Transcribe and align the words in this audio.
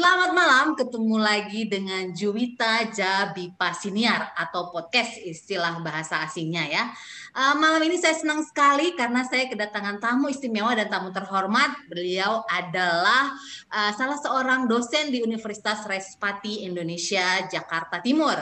Selamat 0.00 0.32
malam, 0.32 0.66
ketemu 0.80 1.16
lagi 1.20 1.68
dengan 1.68 2.08
Juwita 2.16 2.88
Jabi 2.88 3.52
Pasiniar 3.52 4.32
atau 4.32 4.72
podcast 4.72 5.12
istilah 5.20 5.76
bahasa 5.84 6.24
asingnya 6.24 6.64
ya. 6.72 6.88
Uh, 7.36 7.60
malam 7.60 7.84
ini 7.84 8.00
saya 8.00 8.16
senang 8.16 8.40
sekali 8.40 8.96
karena 8.96 9.28
saya 9.28 9.44
kedatangan 9.52 10.00
tamu 10.00 10.32
istimewa 10.32 10.72
dan 10.72 10.88
tamu 10.88 11.12
terhormat. 11.12 11.84
Beliau 11.92 12.40
adalah 12.48 13.36
uh, 13.68 13.92
salah 13.92 14.16
seorang 14.16 14.64
dosen 14.72 15.12
di 15.12 15.20
Universitas 15.20 15.84
Respati 15.84 16.64
Indonesia 16.64 17.44
Jakarta 17.52 18.00
Timur. 18.00 18.40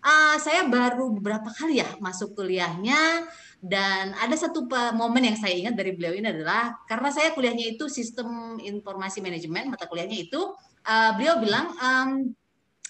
Uh, 0.00 0.40
saya 0.40 0.64
baru 0.72 1.12
beberapa 1.20 1.52
kali 1.52 1.84
ya 1.84 1.88
masuk 2.00 2.32
kuliahnya 2.32 3.28
dan 3.60 4.16
ada 4.24 4.40
satu 4.40 4.64
momen 4.96 5.28
yang 5.28 5.36
saya 5.36 5.52
ingat 5.52 5.76
dari 5.76 5.92
beliau 5.92 6.16
ini 6.16 6.32
adalah 6.32 6.80
karena 6.88 7.12
saya 7.12 7.36
kuliahnya 7.36 7.76
itu 7.76 7.92
sistem 7.92 8.56
informasi 8.56 9.20
manajemen 9.20 9.68
mata 9.68 9.84
kuliahnya 9.84 10.16
itu 10.16 10.40
uh, 10.84 11.10
beliau 11.16 11.40
bilang 11.40 11.72
um, 11.76 12.32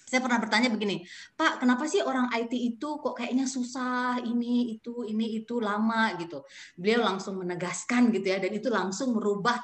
saya 0.05 0.21
pernah 0.21 0.37
bertanya 0.37 0.69
begini, 0.69 1.01
Pak, 1.33 1.65
kenapa 1.65 1.89
sih 1.89 1.99
orang 1.99 2.29
IT 2.29 2.53
itu 2.53 3.01
kok 3.01 3.17
kayaknya 3.17 3.49
susah 3.49 4.21
ini 4.21 4.77
itu 4.77 5.01
ini 5.01 5.41
itu 5.41 5.57
lama 5.57 6.13
gitu. 6.21 6.45
Beliau 6.77 7.01
langsung 7.03 7.41
menegaskan 7.41 8.13
gitu 8.13 8.29
ya, 8.29 8.37
dan 8.37 8.53
itu 8.53 8.69
langsung 8.69 9.17
merubah 9.17 9.57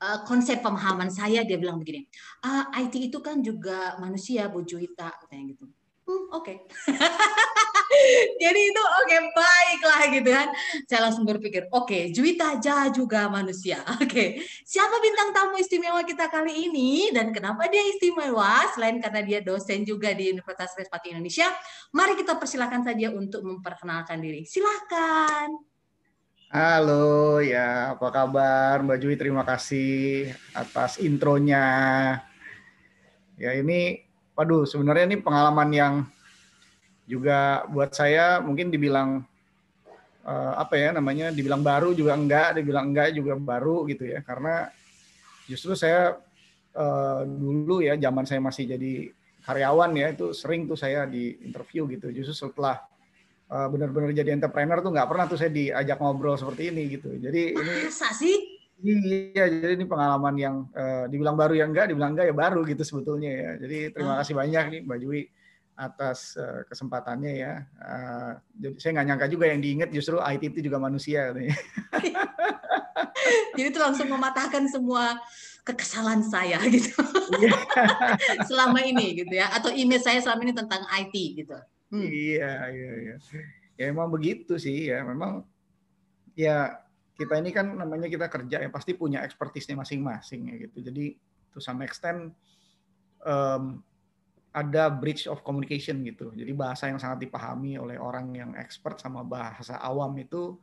uh, 0.00 0.24
konsep 0.24 0.64
pemahaman 0.64 1.12
saya. 1.12 1.44
Dia 1.44 1.60
bilang 1.60 1.76
begini, 1.76 2.08
uh, 2.42 2.72
IT 2.72 3.12
itu 3.12 3.20
kan 3.20 3.44
juga 3.44 4.00
manusia, 4.00 4.48
Bu 4.48 4.64
Juwita, 4.64 5.12
katanya 5.22 5.52
gitu. 5.52 5.68
Hmm, 6.02 6.24
oke. 6.34 6.42
Okay. 6.42 6.56
Jadi 8.42 8.60
itu 8.72 8.82
oke 8.82 9.04
okay, 9.06 9.20
baiklah 9.36 10.02
gitu 10.10 10.30
kan. 10.32 10.48
Saya 10.88 11.00
langsung 11.06 11.24
berpikir, 11.28 11.68
oke, 11.70 11.86
okay, 11.86 12.02
Juwita 12.10 12.58
aja 12.58 12.90
juga 12.90 13.28
manusia. 13.28 13.78
Oke, 14.02 14.08
okay. 14.08 14.28
siapa 14.66 14.98
bintang 14.98 15.30
tamu 15.30 15.60
istimewa 15.60 16.02
kita 16.02 16.26
kali 16.26 16.68
ini 16.68 17.12
dan 17.14 17.30
kenapa 17.30 17.68
dia 17.68 17.84
istimewa? 17.86 18.66
Selain 18.74 18.98
karena 18.98 19.20
dia 19.22 19.38
dosen 19.44 19.84
juga 19.86 20.10
di 20.16 20.32
Universitas 20.32 20.74
Respati 20.74 21.14
Indonesia, 21.14 21.46
mari 21.94 22.18
kita 22.18 22.34
persilakan 22.40 22.82
saja 22.82 23.12
untuk 23.12 23.44
memperkenalkan 23.46 24.18
diri. 24.18 24.42
Silakan. 24.48 25.72
Halo, 26.52 27.40
ya 27.40 27.96
apa 27.96 28.12
kabar 28.12 28.84
Mbak 28.84 28.98
Jui? 29.00 29.16
Terima 29.16 29.40
kasih 29.40 30.28
atas 30.52 31.00
intronya. 31.00 31.64
Ya 33.40 33.56
ini, 33.56 34.11
waduh 34.42 34.66
sebenarnya 34.66 35.06
ini 35.06 35.22
pengalaman 35.22 35.70
yang 35.70 35.94
juga 37.06 37.62
buat 37.70 37.94
saya 37.94 38.42
mungkin 38.42 38.74
dibilang 38.74 39.22
uh, 40.26 40.52
apa 40.58 40.74
ya 40.74 40.90
namanya 40.90 41.30
dibilang 41.30 41.62
baru 41.62 41.94
juga 41.94 42.18
enggak 42.18 42.58
dibilang 42.58 42.90
enggak 42.90 43.14
juga 43.14 43.38
baru 43.38 43.86
gitu 43.86 44.02
ya. 44.02 44.18
Karena 44.26 44.66
justru 45.46 45.78
saya 45.78 46.18
uh, 46.74 47.22
dulu 47.22 47.86
ya 47.86 47.94
zaman 47.94 48.26
saya 48.26 48.42
masih 48.42 48.66
jadi 48.74 49.14
karyawan 49.46 49.90
ya 49.94 50.06
itu 50.10 50.34
sering 50.34 50.66
tuh 50.66 50.74
saya 50.74 51.06
di 51.06 51.38
interview 51.46 51.86
gitu. 51.86 52.10
Justru 52.10 52.50
setelah 52.50 52.82
uh, 53.46 53.70
benar-benar 53.70 54.10
jadi 54.10 54.34
entrepreneur 54.34 54.82
tuh 54.82 54.90
nggak 54.90 55.06
pernah 55.06 55.24
tuh 55.30 55.38
saya 55.38 55.54
diajak 55.54 56.02
ngobrol 56.02 56.34
seperti 56.34 56.74
ini 56.74 56.98
gitu. 56.98 57.14
Jadi 57.14 57.54
ini 57.54 57.86
sih 57.94 58.51
Iya, 58.82 59.46
jadi 59.46 59.78
ini 59.78 59.86
pengalaman 59.86 60.34
yang 60.34 60.56
uh, 60.74 61.06
dibilang 61.06 61.38
baru 61.38 61.54
ya 61.54 61.70
enggak, 61.70 61.94
dibilang 61.94 62.18
enggak 62.18 62.26
ya 62.30 62.34
baru 62.34 62.66
gitu 62.66 62.82
sebetulnya 62.82 63.30
ya. 63.30 63.50
Jadi 63.62 63.78
terima 63.94 64.18
ah. 64.18 64.20
kasih 64.20 64.34
banyak 64.34 64.64
nih 64.74 64.80
Mbak 64.82 64.98
Jui 64.98 65.22
atas 65.78 66.34
uh, 66.34 66.66
kesempatannya 66.66 67.32
ya. 67.38 67.62
Uh, 67.78 68.32
jadi 68.58 68.74
saya 68.82 68.90
nggak 68.98 69.06
nyangka 69.06 69.26
juga 69.30 69.46
yang 69.54 69.62
diingat 69.62 69.88
justru 69.94 70.18
IT 70.18 70.42
itu 70.50 70.60
juga 70.66 70.82
manusia. 70.82 71.30
jadi 73.54 73.66
itu 73.70 73.78
langsung 73.78 74.10
mematahkan 74.10 74.66
semua 74.66 75.14
kekesalan 75.62 76.26
saya 76.26 76.58
gitu. 76.74 76.98
Iya. 77.38 77.54
selama 78.50 78.82
ini 78.82 79.22
gitu 79.22 79.34
ya 79.38 79.46
atau 79.54 79.70
image 79.70 80.02
saya 80.02 80.18
selama 80.18 80.42
ini 80.42 80.54
tentang 80.58 80.82
IT 80.90 81.14
gitu. 81.38 81.54
Hmm. 81.94 82.08
Iya, 82.08 82.52
iya, 82.72 82.90
iya. 82.98 83.14
Ya 83.78 83.84
memang 83.94 84.10
begitu 84.10 84.58
sih 84.58 84.90
ya. 84.90 85.06
Memang 85.06 85.46
ya 86.34 86.82
kita 87.22 87.38
ini 87.38 87.54
kan 87.54 87.70
namanya 87.78 88.10
kita 88.10 88.26
kerja 88.26 88.66
ya 88.66 88.70
pasti 88.74 88.98
punya 88.98 89.22
ekspertisnya 89.22 89.78
masing-masing 89.78 90.50
ya 90.50 90.54
gitu. 90.66 90.82
Jadi 90.82 91.14
to 91.54 91.62
some 91.62 91.78
extent 91.86 92.34
um, 93.22 93.78
ada 94.52 94.92
bridge 94.92 95.30
of 95.30 95.40
communication 95.46 96.04
gitu. 96.04 96.34
Jadi 96.34 96.52
bahasa 96.52 96.90
yang 96.90 96.98
sangat 96.98 97.24
dipahami 97.24 97.78
oleh 97.80 97.96
orang 97.96 98.34
yang 98.34 98.50
expert 98.58 99.00
sama 99.00 99.24
bahasa 99.24 99.80
awam 99.80 100.12
itu 100.20 100.58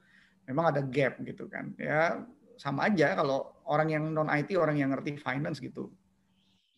memang 0.45 0.75
ada 0.75 0.81
gap 0.85 1.17
gitu 1.23 1.49
kan. 1.49 1.73
Ya 1.79 2.21
sama 2.59 2.91
aja 2.91 3.15
kalau 3.15 3.55
orang 3.65 3.87
yang 3.95 4.03
non 4.11 4.27
IT, 4.27 4.53
orang 4.59 4.77
yang 4.77 4.91
ngerti 4.91 5.15
finance 5.17 5.63
gitu 5.63 5.89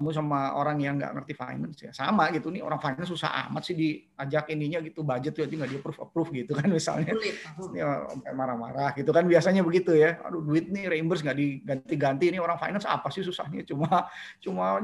kamu 0.01 0.17
sama 0.17 0.57
orang 0.57 0.81
yang 0.81 0.97
nggak 0.97 1.13
ngerti 1.13 1.37
finance 1.37 1.77
ya. 1.85 1.93
Sama 1.93 2.33
gitu 2.33 2.49
nih 2.49 2.65
orang 2.65 2.81
finance 2.81 3.05
susah 3.05 3.45
amat 3.45 3.69
sih 3.69 3.77
diajak 3.77 4.49
ininya 4.49 4.81
gitu 4.81 5.05
budget 5.05 5.37
jadi 5.37 5.53
nggak 5.53 5.69
di 5.69 5.77
approve 5.77 6.01
approve 6.01 6.29
gitu 6.33 6.57
kan 6.57 6.65
misalnya. 6.73 7.13
Ini 7.13 7.85
marah-marah 8.33 8.97
gitu 8.97 9.13
kan 9.13 9.29
biasanya 9.29 9.61
begitu 9.61 9.93
ya. 9.93 10.17
Aduh 10.25 10.41
duit 10.41 10.73
nih 10.73 10.89
reimburse 10.89 11.21
nggak 11.21 11.37
diganti-ganti 11.37 12.33
ini 12.33 12.41
orang 12.41 12.57
finance 12.57 12.89
apa 12.89 13.13
sih 13.13 13.21
susahnya? 13.21 13.61
Cuma 13.61 14.09
cuma 14.41 14.81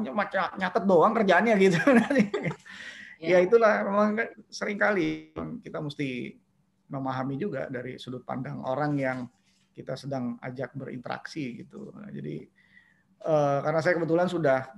nyatet 0.54 0.84
doang 0.86 1.18
kerjanya 1.18 1.58
gitu. 1.58 1.82
Ya. 3.18 3.42
ya 3.42 3.50
itulah 3.50 3.82
memang 3.82 4.14
kan 4.14 4.30
sering 4.46 4.78
kali 4.78 5.34
kita 5.66 5.82
mesti 5.82 6.38
memahami 6.86 7.34
juga 7.42 7.66
dari 7.66 7.98
sudut 7.98 8.22
pandang 8.22 8.62
orang 8.62 8.94
yang 8.94 9.26
kita 9.74 9.98
sedang 9.98 10.38
ajak 10.38 10.78
berinteraksi 10.78 11.66
gitu. 11.66 11.90
Nah, 11.98 12.14
jadi 12.14 12.46
uh, 13.26 13.66
karena 13.66 13.80
saya 13.82 13.98
kebetulan 13.98 14.30
sudah 14.30 14.70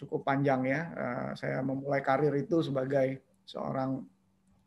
cukup 0.00 0.24
panjang 0.24 0.64
ya. 0.64 0.80
Uh, 0.96 1.30
saya 1.36 1.60
memulai 1.60 2.00
karir 2.00 2.32
itu 2.40 2.64
sebagai 2.64 3.20
seorang 3.44 4.00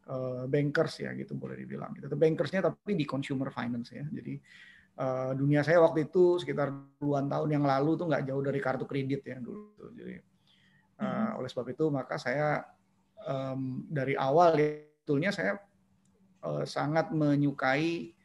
uh, 0.07 0.45
bankers 0.45 1.01
ya 1.01 1.11
gitu 1.17 1.33
boleh 1.33 1.57
dibilang. 1.57 1.97
Gitu. 1.97 2.13
Bankersnya 2.13 2.61
tapi 2.61 2.93
di 2.93 3.05
consumer 3.09 3.49
finance 3.49 3.97
ya. 3.97 4.05
Jadi 4.05 4.37
uh, 5.01 5.33
dunia 5.33 5.65
saya 5.65 5.81
waktu 5.81 6.07
itu 6.13 6.37
sekitar 6.37 6.69
puluhan 7.01 7.25
tahun 7.25 7.49
yang 7.57 7.65
lalu 7.65 7.97
tuh 7.97 8.05
nggak 8.07 8.29
jauh 8.29 8.43
dari 8.45 8.59
kartu 8.61 8.85
kredit 8.85 9.25
ya 9.25 9.41
dulu. 9.41 9.89
Jadi 9.97 10.15
uh, 11.01 11.05
hmm. 11.05 11.29
oleh 11.41 11.49
sebab 11.49 11.67
itu 11.73 11.85
maka 11.89 12.21
saya 12.21 12.61
um, 13.25 13.89
dari 13.89 14.13
awal 14.13 14.53
ya, 14.61 14.85
betulnya 15.01 15.33
saya 15.33 15.57
uh, 16.45 16.63
sangat 16.63 17.09
menyukai 17.09 18.13
Eh, 18.13 18.21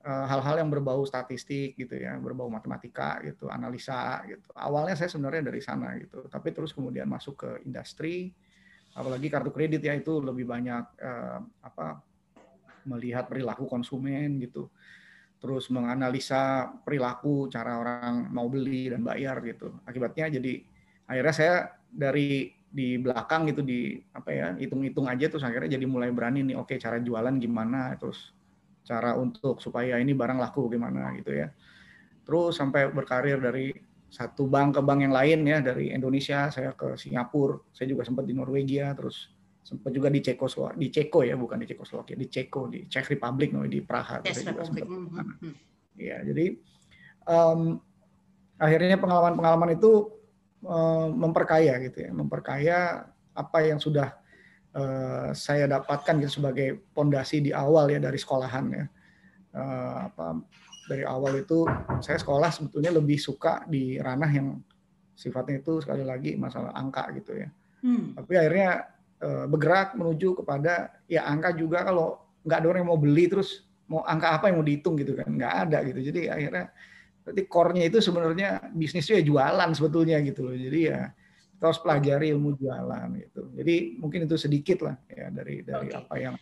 hal-hal 0.00 0.64
yang 0.64 0.72
berbau 0.72 1.04
statistik 1.04 1.76
gitu 1.76 1.92
ya, 1.92 2.16
berbau 2.16 2.48
matematika 2.48 3.20
gitu, 3.20 3.52
analisa 3.52 4.24
gitu. 4.24 4.48
Awalnya 4.56 4.96
saya 4.96 5.12
sebenarnya 5.12 5.52
dari 5.52 5.60
sana 5.60 5.92
gitu, 6.00 6.24
tapi 6.32 6.56
terus 6.56 6.72
kemudian 6.72 7.04
masuk 7.04 7.44
ke 7.44 7.50
industri, 7.68 8.32
apalagi 8.96 9.28
kartu 9.28 9.52
kredit 9.52 9.84
ya 9.84 9.92
itu 9.92 10.24
lebih 10.24 10.48
banyak 10.48 10.84
eh, 10.96 11.38
apa 11.60 12.00
melihat 12.88 13.28
perilaku 13.28 13.68
konsumen 13.68 14.40
gitu, 14.40 14.72
terus 15.36 15.68
menganalisa 15.68 16.72
perilaku 16.80 17.52
cara 17.52 17.76
orang 17.76 18.32
mau 18.32 18.48
beli 18.48 18.88
dan 18.88 19.04
bayar 19.04 19.44
gitu. 19.44 19.84
Akibatnya 19.84 20.32
jadi 20.32 20.64
akhirnya 21.04 21.34
saya 21.36 21.54
dari 21.92 22.56
di 22.70 22.96
belakang 23.02 23.50
gitu 23.50 23.66
di 23.66 23.98
apa 24.14 24.30
ya 24.30 24.48
hitung-hitung 24.54 25.10
aja 25.10 25.26
terus 25.26 25.42
akhirnya 25.42 25.74
jadi 25.74 25.86
mulai 25.90 26.14
berani 26.14 26.46
nih 26.46 26.56
oke 26.56 26.78
cara 26.78 27.02
jualan 27.02 27.34
gimana 27.42 27.98
terus 27.98 28.30
cara 28.84 29.14
untuk 29.16 29.60
supaya 29.62 30.00
ini 30.00 30.16
barang 30.16 30.38
laku 30.40 30.66
bagaimana 30.66 31.14
gitu 31.20 31.32
ya. 31.36 31.48
Terus 32.24 32.56
sampai 32.56 32.90
berkarir 32.90 33.38
dari 33.40 33.72
satu 34.10 34.50
bank 34.50 34.78
ke 34.78 34.80
bank 34.82 35.06
yang 35.06 35.14
lain 35.14 35.46
ya 35.46 35.58
dari 35.62 35.94
Indonesia 35.94 36.50
saya 36.50 36.74
ke 36.74 36.98
Singapura, 36.98 37.62
saya 37.70 37.86
juga 37.86 38.02
sempat 38.02 38.26
di 38.26 38.34
Norwegia, 38.34 38.90
terus 38.98 39.30
sempat 39.62 39.94
juga 39.94 40.10
di 40.10 40.18
Ceko 40.18 40.46
di 40.74 40.90
Ceko 40.90 41.22
ya 41.22 41.38
bukan 41.38 41.62
di 41.62 41.66
Cekoslovakia, 41.70 42.18
di 42.18 42.26
Ceko 42.26 42.66
di 42.66 42.90
Czech 42.90 43.06
Republic 43.06 43.54
no, 43.54 43.62
di 43.70 43.78
Praha. 43.78 44.24
Yes, 44.26 44.42
saya 44.42 44.52
juga 44.52 44.66
sempat 44.66 44.84
Ya 46.00 46.16
jadi 46.24 46.56
um, 47.28 47.78
akhirnya 48.56 48.96
pengalaman-pengalaman 48.96 49.76
itu 49.76 50.10
um, 50.64 51.12
memperkaya 51.14 51.76
gitu 51.86 52.08
ya, 52.08 52.10
memperkaya 52.10 52.78
apa 53.36 53.58
yang 53.62 53.78
sudah 53.78 54.19
uh, 54.76 55.30
saya 55.34 55.66
dapatkan 55.66 56.20
gitu 56.22 56.42
sebagai 56.42 56.82
pondasi 56.94 57.42
di 57.42 57.50
awal 57.54 57.90
ya 57.90 57.98
dari 57.98 58.18
sekolahan 58.18 58.64
ya. 58.70 58.84
Uh, 59.50 60.06
apa 60.06 60.26
dari 60.86 61.02
awal 61.06 61.38
itu 61.38 61.66
saya 62.02 62.18
sekolah 62.18 62.50
sebetulnya 62.50 62.94
lebih 62.94 63.18
suka 63.18 63.66
di 63.66 63.98
ranah 63.98 64.30
yang 64.30 64.58
sifatnya 65.14 65.62
itu 65.62 65.78
sekali 65.82 66.02
lagi 66.02 66.34
masalah 66.34 66.74
angka 66.74 67.10
gitu 67.14 67.38
ya. 67.38 67.48
Hmm. 67.82 68.18
Tapi 68.18 68.32
akhirnya 68.34 68.90
uh, 69.22 69.46
bergerak 69.46 69.94
menuju 69.94 70.42
kepada 70.42 71.02
ya 71.06 71.26
angka 71.26 71.54
juga 71.54 71.86
kalau 71.86 72.18
nggak 72.42 72.58
ada 72.58 72.66
orang 72.66 72.80
yang 72.82 72.90
mau 72.90 73.00
beli 73.00 73.30
terus 73.30 73.68
mau 73.90 74.02
angka 74.06 74.38
apa 74.38 74.48
yang 74.48 74.62
mau 74.62 74.66
dihitung 74.66 74.94
gitu 74.98 75.14
kan 75.18 75.30
nggak 75.30 75.54
ada 75.68 75.78
gitu. 75.86 76.00
Jadi 76.10 76.20
akhirnya 76.30 76.64
berarti 77.20 77.42
core-nya 77.46 77.84
itu 77.86 77.98
sebenarnya 78.00 78.50
bisnisnya 78.72 79.20
jualan 79.22 79.70
sebetulnya 79.76 80.18
gitu 80.24 80.46
loh. 80.46 80.56
Jadi 80.56 80.80
ya 80.88 81.12
harus 81.68 81.80
pelajari 81.84 82.32
ilmu 82.32 82.56
jualan 82.56 83.08
gitu. 83.20 83.52
Jadi 83.52 84.00
mungkin 84.00 84.24
itu 84.24 84.36
sedikit 84.40 84.88
lah 84.88 84.96
ya 85.12 85.28
dari 85.28 85.60
dari 85.60 85.88
okay. 85.92 86.00
apa 86.00 86.14
yang 86.16 86.34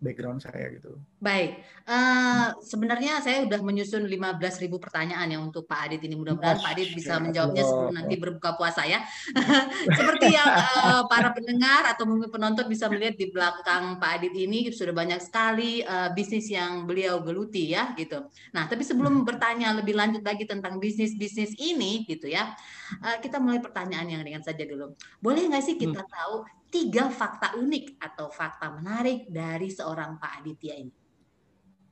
background 0.00 0.40
saya 0.40 0.72
gitu. 0.72 0.96
Baik, 1.20 1.60
uh, 1.84 2.56
sebenarnya 2.64 3.20
saya 3.20 3.44
sudah 3.44 3.60
menyusun 3.60 4.08
15.000 4.08 4.72
pertanyaan 4.80 5.28
ya 5.28 5.38
untuk 5.38 5.68
Pak 5.68 5.92
Adit 5.92 6.00
ini. 6.08 6.16
Mudah-mudahan 6.16 6.56
Pak 6.56 6.72
Adit 6.72 6.96
bisa 6.96 7.20
menjawabnya 7.20 7.62
sebelum 7.62 7.92
nanti 7.92 8.14
berbuka 8.16 8.56
puasa 8.56 8.88
ya. 8.88 9.04
Seperti 10.00 10.32
yang 10.32 10.48
uh, 10.48 11.04
para 11.04 11.36
pendengar 11.36 11.84
atau 11.92 12.08
mungkin 12.08 12.32
penonton 12.32 12.66
bisa 12.66 12.88
melihat 12.88 13.20
di 13.20 13.28
belakang 13.28 14.00
Pak 14.00 14.10
Adit 14.18 14.34
ini 14.34 14.72
sudah 14.72 14.96
banyak 14.96 15.20
sekali 15.20 15.84
uh, 15.84 16.08
bisnis 16.16 16.48
yang 16.48 16.88
beliau 16.88 17.20
geluti 17.20 17.76
ya 17.76 17.92
gitu. 17.94 18.24
Nah, 18.56 18.64
tapi 18.66 18.82
sebelum 18.82 19.20
hmm. 19.20 19.28
bertanya 19.28 19.76
lebih 19.76 19.92
lanjut 19.92 20.24
lagi 20.24 20.48
tentang 20.48 20.80
bisnis-bisnis 20.80 21.52
ini 21.60 22.08
gitu 22.08 22.32
ya, 22.32 22.56
uh, 23.04 23.16
kita 23.20 23.36
mulai 23.36 23.60
pertanyaan 23.60 24.08
yang 24.08 24.20
ringan 24.24 24.40
saja 24.40 24.64
dulu. 24.64 24.96
Boleh 25.20 25.44
nggak 25.44 25.60
sih 25.60 25.76
kita 25.76 26.00
hmm. 26.00 26.08
tahu 26.08 26.59
tiga 26.70 27.10
fakta 27.10 27.58
unik 27.58 27.98
atau 27.98 28.30
fakta 28.30 28.70
menarik 28.70 29.26
dari 29.26 29.68
seorang 29.68 30.16
Pak 30.16 30.32
Aditya 30.40 30.74
ini? 30.78 30.94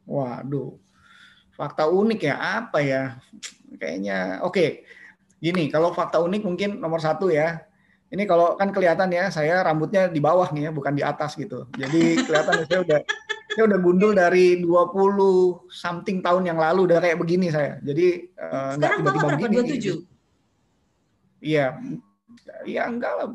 Waduh, 0.09 0.79
fakta 1.53 1.91
unik 1.91 2.21
ya 2.25 2.65
apa 2.65 2.79
ya? 2.81 3.03
Kayaknya 3.77 4.41
oke. 4.47 4.55
Okay. 4.55 4.71
Gini, 5.39 5.71
kalau 5.71 5.95
fakta 5.95 6.19
unik 6.19 6.43
mungkin 6.43 6.71
nomor 6.83 6.99
satu 6.99 7.31
ya. 7.31 7.63
Ini 8.09 8.25
kalau 8.25 8.57
kan 8.57 8.73
kelihatan 8.73 9.13
ya, 9.13 9.29
saya 9.29 9.61
rambutnya 9.61 10.09
di 10.09 10.19
bawah 10.19 10.49
nih 10.49 10.67
ya, 10.67 10.71
bukan 10.73 10.97
di 10.97 11.05
atas 11.05 11.37
gitu. 11.37 11.69
Jadi 11.77 12.25
kelihatan 12.25 12.65
saya 12.65 12.81
udah 12.81 13.01
saya 13.53 13.75
udah 13.75 13.79
gundul 13.85 14.17
dari 14.17 14.63
20 14.65 15.69
something 15.69 16.25
tahun 16.25 16.49
yang 16.49 16.59
lalu 16.63 16.89
udah 16.89 17.05
kayak 17.05 17.21
begini 17.21 17.53
saya. 17.53 17.77
Jadi 17.85 18.33
eh, 18.33 18.71
Sekarang 18.79 18.97
uh, 18.97 19.01
tiba-tiba 19.03 19.29
begini. 19.37 19.55
27? 21.37 21.39
Iya, 21.39 21.67
ya 22.67 22.87
enggak 22.87 23.13
lah. 23.19 23.27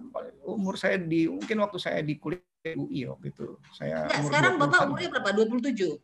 Umur 0.47 0.75
saya 0.79 0.99
di 0.99 1.27
mungkin 1.27 1.63
waktu 1.63 1.77
saya 1.79 1.99
di 2.01 2.15
kuliah 2.19 2.75
UI 2.75 3.09
waktu 3.09 3.31
itu 3.31 3.57
saya 3.75 4.07
enggak, 4.07 4.21
sekarang 4.29 4.53
bapak 4.59 4.87
umurnya 4.87 5.09
berapa? 5.11 5.29
27 5.35 5.99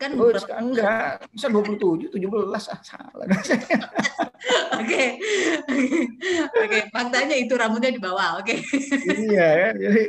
kan 0.00 0.16
oh, 0.16 0.32
berapa? 0.32 0.56
enggak. 0.56 1.12
Bisa 1.32 1.46
27 1.52 2.16
17 2.16 2.72
ah 2.72 2.80
salah. 2.80 3.26
Oke. 4.80 5.04
Oke 6.56 6.78
faktanya 6.88 7.36
itu 7.36 7.52
rambutnya 7.52 7.92
di 7.92 8.00
bawah 8.00 8.40
oke. 8.40 8.48
Okay. 8.48 8.58
iya 9.28 9.48
ya. 9.52 9.68
Jadi 9.76 10.02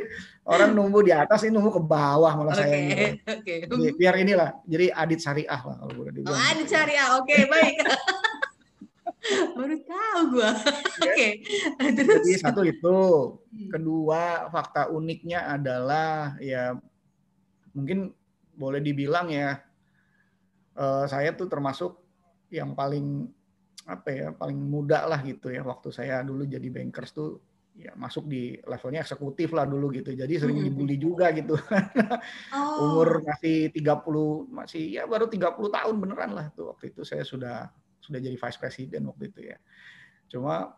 orang 0.46 0.70
nunggu 0.74 1.06
di 1.06 1.12
atas 1.14 1.46
ini 1.46 1.54
nunggu 1.54 1.78
ke 1.78 1.82
bawah 1.82 2.32
malah 2.34 2.54
okay. 2.58 2.62
saya 2.66 2.76
ini 2.82 3.06
okay. 3.22 3.92
biar 3.94 4.14
inilah 4.18 4.50
jadi 4.66 4.90
adit 4.90 5.20
syariah 5.22 5.60
lah 5.62 5.76
kalau 5.78 5.94
boleh 5.94 6.10
dibilang 6.10 6.34
oh, 6.34 6.50
adit 6.50 6.66
syariah 6.66 7.08
oke 7.14 7.26
okay, 7.30 7.46
baik 7.46 7.76
Baru 9.58 9.76
tahu 9.86 10.20
gua. 10.34 10.50
Oke. 11.04 11.06
Okay. 11.06 11.30
Terus. 11.94 12.22
Jadi 12.26 12.32
satu 12.42 12.62
itu. 12.66 12.98
Hmm. 13.38 13.68
Kedua, 13.70 14.50
fakta 14.50 14.90
uniknya 14.90 15.46
adalah 15.46 16.36
ya 16.42 16.74
mungkin 17.72 18.12
boleh 18.52 18.84
dibilang 18.84 19.32
ya 19.32 19.56
uh, 20.76 21.08
saya 21.08 21.32
tuh 21.32 21.48
termasuk 21.48 21.96
yang 22.52 22.76
paling 22.76 23.32
apa 23.88 24.08
ya 24.12 24.28
paling 24.36 24.60
muda 24.60 25.08
lah 25.08 25.18
gitu 25.24 25.50
ya 25.50 25.64
waktu 25.64 25.90
saya 25.90 26.22
dulu 26.22 26.46
jadi 26.46 26.68
bankers 26.68 27.16
tuh 27.16 27.40
ya 27.72 27.96
masuk 27.96 28.28
di 28.28 28.60
levelnya 28.68 29.00
eksekutif 29.00 29.56
lah 29.56 29.64
dulu 29.64 29.88
gitu. 29.96 30.12
Jadi 30.12 30.36
sering 30.36 30.60
hmm. 30.60 30.66
dibully 30.68 30.96
juga 31.00 31.32
gitu. 31.32 31.56
oh. 32.56 32.84
Umur 32.84 33.24
masih 33.24 33.72
30 33.72 34.52
masih 34.52 34.82
ya 35.00 35.08
baru 35.08 35.26
30 35.26 35.56
tahun 35.56 35.94
beneran 35.96 36.30
lah 36.36 36.46
tuh 36.52 36.76
waktu 36.76 36.92
itu 36.92 37.02
saya 37.02 37.24
sudah 37.24 37.72
sudah 38.02 38.18
jadi 38.18 38.34
vice 38.34 38.58
president 38.58 39.06
waktu 39.06 39.30
itu 39.30 39.40
ya. 39.54 39.56
Cuma 40.26 40.74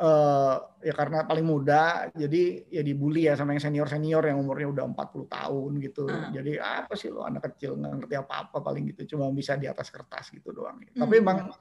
uh, 0.00 0.56
ya 0.80 0.94
karena 0.96 1.28
paling 1.28 1.44
muda 1.44 2.08
jadi 2.16 2.64
ya 2.72 2.82
dibully 2.82 3.28
ya 3.28 3.36
sama 3.36 3.52
yang 3.52 3.62
senior-senior 3.62 4.24
yang 4.24 4.40
umurnya 4.40 4.68
udah 4.72 4.84
40 4.88 5.28
tahun 5.28 5.70
gitu. 5.84 6.04
Uh. 6.08 6.32
Jadi 6.32 6.56
apa 6.56 6.96
sih 6.96 7.12
lo 7.12 7.22
anak 7.28 7.52
kecil 7.52 7.76
nggak 7.76 7.92
ngerti 8.02 8.14
apa-apa 8.16 8.64
paling 8.64 8.88
gitu 8.96 9.14
cuma 9.14 9.28
bisa 9.30 9.60
di 9.60 9.68
atas 9.68 9.92
kertas 9.92 10.32
gitu 10.32 10.50
doang. 10.56 10.80
Hmm. 10.80 11.04
Tapi 11.04 11.14
emang 11.20 11.52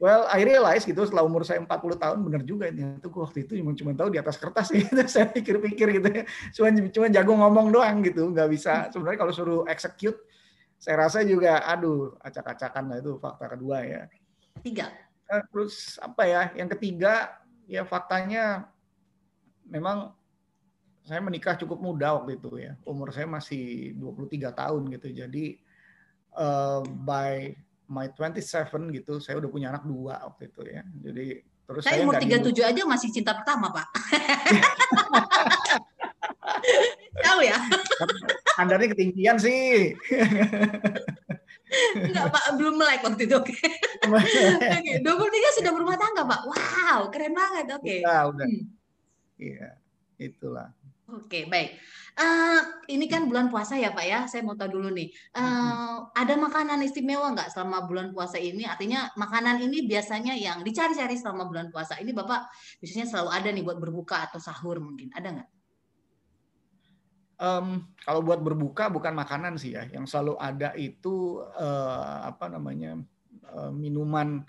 Well, 0.00 0.24
I 0.32 0.40
realize 0.48 0.88
gitu 0.88 1.04
setelah 1.04 1.28
umur 1.28 1.44
saya 1.44 1.60
40 1.60 2.00
tahun 2.00 2.18
bener 2.24 2.40
juga 2.48 2.72
ini. 2.72 2.96
Itu 2.96 3.12
waktu 3.12 3.44
itu 3.44 3.60
cuma 3.60 3.76
cuma 3.76 3.92
tahu 3.92 4.08
di 4.08 4.16
atas 4.16 4.40
kertas 4.40 4.72
gitu. 4.72 4.96
saya 5.12 5.28
pikir-pikir 5.28 6.00
gitu 6.00 6.08
ya. 6.08 6.24
Cuma 6.56 6.72
cuma 6.72 7.06
jago 7.12 7.36
ngomong 7.36 7.68
doang 7.68 8.00
gitu, 8.00 8.32
nggak 8.32 8.48
bisa. 8.48 8.88
Sebenarnya 8.88 9.20
kalau 9.20 9.32
suruh 9.36 9.68
execute 9.68 10.16
saya 10.80 11.04
rasa 11.04 11.20
juga 11.20 11.60
aduh 11.68 12.16
acak-acakan 12.24 12.84
lah 12.88 12.96
itu 13.04 13.20
fakta 13.20 13.46
kedua 13.52 13.84
ya. 13.84 14.08
Tiga. 14.60 14.92
Eh, 15.30 15.42
terus 15.52 15.98
apa 16.02 16.26
ya? 16.26 16.42
Yang 16.56 16.68
ketiga 16.78 17.38
ya 17.70 17.86
faktanya 17.86 18.66
memang 19.68 20.12
saya 21.06 21.20
menikah 21.22 21.56
cukup 21.58 21.80
muda 21.80 22.14
waktu 22.18 22.36
itu 22.38 22.58
ya. 22.60 22.76
Umur 22.84 23.12
saya 23.14 23.26
masih 23.26 23.94
23 23.98 24.52
tahun 24.52 24.90
gitu. 24.94 25.08
Jadi 25.14 25.58
uh, 26.36 26.82
by 26.84 27.56
my 27.90 28.06
27 28.14 28.94
gitu 28.94 29.18
saya 29.18 29.42
udah 29.42 29.50
punya 29.50 29.74
anak 29.74 29.82
dua 29.86 30.22
waktu 30.30 30.46
itu 30.50 30.62
ya. 30.66 30.82
Jadi 30.86 31.42
terus 31.66 31.84
saya, 31.86 32.02
saya 32.02 32.06
umur 32.06 32.14
37 32.18 32.50
dulu. 32.50 32.62
aja 32.66 32.82
masih 32.86 33.12
cinta 33.14 33.34
pertama, 33.34 33.72
Pak. 33.74 33.86
Tahu 37.24 37.40
ya? 37.42 37.58
Standarnya 38.58 38.88
ketinggian 38.94 39.38
sih. 39.38 39.94
Enggak, 41.94 42.26
Pak, 42.34 42.44
belum 42.58 42.74
melek 42.76 43.00
waktu 43.06 43.22
itu. 43.26 43.36
Oke. 43.38 43.54
Okay. 43.54 44.98
23 45.04 45.58
sudah 45.62 45.70
berumah 45.70 45.96
tangga, 45.96 46.22
Pak. 46.26 46.40
Wow, 46.46 47.00
keren 47.12 47.34
banget. 47.36 47.66
Oke. 47.70 47.84
Okay. 47.84 48.00
Udah, 48.02 48.22
udah. 48.32 48.46
Hmm. 48.46 48.64
Iya, 49.40 49.68
itulah. 50.20 50.68
Oke, 51.10 51.26
okay, 51.26 51.42
baik. 51.50 51.70
Uh, 52.14 52.60
ini 52.90 53.06
kan 53.10 53.26
bulan 53.26 53.48
puasa 53.48 53.78
ya 53.78 53.90
Pak 53.94 54.04
ya, 54.06 54.20
saya 54.30 54.46
mau 54.46 54.54
tahu 54.54 54.78
dulu 54.78 54.94
nih. 54.94 55.10
Uh, 55.34 56.06
ada 56.14 56.34
makanan 56.38 56.82
istimewa 56.86 57.34
nggak 57.34 57.50
selama 57.50 57.86
bulan 57.86 58.14
puasa 58.14 58.38
ini? 58.38 58.62
Artinya 58.62 59.10
makanan 59.18 59.62
ini 59.62 59.86
biasanya 59.90 60.34
yang 60.38 60.62
dicari-cari 60.62 61.18
selama 61.18 61.50
bulan 61.50 61.70
puasa. 61.74 61.98
Ini 61.98 62.14
Bapak 62.14 62.50
biasanya 62.78 63.06
selalu 63.10 63.30
ada 63.30 63.48
nih 63.50 63.62
buat 63.66 63.78
berbuka 63.82 64.30
atau 64.30 64.38
sahur 64.38 64.78
mungkin. 64.78 65.10
Ada 65.10 65.28
nggak? 65.34 65.48
Um, 67.40 67.88
kalau 68.04 68.20
buat 68.20 68.44
berbuka 68.44 68.92
bukan 68.92 69.16
makanan 69.16 69.56
sih 69.56 69.72
ya, 69.72 69.88
yang 69.88 70.04
selalu 70.04 70.36
ada 70.36 70.76
itu 70.76 71.40
uh, 71.56 72.28
apa 72.28 72.52
namanya 72.52 73.00
uh, 73.48 73.72
minuman 73.72 74.44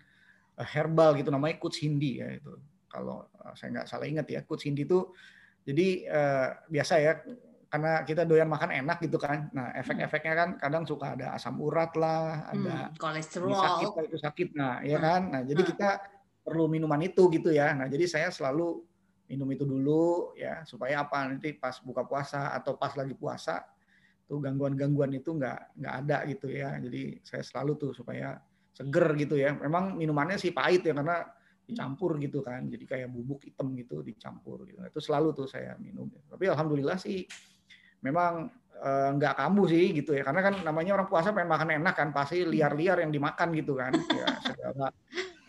herbal 0.59 1.15
gitu 1.15 1.31
namanya 1.31 1.55
kuts 1.55 1.79
hindi 1.79 2.19
ya 2.19 2.35
itu. 2.35 2.51
Kalau 2.91 3.31
saya 3.55 3.79
nggak 3.79 3.87
salah 3.87 4.11
ingat 4.11 4.27
ya 4.27 4.43
kuts 4.43 4.67
hindi 4.67 4.83
itu 4.83 5.07
jadi 5.63 5.87
uh, 6.11 6.47
biasa 6.67 6.93
ya 6.99 7.13
karena 7.71 8.03
kita 8.03 8.27
doyan 8.27 8.51
makan 8.51 8.75
enak 8.83 8.99
gitu 8.99 9.15
kan. 9.15 9.47
Nah 9.55 9.71
efek-efeknya 9.71 10.33
kan 10.35 10.49
kadang 10.59 10.83
suka 10.83 11.15
ada 11.15 11.31
asam 11.31 11.55
urat 11.63 11.95
lah, 11.95 12.51
ada 12.51 12.91
hmm, 12.91 12.99
kolesterol 12.99 13.55
sakit 13.55 13.87
itu 14.11 14.17
sakit. 14.19 14.49
Nah 14.59 14.83
ya 14.83 14.99
kan. 14.99 15.31
Nah 15.31 15.41
jadi 15.47 15.63
kita 15.63 15.89
perlu 16.43 16.67
minuman 16.67 16.99
itu 16.99 17.31
gitu 17.31 17.55
ya. 17.55 17.71
Nah 17.71 17.87
jadi 17.87 18.03
saya 18.03 18.27
selalu 18.27 18.83
minum 19.31 19.47
itu 19.47 19.63
dulu 19.63 20.35
ya 20.35 20.67
supaya 20.67 21.07
apa 21.07 21.23
nanti 21.31 21.55
pas 21.55 21.79
buka 21.79 22.03
puasa 22.03 22.51
atau 22.51 22.75
pas 22.75 22.91
lagi 22.99 23.15
puasa 23.15 23.63
tuh 24.27 24.43
gangguan-gangguan 24.43 25.15
itu 25.15 25.31
nggak 25.31 25.79
nggak 25.79 25.95
ada 26.03 26.17
gitu 26.27 26.51
ya. 26.51 26.75
Jadi 26.83 27.23
saya 27.23 27.43
selalu 27.43 27.71
tuh 27.79 27.91
supaya 27.95 28.35
seger 28.75 29.07
gitu 29.15 29.39
ya. 29.39 29.55
Memang 29.55 29.95
minumannya 29.95 30.35
sih 30.35 30.51
pahit 30.51 30.83
ya 30.83 30.91
karena 30.91 31.23
dicampur 31.63 32.19
gitu 32.19 32.43
kan. 32.43 32.67
Jadi 32.67 32.83
kayak 32.83 33.07
bubuk 33.07 33.47
hitam 33.47 33.71
gitu 33.79 34.03
dicampur 34.03 34.67
gitu. 34.67 34.83
Itu 34.83 34.99
selalu 34.99 35.31
tuh 35.31 35.47
saya 35.47 35.79
minum. 35.79 36.11
Tapi 36.27 36.51
alhamdulillah 36.51 36.99
sih 36.99 37.23
memang 38.03 38.51
eh, 38.83 39.09
nggak 39.15 39.35
kambuh 39.39 39.67
sih 39.71 39.95
gitu 39.95 40.11
ya. 40.11 40.27
Karena 40.27 40.43
kan 40.43 40.59
namanya 40.59 40.99
orang 40.99 41.07
puasa 41.07 41.31
pengen 41.31 41.51
makan 41.51 41.79
enak 41.79 41.95
kan 41.95 42.09
pasti 42.11 42.43
liar-liar 42.43 43.03
yang 43.03 43.11
dimakan 43.11 43.51
gitu 43.55 43.79
kan. 43.79 43.95
Ya 43.95 44.27
segala 44.43 44.91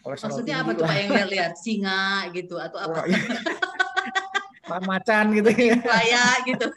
Maksudnya 0.03 0.67
apa 0.67 0.75
tuh 0.75 0.83
Pak 0.83 0.97
yang 0.99 1.11
lihat-lihat 1.15 1.55
singa 1.55 2.27
gitu 2.35 2.59
atau 2.59 2.79
apa? 2.83 3.07
Oh, 3.07 3.07
iya. 3.07 3.19
macan 4.83 5.25
gitu 5.37 5.51
ya. 5.53 5.79
Buaya 5.79 6.25
gitu. 6.49 6.67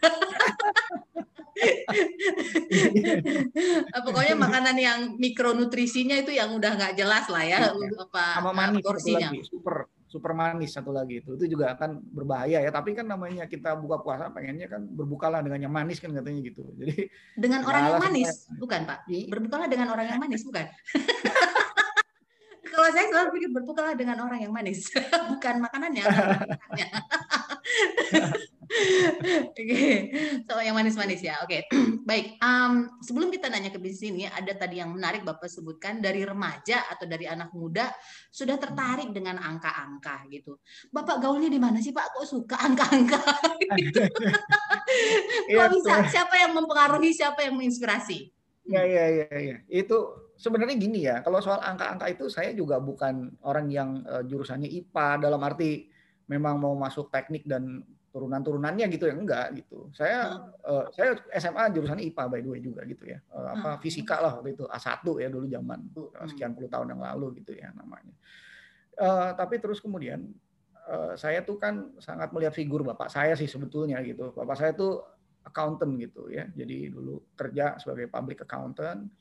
Pokoknya 4.05 4.35
makanan 4.35 4.75
yang 4.77 4.99
mikronutrisinya 5.17 6.19
itu 6.21 6.35
yang 6.35 6.51
udah 6.53 6.75
nggak 6.75 6.93
jelas 6.99 7.25
lah 7.31 7.43
ya, 7.47 7.71
ya. 7.71 7.89
apa 7.97 8.23
sama 8.37 8.51
manis 8.51 8.83
porsinya. 8.83 9.31
Lagi, 9.31 9.47
super 9.47 9.87
super 10.15 10.31
manis 10.31 10.71
satu 10.71 10.95
lagi 10.95 11.19
itu 11.19 11.35
itu 11.35 11.59
juga 11.59 11.75
akan 11.75 11.99
berbahaya 12.13 12.63
ya 12.63 12.71
tapi 12.71 12.95
kan 12.95 13.03
namanya 13.03 13.51
kita 13.51 13.75
buka 13.75 13.99
puasa 13.99 14.31
pengennya 14.31 14.71
kan 14.71 14.87
berbukalah 14.87 15.43
dengan 15.43 15.67
yang 15.67 15.73
manis 15.75 15.99
kan 15.99 16.15
katanya 16.15 16.39
gitu 16.39 16.63
jadi 16.79 17.11
dengan 17.35 17.67
orang 17.67 17.83
yang 17.83 17.99
manis 17.99 18.47
saya, 18.47 18.55
bukan 18.55 18.81
pak 18.87 19.03
berbukalah 19.27 19.67
dengan 19.67 19.91
orang 19.91 20.07
yang 20.07 20.19
manis 20.23 20.47
bukan 20.47 20.71
kalau 22.75 22.89
saya 22.91 23.05
selalu 23.09 23.29
pikir 23.39 23.49
berbukalah 23.55 23.93
dengan 23.95 24.17
orang 24.21 24.43
yang 24.43 24.53
manis 24.53 24.91
bukan 25.31 25.55
makanannya 25.65 26.03
Oke, 29.55 30.11
so 30.43 30.59
yang 30.59 30.75
manis-manis 30.75 31.21
ya. 31.23 31.39
Oke, 31.41 31.65
baik. 32.09 32.37
Um, 32.43 32.99
sebelum 32.99 33.31
kita 33.31 33.47
nanya 33.47 33.71
ke 33.71 33.79
bisnis 33.79 34.11
ini, 34.11 34.23
ada 34.27 34.51
tadi 34.53 34.83
yang 34.83 34.91
menarik 34.91 35.23
Bapak 35.23 35.47
sebutkan 35.47 36.03
dari 36.03 36.27
remaja 36.27 36.83
atau 36.91 37.07
dari 37.07 37.25
anak 37.29 37.55
muda 37.55 37.89
sudah 38.29 38.59
tertarik 38.59 39.15
dengan 39.15 39.39
angka-angka 39.39 40.27
gitu. 40.27 40.59
Bapak 40.91 41.23
gaulnya 41.23 41.47
di 41.47 41.59
mana 41.61 41.79
sih 41.79 41.95
Pak? 41.95 42.19
Kok 42.19 42.27
suka 42.27 42.57
angka-angka? 42.59 43.21
gitu. 43.79 44.01
Kok 45.55 45.67
bisa? 45.79 45.93
Siapa 46.11 46.35
yang 46.35 46.51
mempengaruhi? 46.57 47.15
Siapa 47.15 47.47
yang 47.47 47.55
menginspirasi? 47.55 48.29
Ya, 48.65 48.81
ya, 48.81 49.05
ya, 49.23 49.27
ya. 49.39 49.57
Itu 49.69 50.24
sebenarnya 50.35 50.75
gini 50.75 50.99
ya. 51.07 51.23
Kalau 51.23 51.39
soal 51.39 51.63
angka-angka 51.63 52.11
itu 52.11 52.27
saya 52.27 52.51
juga 52.51 52.79
bukan 52.79 53.35
orang 53.43 53.67
yang 53.71 54.03
uh, 54.05 54.23
jurusannya 54.23 54.67
IPA 54.67 55.23
dalam 55.23 55.41
arti 55.43 55.87
memang 56.27 56.59
mau 56.59 56.73
masuk 56.75 57.09
teknik 57.09 57.45
dan 57.47 57.83
turunan-turunannya 58.15 58.87
gitu 58.95 59.11
ya 59.11 59.15
enggak 59.15 59.47
gitu. 59.59 59.91
Saya 59.91 60.39
uh, 60.63 60.87
saya 60.95 61.19
SMA 61.35 61.67
jurusan 61.75 61.99
IPA 61.99 62.23
by 62.31 62.39
the 62.39 62.49
way 62.51 62.61
juga 62.63 62.87
gitu 62.87 63.03
ya. 63.11 63.19
Uh, 63.27 63.59
apa 63.59 63.69
fisika 63.83 64.23
lah 64.23 64.39
waktu 64.39 64.55
itu 64.55 64.63
A1 64.71 65.03
ya 65.19 65.27
dulu 65.27 65.45
zaman 65.51 65.79
uh, 65.99 66.27
sekian 66.31 66.55
puluh 66.55 66.71
tahun 66.71 66.95
yang 66.95 67.03
lalu 67.03 67.43
gitu 67.43 67.51
ya 67.51 67.75
namanya. 67.75 68.15
Uh, 68.95 69.35
tapi 69.35 69.59
terus 69.59 69.83
kemudian 69.83 70.31
uh, 70.87 71.11
saya 71.19 71.43
tuh 71.43 71.59
kan 71.59 71.91
sangat 71.99 72.31
melihat 72.31 72.55
figur 72.55 72.87
bapak 72.87 73.11
saya 73.11 73.35
sih 73.35 73.51
sebetulnya 73.51 73.99
gitu. 73.99 74.31
Bapak 74.31 74.55
saya 74.55 74.71
tuh 74.71 75.03
accountant 75.43 75.91
gitu 75.99 76.31
ya. 76.31 76.47
Jadi 76.55 76.95
dulu 76.95 77.19
kerja 77.35 77.75
sebagai 77.83 78.07
public 78.07 78.47
accountant 78.47 79.11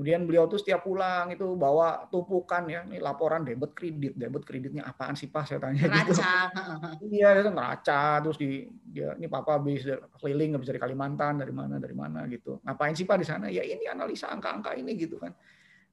Kemudian 0.00 0.24
beliau 0.24 0.48
tuh 0.48 0.56
setiap 0.56 0.80
pulang 0.80 1.28
itu 1.28 1.44
bawa 1.60 2.08
tumpukan 2.08 2.64
ya, 2.64 2.88
ini 2.88 2.96
laporan 3.04 3.44
debit 3.44 3.76
kredit, 3.76 4.16
debit 4.16 4.48
kreditnya 4.48 4.88
apaan 4.88 5.12
sih 5.12 5.28
Pak 5.28 5.44
saya 5.44 5.60
tanya 5.60 5.92
gitu. 5.92 6.24
Iya, 7.20 7.36
itu 7.36 7.52
neraca 7.52 8.24
terus 8.24 8.40
di 8.40 8.64
dia 8.80 9.12
ini 9.20 9.28
Papa 9.28 9.60
habis 9.60 9.84
keliling 10.16 10.56
habis 10.56 10.72
dari 10.72 10.80
Kalimantan, 10.80 11.44
dari 11.44 11.52
mana 11.52 11.76
dari 11.76 11.92
mana 11.92 12.24
gitu. 12.32 12.64
Ngapain 12.64 12.96
sih 12.96 13.04
Pak 13.04 13.16
di 13.20 13.26
sana? 13.28 13.52
Ya 13.52 13.60
ini 13.60 13.84
analisa 13.84 14.32
angka-angka 14.32 14.72
ini 14.72 14.96
gitu 14.96 15.20
kan. 15.20 15.36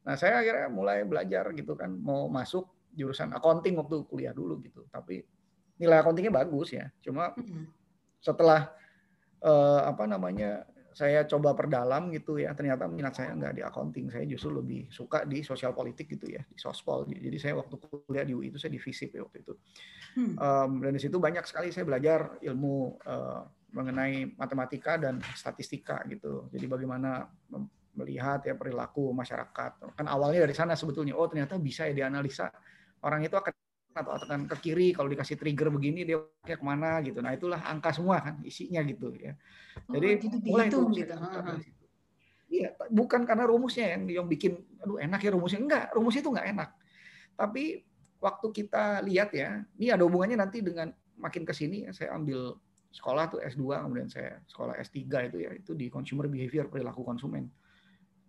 Nah, 0.08 0.16
saya 0.16 0.40
akhirnya 0.40 0.72
mulai 0.72 1.04
belajar 1.04 1.52
gitu 1.52 1.76
kan, 1.76 1.92
mau 1.92 2.32
masuk 2.32 2.64
jurusan 2.96 3.36
accounting 3.36 3.76
waktu 3.76 4.08
kuliah 4.08 4.32
dulu 4.32 4.64
gitu. 4.64 4.88
Tapi 4.88 5.20
nilai 5.84 6.00
accountingnya 6.00 6.32
bagus 6.32 6.72
ya. 6.72 6.88
Cuma 7.04 7.36
setelah 8.24 8.72
eh, 9.44 9.82
apa 9.84 10.08
namanya 10.08 10.64
saya 10.98 11.30
coba 11.30 11.54
perdalam 11.54 12.10
gitu 12.10 12.42
ya 12.42 12.58
ternyata 12.58 12.89
minat 12.89 13.13
saya 13.13 13.38
nggak 13.38 13.54
di 13.54 13.62
accounting. 13.62 14.10
Saya 14.10 14.25
justru 14.25 14.50
lebih 14.50 14.89
suka 14.89 15.30
di 15.30 15.46
sosial 15.46 15.77
politik 15.77 16.10
gitu 16.10 16.25
ya 16.25 16.42
di 16.42 16.58
sospol. 16.58 17.06
Jadi 17.06 17.38
saya 17.38 17.54
waktu 17.54 17.77
kuliah 17.77 18.25
di 18.25 18.34
UI 18.34 18.50
itu 18.50 18.58
saya 18.58 18.74
di 18.74 18.82
FISIP 18.82 19.13
ya 19.13 19.22
waktu 19.22 19.46
itu. 19.46 19.54
Hmm. 20.18 20.34
um, 20.42 20.72
dan 20.82 20.98
di 20.98 21.01
situ 21.06 21.22
banyak 21.22 21.46
sekali 21.46 21.70
saya 21.70 21.86
belajar 21.86 22.42
ilmu 22.42 22.98
uh, 23.06 23.46
mengenai 23.77 24.34
matematika 24.34 24.98
dan 24.98 25.22
statistika 25.38 26.01
gitu. 26.10 26.50
Jadi 26.50 26.66
bagaimana 26.66 27.30
melihat 27.94 28.42
ya 28.50 28.58
perilaku 28.58 29.13
masyarakat. 29.13 29.94
Kan 29.94 30.06
awalnya 30.10 30.50
dari 30.50 30.58
sana 30.58 30.74
sebetulnya 30.74 31.13
oh 31.13 31.30
ternyata 31.30 31.62
bisa 31.62 31.86
ya 31.86 31.94
dianalisa. 31.94 32.50
Orang 33.06 33.22
itu 33.22 33.38
akan 33.38 33.54
atau 33.98 34.13
akan 34.16 34.46
ke 34.46 34.56
kiri 34.70 34.94
kalau 34.94 35.10
dikasih 35.10 35.36
trigger 35.36 35.74
begini 35.74 36.06
dia 36.06 36.22
ke 36.46 36.62
mana 36.62 37.01
gitu 37.01 37.20
nah 37.20 37.34
itulah 37.34 37.60
angka 37.66 37.92
semua 37.94 38.22
kan 38.22 38.39
isinya 38.46 38.82
gitu 38.86 39.12
ya 39.18 39.34
jadi 39.89 40.08
oh, 40.18 40.22
gitu, 40.22 40.36
mulai 40.50 40.68
itu 40.70 40.80
gitu. 40.94 41.13
Iya, 42.48 42.72
bukan 42.88 43.27
karena 43.27 43.44
rumusnya 43.44 43.96
yang 43.96 44.08
yang 44.08 44.27
bikin 44.27 44.56
aduh 44.80 44.98
enak 45.04 45.20
ya 45.20 45.36
rumusnya 45.36 45.60
enggak, 45.60 45.86
rumusnya 45.92 46.22
itu 46.24 46.32
enggak 46.32 46.48
enak. 46.56 46.70
Tapi 47.36 47.63
waktu 48.24 48.48
kita 48.56 49.04
lihat 49.04 49.30
ya, 49.36 49.68
ini 49.75 49.92
ada 49.92 50.08
hubungannya 50.08 50.39
nanti 50.39 50.63
dengan 50.63 50.89
makin 51.20 51.44
ke 51.44 51.51
sini 51.51 51.84
saya 51.92 52.16
ambil 52.16 52.56
sekolah 52.96 53.27
tuh 53.27 53.44
S2 53.44 53.84
kemudian 53.84 54.08
saya 54.08 54.39
sekolah 54.48 54.80
S3 54.80 55.27
itu 55.27 55.38
ya, 55.44 55.51
itu 55.54 55.72
di 55.75 55.92
consumer 55.92 56.32
behavior 56.32 56.72
perilaku 56.72 57.04
konsumen. 57.04 57.51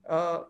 Uh, 0.03 0.43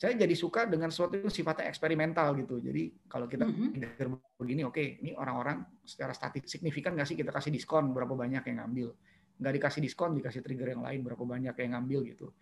saya 0.00 0.16
jadi 0.16 0.32
suka 0.32 0.64
dengan 0.64 0.88
sesuatu 0.88 1.20
yang 1.20 1.28
sifatnya 1.28 1.68
eksperimental 1.68 2.32
gitu. 2.40 2.56
Jadi 2.56 2.88
kalau 3.04 3.28
kita 3.28 3.44
mm-hmm. 3.44 4.40
begini, 4.40 4.64
oke, 4.64 4.72
okay, 4.72 4.96
ini 5.04 5.12
orang-orang 5.12 5.60
secara 5.84 6.16
statistik 6.16 6.56
signifikan 6.56 6.96
nggak 6.96 7.04
sih 7.04 7.20
kita 7.20 7.28
kasih 7.28 7.52
diskon 7.52 7.92
berapa 7.92 8.16
banyak 8.16 8.40
yang 8.48 8.64
ngambil? 8.64 8.96
Nggak 9.36 9.52
dikasih 9.60 9.80
diskon, 9.84 10.16
dikasih 10.16 10.40
trigger 10.40 10.72
yang 10.72 10.80
lain 10.80 11.04
berapa 11.04 11.20
banyak 11.20 11.52
yang 11.52 11.70
ngambil 11.76 12.00
gitu. 12.08 12.32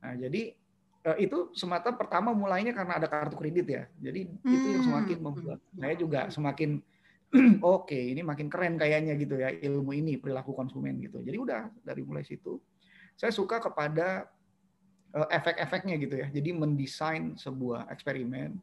Nah 0.00 0.16
jadi 0.16 0.56
eh, 1.04 1.16
itu 1.20 1.52
semata 1.52 1.92
pertama 1.92 2.32
mulainya 2.32 2.72
karena 2.72 2.96
ada 2.96 3.12
kartu 3.12 3.36
kredit 3.36 3.66
ya. 3.68 3.84
Jadi 4.00 4.32
hmm. 4.32 4.48
itu 4.48 4.66
yang 4.72 4.84
semakin 4.88 5.16
mm-hmm. 5.20 5.36
membuat 5.36 5.60
saya 5.76 5.94
juga 6.00 6.20
semakin 6.32 6.80
oke, 7.60 7.92
okay, 7.92 8.16
ini 8.16 8.24
makin 8.24 8.48
keren 8.48 8.80
kayaknya 8.80 9.20
gitu 9.20 9.36
ya 9.36 9.52
ilmu 9.52 9.92
ini 9.92 10.16
perilaku 10.16 10.56
konsumen 10.56 10.96
gitu. 11.04 11.20
Jadi 11.20 11.36
udah 11.36 11.68
dari 11.84 12.00
mulai 12.00 12.24
situ 12.24 12.56
saya 13.20 13.32
suka 13.32 13.60
kepada 13.60 14.28
uh, 15.16 15.28
efek-efeknya 15.28 15.94
gitu 16.00 16.14
ya. 16.20 16.26
Jadi 16.32 16.50
mendesain 16.52 17.36
sebuah 17.36 17.88
eksperimen, 17.92 18.56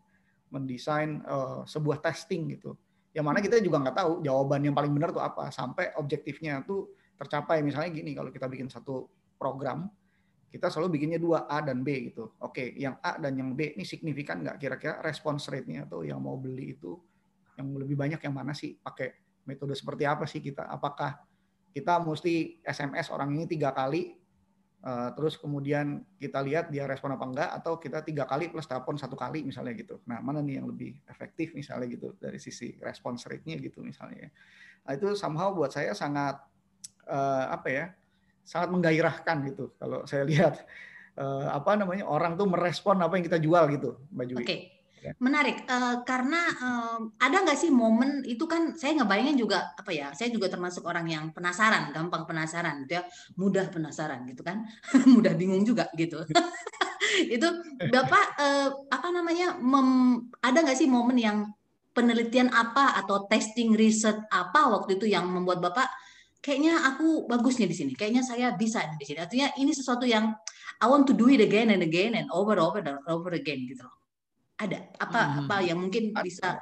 mendesain 0.50 1.22
uh, 1.26 1.64
sebuah 1.66 2.02
testing 2.02 2.58
gitu. 2.58 2.74
Yang 3.14 3.26
mana 3.26 3.40
kita 3.42 3.58
juga 3.62 3.82
nggak 3.82 3.98
tahu 3.98 4.12
jawaban 4.22 4.62
yang 4.66 4.76
paling 4.78 4.94
benar 4.94 5.10
tuh 5.10 5.24
apa 5.24 5.50
sampai 5.50 5.94
objektifnya 5.98 6.62
tuh 6.66 6.94
tercapai. 7.18 7.66
Misalnya 7.66 7.90
gini, 7.94 8.14
kalau 8.14 8.30
kita 8.30 8.46
bikin 8.46 8.70
satu 8.70 9.10
program, 9.38 9.90
kita 10.50 10.70
selalu 10.70 10.98
bikinnya 10.98 11.20
dua 11.22 11.46
A 11.46 11.62
dan 11.62 11.82
B 11.82 12.14
gitu. 12.14 12.34
Oke, 12.42 12.74
yang 12.78 12.98
A 13.02 13.18
dan 13.18 13.38
yang 13.38 13.54
B 13.54 13.74
ini 13.78 13.86
signifikan 13.86 14.42
nggak 14.42 14.58
kira-kira 14.58 15.02
response 15.06 15.50
rate-nya 15.50 15.86
atau 15.86 16.02
yang 16.02 16.22
mau 16.22 16.38
beli 16.38 16.78
itu 16.78 16.98
yang 17.60 17.76
lebih 17.76 18.00
banyak 18.00 18.24
yang 18.24 18.32
mana 18.32 18.56
sih 18.56 18.80
pakai 18.80 19.12
metode 19.44 19.76
seperti 19.76 20.08
apa 20.08 20.24
sih 20.24 20.40
kita? 20.40 20.66
Apakah 20.72 21.20
kita 21.76 22.00
mesti 22.02 22.64
SMS 22.64 23.12
orang 23.12 23.36
ini 23.36 23.46
tiga 23.46 23.76
kali 23.76 24.16
Uh, 24.80 25.12
terus 25.12 25.36
kemudian 25.36 26.08
kita 26.16 26.40
lihat 26.40 26.72
dia 26.72 26.88
respon 26.88 27.12
apa 27.12 27.26
enggak 27.28 27.50
atau 27.52 27.76
kita 27.76 28.00
tiga 28.00 28.24
kali 28.24 28.48
plus 28.48 28.64
telepon 28.64 28.96
satu 28.96 29.20
kali 29.20 29.44
misalnya 29.44 29.76
gitu. 29.76 30.00
Nah 30.08 30.24
mana 30.24 30.40
nih 30.40 30.64
yang 30.64 30.72
lebih 30.72 30.96
efektif 31.12 31.52
misalnya 31.52 31.92
gitu 31.92 32.16
dari 32.16 32.40
sisi 32.40 32.80
response 32.80 33.28
rate-nya 33.28 33.60
gitu 33.60 33.84
misalnya. 33.84 34.32
Nah, 34.88 34.96
itu 34.96 35.20
somehow 35.20 35.52
buat 35.52 35.76
saya 35.76 35.92
sangat 35.92 36.40
uh, 37.12 37.46
apa 37.52 37.68
ya 37.68 37.86
sangat 38.48 38.72
menggairahkan 38.72 39.38
gitu 39.52 39.76
kalau 39.76 40.08
saya 40.08 40.24
lihat 40.32 40.64
uh, 41.20 41.52
apa 41.52 41.76
namanya 41.76 42.08
orang 42.08 42.40
tuh 42.40 42.48
merespon 42.48 43.04
apa 43.04 43.20
yang 43.20 43.26
kita 43.28 43.40
jual 43.44 43.64
gitu 43.76 44.00
baju. 44.16 44.40
Oke. 44.40 44.48
Okay. 44.48 44.79
Ya. 45.00 45.16
Menarik. 45.20 45.64
Uh, 45.64 46.04
karena 46.04 46.42
uh, 46.60 47.00
ada 47.20 47.38
nggak 47.44 47.60
sih 47.60 47.72
momen 47.72 48.24
itu 48.28 48.44
kan 48.44 48.76
saya 48.76 49.00
ngebayangin 49.00 49.40
juga 49.40 49.72
apa 49.80 49.92
ya 49.96 50.12
saya 50.12 50.28
juga 50.28 50.52
termasuk 50.52 50.84
orang 50.84 51.08
yang 51.08 51.26
penasaran 51.32 51.96
gampang 51.96 52.28
penasaran 52.28 52.84
gitu 52.84 53.00
ya 53.00 53.04
mudah 53.40 53.72
penasaran 53.72 54.28
gitu 54.28 54.44
kan 54.44 54.68
mudah 55.16 55.34
bingung 55.40 55.64
juga 55.64 55.88
gitu. 55.96 56.20
Itu 57.36 57.48
bapak 57.90 58.26
uh, 58.38 58.70
apa 58.92 59.08
namanya 59.10 59.56
mem, 59.58 60.20
ada 60.44 60.62
nggak 60.62 60.78
sih 60.78 60.88
momen 60.88 61.18
yang 61.18 61.48
penelitian 61.96 62.52
apa 62.54 62.96
atau 63.02 63.26
testing 63.28 63.74
riset 63.76 64.16
apa 64.30 64.72
waktu 64.72 64.96
itu 64.96 65.10
yang 65.10 65.26
membuat 65.26 65.60
bapak 65.60 65.90
kayaknya 66.40 66.80
aku 66.86 67.28
bagusnya 67.28 67.66
di 67.68 67.76
sini 67.76 67.92
kayaknya 67.98 68.24
saya 68.24 68.54
bisa 68.56 68.84
di 69.00 69.04
sini. 69.08 69.20
Artinya 69.20 69.48
ini 69.58 69.72
sesuatu 69.74 70.06
yang 70.06 70.32
I 70.80 70.88
want 70.88 71.10
to 71.12 71.16
do 71.18 71.28
it 71.28 71.44
again 71.44 71.74
and 71.74 71.84
again 71.84 72.16
and 72.16 72.30
over 72.32 72.56
over 72.62 72.80
and 72.80 73.04
over 73.10 73.34
again 73.36 73.68
gitu 73.68 73.84
loh 73.84 74.00
ada 74.60 74.80
apa 75.00 75.20
hmm. 75.20 75.40
apa 75.48 75.56
yang 75.64 75.80
mungkin 75.80 76.12
ada. 76.12 76.24
bisa 76.24 76.60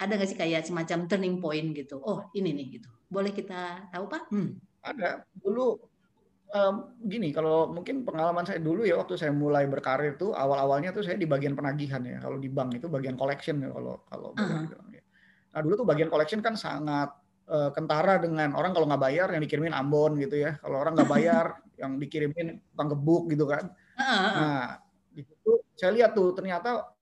ada 0.00 0.12
nggak 0.16 0.28
sih 0.28 0.38
kayak 0.38 0.64
semacam 0.68 1.08
turning 1.08 1.36
point 1.40 1.72
gitu 1.72 2.00
oh 2.00 2.28
ini 2.36 2.52
nih 2.52 2.66
gitu 2.80 2.88
boleh 3.08 3.32
kita 3.32 3.88
tahu 3.88 4.04
pak 4.08 4.28
hmm. 4.28 4.60
ada 4.84 5.24
dulu 5.40 5.80
um, 6.52 6.74
gini 7.00 7.32
kalau 7.32 7.72
mungkin 7.72 8.04
pengalaman 8.04 8.44
saya 8.44 8.60
dulu 8.60 8.84
ya 8.84 9.00
waktu 9.00 9.16
saya 9.16 9.32
mulai 9.32 9.64
berkarir 9.66 10.20
tuh 10.20 10.36
awal 10.36 10.60
awalnya 10.60 10.92
tuh 10.92 11.04
saya 11.04 11.16
di 11.16 11.24
bagian 11.24 11.56
penagihan 11.56 12.04
ya 12.04 12.20
kalau 12.20 12.36
di 12.36 12.48
bank 12.52 12.76
itu 12.76 12.86
bagian 12.92 13.16
collection 13.16 13.64
ya 13.64 13.72
kalau 13.72 14.04
kalau 14.06 14.28
uh 14.36 14.40
-huh. 14.40 14.64
ya. 14.92 15.02
nah 15.56 15.60
dulu 15.64 15.74
tuh 15.84 15.88
bagian 15.88 16.12
collection 16.12 16.44
kan 16.44 16.54
sangat 16.54 17.10
uh, 17.48 17.70
kentara 17.72 18.20
dengan 18.20 18.52
orang 18.52 18.76
kalau 18.76 18.86
nggak 18.86 19.02
bayar 19.02 19.28
yang 19.32 19.42
dikirimin 19.42 19.74
Ambon 19.74 20.20
gitu 20.20 20.36
ya 20.44 20.60
kalau 20.60 20.80
orang 20.84 20.92
nggak 20.96 21.10
bayar 21.10 21.46
yang 21.80 21.96
dikirimin 21.96 22.60
gebuk 22.76 23.32
gitu 23.32 23.48
kan 23.48 23.72
uh 23.96 24.02
-huh. 24.02 24.32
nah 24.36 24.64
di 25.10 25.24
situ 25.24 25.64
saya 25.74 25.90
lihat 25.96 26.12
tuh 26.12 26.36
ternyata 26.36 26.99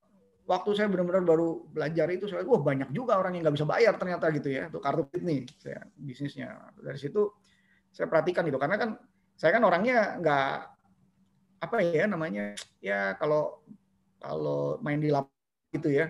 waktu 0.49 0.71
saya 0.73 0.89
benar-benar 0.89 1.23
baru 1.29 1.69
belajar 1.69 2.09
itu 2.09 2.25
saya 2.25 2.41
wah 2.49 2.65
banyak 2.65 2.89
juga 2.97 3.21
orang 3.21 3.37
yang 3.37 3.45
nggak 3.45 3.57
bisa 3.61 3.69
bayar 3.69 3.95
ternyata 4.01 4.33
gitu 4.33 4.49
ya 4.49 4.73
untuk 4.73 4.81
kartu 4.81 5.05
kredit 5.13 5.25
nih 5.29 5.41
saya 5.61 5.81
bisnisnya. 6.01 6.73
Dari 6.81 6.97
situ 6.97 7.29
saya 7.93 8.09
perhatikan 8.09 8.49
gitu 8.49 8.57
karena 8.57 8.81
kan 8.81 8.91
saya 9.37 9.61
kan 9.61 9.63
orangnya 9.69 10.17
nggak 10.17 10.53
apa 11.59 11.77
ya 11.85 12.05
namanya 12.09 12.57
ya 12.81 13.13
kalau 13.21 13.61
kalau 14.19 14.81
main 14.81 14.99
di 14.99 15.13
lap 15.13 15.29
gitu 15.69 15.93
ya 15.93 16.09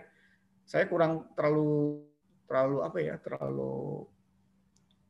saya 0.62 0.86
kurang 0.86 1.34
terlalu 1.34 2.06
terlalu 2.46 2.76
apa 2.86 2.98
ya 3.02 3.14
terlalu 3.18 4.06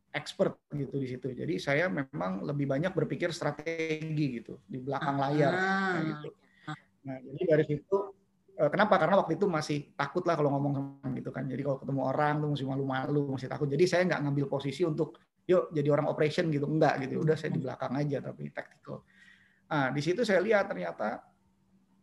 expert 0.08 0.56
gitu 0.72 0.96
di 0.96 1.06
situ. 1.06 1.36
Jadi 1.36 1.60
saya 1.60 1.92
memang 1.92 2.42
lebih 2.48 2.64
banyak 2.64 2.96
berpikir 2.96 3.28
strategi 3.30 4.40
gitu 4.40 4.56
di 4.64 4.80
belakang 4.80 5.20
layar 5.20 5.52
ah. 5.52 6.00
gitu. 6.00 6.32
nah 6.98 7.16
jadi 7.24 7.42
dari 7.56 7.64
situ 7.64 8.17
kenapa? 8.66 8.98
Karena 8.98 9.14
waktu 9.22 9.38
itu 9.38 9.46
masih 9.46 9.94
takut 9.94 10.26
lah 10.26 10.34
kalau 10.34 10.50
ngomong 10.50 10.74
gitu 11.14 11.30
kan. 11.30 11.46
Jadi 11.46 11.62
kalau 11.62 11.78
ketemu 11.78 12.00
orang 12.02 12.34
tuh 12.42 12.48
masih 12.58 12.66
malu-malu, 12.66 13.22
masih 13.38 13.46
takut. 13.46 13.70
Jadi 13.70 13.84
saya 13.86 14.02
nggak 14.10 14.20
ngambil 14.26 14.50
posisi 14.50 14.82
untuk 14.82 15.22
yuk 15.46 15.70
jadi 15.70 15.88
orang 15.94 16.10
operation 16.10 16.50
gitu. 16.50 16.66
Enggak 16.66 17.06
gitu. 17.06 17.22
Udah 17.22 17.38
saya 17.38 17.54
di 17.54 17.62
belakang 17.62 17.94
aja 17.94 18.18
tapi 18.18 18.50
tactical. 18.50 19.06
Nah 19.70 19.94
di 19.94 20.00
situ 20.02 20.26
saya 20.26 20.42
lihat 20.42 20.66
ternyata 20.66 21.22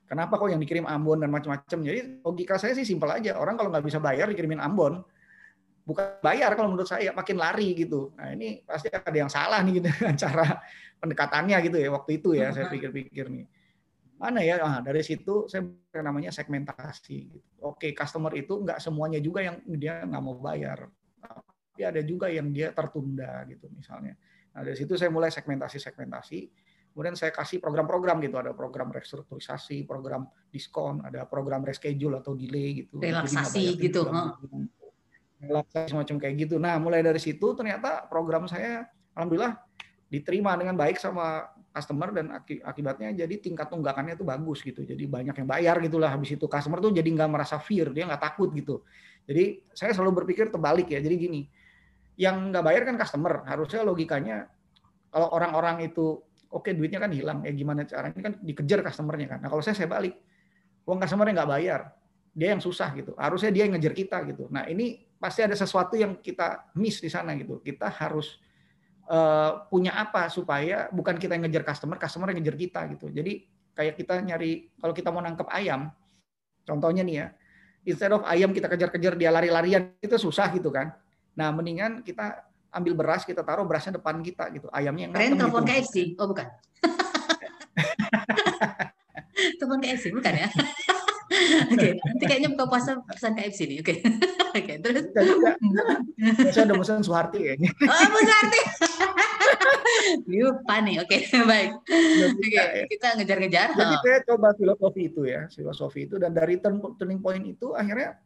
kenapa 0.07 0.39
kok 0.39 0.47
yang 0.47 0.63
dikirim 0.63 0.87
Ambon 0.87 1.19
dan 1.19 1.27
macam-macam 1.27 1.79
jadi 1.83 2.23
logika 2.23 2.55
saya 2.55 2.71
sih 2.71 2.87
simpel 2.87 3.11
aja. 3.11 3.35
Orang 3.35 3.59
kalau 3.59 3.67
nggak 3.75 3.83
bisa 3.83 3.99
bayar 3.99 4.31
dikirimin 4.31 4.63
Ambon 4.63 5.03
bukan 5.85 6.17
bayar 6.23 6.55
kalau 6.55 6.71
menurut 6.71 6.87
saya 6.87 7.11
makin 7.11 7.35
lari 7.35 7.75
gitu. 7.75 8.15
Nah 8.15 8.31
ini 8.31 8.63
pasti 8.63 8.87
ada 8.87 9.11
yang 9.11 9.27
salah 9.27 9.59
nih 9.59 9.83
gitu 9.83 9.91
cara 10.23 10.63
pendekatannya 11.03 11.57
gitu 11.67 11.77
ya 11.83 11.91
waktu 11.91 12.23
itu 12.23 12.31
ya 12.31 12.55
saya 12.55 12.71
pikir-pikir 12.71 13.27
nih 13.27 13.45
mana 14.15 14.39
ya? 14.39 14.59
Ah, 14.63 14.79
dari 14.79 15.03
situ 15.03 15.47
saya 15.51 15.67
namanya 15.99 16.31
segmentasi 16.31 17.17
gitu. 17.35 17.49
oke 17.63 17.91
customer 17.91 18.31
itu 18.35 18.63
nggak 18.63 18.79
semuanya 18.79 19.19
juga 19.19 19.43
yang 19.43 19.59
dia 19.75 20.03
nggak 20.07 20.23
mau 20.23 20.35
bayar. 20.39 20.87
Tapi 21.19 21.81
ada 21.83 21.99
juga 21.99 22.31
yang 22.31 22.51
dia 22.55 22.71
tertunda 22.71 23.43
gitu 23.51 23.67
misalnya. 23.75 24.15
Nah 24.55 24.61
dari 24.63 24.77
situ 24.79 24.95
saya 24.95 25.11
mulai 25.11 25.27
segmentasi 25.27 25.77
segmentasi 25.83 26.39
kemudian 26.95 27.19
saya 27.19 27.35
kasih 27.35 27.59
program-program 27.59 28.23
gitu. 28.23 28.39
Ada 28.39 28.55
program 28.55 28.87
restrukturisasi 28.95 29.83
program 29.83 30.31
diskon 30.47 31.03
ada 31.03 31.27
program 31.27 31.67
reschedule 31.67 32.23
atau 32.23 32.39
delay 32.39 32.87
gitu. 32.87 33.03
Relaksasi 33.03 33.75
gitu. 33.75 34.07
Relaksasi 35.43 35.91
semacam 35.91 36.15
kayak 36.23 36.35
gitu. 36.47 36.55
Nah 36.55 36.79
mulai 36.79 37.03
dari 37.03 37.19
situ 37.19 37.51
ternyata 37.51 38.07
program 38.07 38.47
saya 38.47 38.87
alhamdulillah 39.11 39.59
diterima 40.07 40.55
dengan 40.55 40.79
baik 40.79 40.95
sama 40.95 41.51
customer 41.75 42.15
dan 42.15 42.31
akibatnya 42.63 43.11
jadi 43.11 43.35
tingkat 43.35 43.67
tunggakannya 43.67 44.15
itu 44.15 44.23
bagus 44.23 44.63
gitu. 44.63 44.87
Jadi 44.87 45.03
banyak 45.03 45.35
yang 45.35 45.47
bayar 45.47 45.75
gitulah 45.83 46.07
habis 46.07 46.31
itu 46.31 46.47
customer 46.47 46.79
tuh 46.79 46.95
jadi 46.95 47.03
nggak 47.03 47.27
merasa 47.27 47.59
fear, 47.59 47.91
dia 47.91 48.07
nggak 48.07 48.23
takut 48.23 48.47
gitu. 48.55 48.79
Jadi 49.27 49.59
saya 49.75 49.91
selalu 49.91 50.23
berpikir 50.23 50.47
terbalik 50.47 50.87
ya. 50.87 51.03
Jadi 51.03 51.15
gini, 51.19 51.41
yang 52.15 52.55
nggak 52.55 52.63
bayar 52.63 52.81
kan 52.87 52.95
customer, 52.95 53.43
harusnya 53.43 53.83
logikanya 53.83 54.47
kalau 55.11 55.27
orang-orang 55.35 55.91
itu 55.91 56.23
oke 56.47 56.63
okay, 56.63 56.71
duitnya 56.71 57.03
kan 57.03 57.11
hilang, 57.11 57.43
ya 57.43 57.51
gimana 57.51 57.83
caranya 57.83 58.21
kan 58.23 58.33
dikejar 58.39 58.79
customernya 58.79 59.35
kan. 59.35 59.39
Nah 59.43 59.51
kalau 59.51 59.59
saya 59.59 59.75
saya 59.75 59.91
balik, 59.91 60.15
uang 60.87 61.03
customernya 61.03 61.43
nggak 61.43 61.51
bayar, 61.51 61.81
dia 62.31 62.55
yang 62.55 62.63
susah 62.63 62.95
gitu. 62.95 63.11
Harusnya 63.19 63.51
dia 63.51 63.67
yang 63.67 63.75
ngejar 63.75 63.91
kita 63.91 64.23
gitu. 64.31 64.47
Nah 64.47 64.63
ini 64.71 65.03
pasti 65.19 65.43
ada 65.43 65.59
sesuatu 65.59 65.99
yang 65.99 66.23
kita 66.23 66.71
miss 66.79 67.03
di 67.03 67.11
sana 67.11 67.35
gitu. 67.35 67.59
Kita 67.59 67.91
harus 67.91 68.39
uh, 69.09 69.65
punya 69.69 69.97
apa 69.97 70.29
supaya 70.29 70.89
bukan 70.89 71.17
kita 71.17 71.37
yang 71.37 71.49
ngejar 71.49 71.65
customer, 71.65 71.97
customer 71.97 72.33
yang 72.33 72.41
ngejar 72.41 72.57
kita 72.57 72.81
gitu. 72.93 73.09
Jadi 73.09 73.45
kayak 73.75 73.93
kita 73.99 74.13
nyari 74.23 74.71
kalau 74.79 74.93
kita 74.93 75.09
mau 75.11 75.21
nangkep 75.21 75.47
ayam, 75.51 75.91
contohnya 76.63 77.03
nih 77.05 77.15
ya, 77.21 77.27
instead 77.85 78.13
of 78.13 78.25
ayam 78.25 78.51
kita 78.51 78.71
kejar-kejar 78.71 79.13
dia 79.17 79.29
lari-larian 79.29 79.93
itu 79.99 80.15
susah 80.17 80.49
gitu 80.53 80.69
kan. 80.69 80.93
Nah 81.35 81.51
mendingan 81.51 82.01
kita 82.01 82.45
ambil 82.75 82.93
beras 82.99 83.23
kita 83.23 83.39
taruh 83.39 83.63
berasnya 83.63 83.95
depan 83.95 84.19
kita 84.19 84.51
gitu 84.51 84.67
ayamnya 84.75 85.07
yang 85.07 85.13
keren 85.15 85.39
telepon 85.39 85.63
gitu. 85.63 85.71
KFC 85.71 85.95
oh 86.19 86.27
bukan 86.27 86.47
telepon 89.63 89.79
KFC 89.79 90.11
bukan 90.11 90.33
ya 90.35 90.51
Oke, 91.35 91.75
okay, 91.75 91.91
nanti 91.99 92.23
kayaknya 92.25 92.49
buka 92.53 92.65
puasa 92.69 92.91
pesan 93.05 93.33
KFC 93.35 93.59
nih. 93.67 93.77
Oke. 93.81 93.93
Okay. 93.93 93.97
Oke, 94.55 94.61
okay, 94.63 94.75
terus. 94.79 95.03
Saya 96.55 96.63
udah 96.71 96.77
pesan 96.79 97.03
Suharti 97.03 97.39
kayaknya. 97.43 97.71
Oh, 97.91 98.03
Bu 98.09 98.19
Suharti. 98.23 98.59
Lupa 100.31 100.75
nih. 100.83 100.95
Oke, 101.03 101.17
okay, 101.27 101.41
baik. 101.43 101.71
Oke, 101.75 102.47
okay, 102.47 102.49
ya. 102.55 102.63
kita 102.87 103.07
ngejar-ngejar. 103.19 103.67
Jadi 103.75 103.95
saya 104.03 104.17
coba 104.27 104.47
filosofi 104.55 105.01
itu 105.11 105.21
ya, 105.27 105.47
filosofi 105.51 105.99
itu 106.07 106.15
dan 106.21 106.31
dari 106.31 106.59
turning 106.61 107.19
point 107.19 107.43
itu 107.43 107.75
akhirnya 107.75 108.19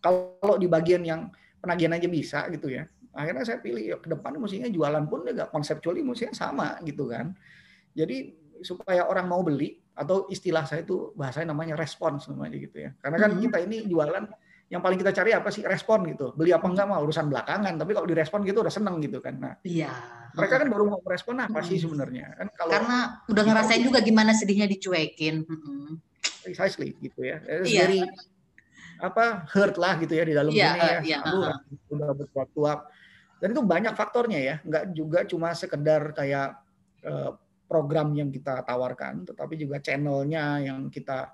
kalau 0.00 0.56
di 0.56 0.66
bagian 0.68 1.04
yang 1.04 1.28
penagihan 1.60 1.96
aja 1.96 2.08
bisa 2.08 2.40
gitu 2.48 2.72
ya. 2.72 2.88
Akhirnya 3.10 3.42
saya 3.42 3.58
pilih 3.58 3.84
ya, 3.84 3.96
ke 3.98 4.06
depan 4.06 4.38
mestinya 4.38 4.70
jualan 4.70 5.04
pun 5.10 5.26
juga 5.26 5.50
konseptualnya 5.50 6.06
mestinya 6.06 6.34
sama 6.34 6.68
gitu 6.86 7.10
kan. 7.10 7.34
Jadi 7.92 8.38
supaya 8.62 9.08
orang 9.08 9.26
mau 9.26 9.42
beli 9.42 9.79
atau 9.94 10.30
istilah 10.32 10.64
saya 10.64 10.86
itu 10.86 11.12
bahasanya 11.18 11.52
namanya 11.52 11.74
respons 11.76 12.30
namanya 12.30 12.56
gitu 12.56 12.88
ya. 12.88 12.90
Karena 12.98 13.16
kan 13.20 13.30
mm-hmm. 13.34 13.44
kita 13.50 13.58
ini 13.66 13.76
jualan 13.90 14.24
yang 14.70 14.80
paling 14.80 14.98
kita 15.02 15.10
cari 15.10 15.34
apa 15.34 15.50
sih 15.50 15.66
respon 15.66 16.06
gitu. 16.06 16.30
Beli 16.38 16.54
apa 16.54 16.62
enggak 16.70 16.86
mah 16.86 17.02
urusan 17.02 17.26
belakangan, 17.26 17.74
tapi 17.74 17.90
kalau 17.90 18.06
direspon 18.06 18.46
gitu 18.46 18.62
udah 18.62 18.70
seneng 18.70 19.02
gitu 19.02 19.18
kan. 19.18 19.34
Nah, 19.34 19.54
iya. 19.66 19.90
Mereka 20.30 20.62
kan 20.62 20.68
baru 20.70 20.84
mau 20.86 21.02
respon 21.02 21.42
apa 21.42 21.58
sih 21.66 21.82
sebenarnya? 21.82 22.38
Kan 22.38 22.48
kalau 22.54 22.72
Karena 22.78 22.98
udah 23.26 23.44
ngerasain 23.50 23.82
juga 23.82 23.98
gimana 23.98 24.30
sedihnya 24.30 24.70
dicuekin. 24.70 25.42
Precisely 26.46 26.94
gitu 27.02 27.26
ya. 27.26 27.42
Iya. 27.66 27.82
Dari 27.82 28.00
apa 29.00 29.48
hurt 29.50 29.74
lah 29.80 29.98
gitu 29.98 30.12
ya 30.12 30.24
di 30.28 30.34
dalam 30.36 30.52
iya, 30.54 30.70
ini 30.70 30.78
ya. 30.78 30.98
Iya, 31.02 31.18
uh, 31.24 31.56
udah 31.90 32.08
bertuap-tuap. 32.14 32.78
Dan 33.40 33.56
itu 33.56 33.62
banyak 33.64 33.96
faktornya 33.96 34.38
ya, 34.38 34.54
nggak 34.60 34.84
juga 34.92 35.24
cuma 35.24 35.56
sekedar 35.56 36.12
kayak 36.12 36.60
uh, 37.08 37.32
program 37.70 38.10
yang 38.18 38.34
kita 38.34 38.66
tawarkan, 38.66 39.22
tetapi 39.22 39.54
juga 39.54 39.78
channelnya 39.78 40.58
yang 40.58 40.90
kita 40.90 41.30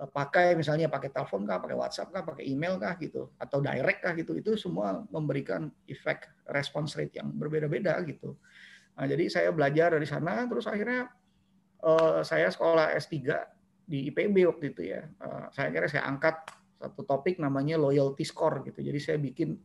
eh, 0.00 0.08
pakai, 0.08 0.56
misalnya 0.56 0.88
pakai 0.88 1.12
telepon 1.12 1.44
kah, 1.44 1.60
pakai 1.60 1.76
WhatsApp 1.76 2.08
kah, 2.08 2.24
pakai 2.24 2.48
email 2.48 2.80
kah 2.80 2.96
gitu, 2.96 3.28
atau 3.36 3.60
direct 3.60 4.00
kah 4.00 4.16
gitu, 4.16 4.32
itu 4.32 4.56
semua 4.56 5.04
memberikan 5.12 5.68
efek 5.84 6.24
response 6.48 6.96
rate 6.96 7.20
yang 7.20 7.28
berbeda-beda 7.36 8.00
gitu. 8.08 8.40
Nah, 8.96 9.04
jadi 9.04 9.28
saya 9.28 9.50
belajar 9.52 9.92
dari 9.92 10.08
sana, 10.08 10.48
terus 10.48 10.64
akhirnya 10.64 11.12
uh, 11.84 12.24
saya 12.24 12.48
sekolah 12.48 12.96
S3 12.96 13.12
di 13.84 14.08
IPB 14.08 14.48
waktu 14.48 14.64
itu 14.72 14.82
ya. 14.88 15.04
Uh, 15.20 15.52
saya 15.52 15.68
akhirnya 15.68 15.90
saya 16.00 16.04
angkat 16.08 16.36
satu 16.80 17.02
topik 17.04 17.36
namanya 17.36 17.76
loyalty 17.76 18.24
score 18.24 18.64
gitu. 18.64 18.80
Jadi 18.80 18.98
saya 19.02 19.18
bikin 19.20 19.58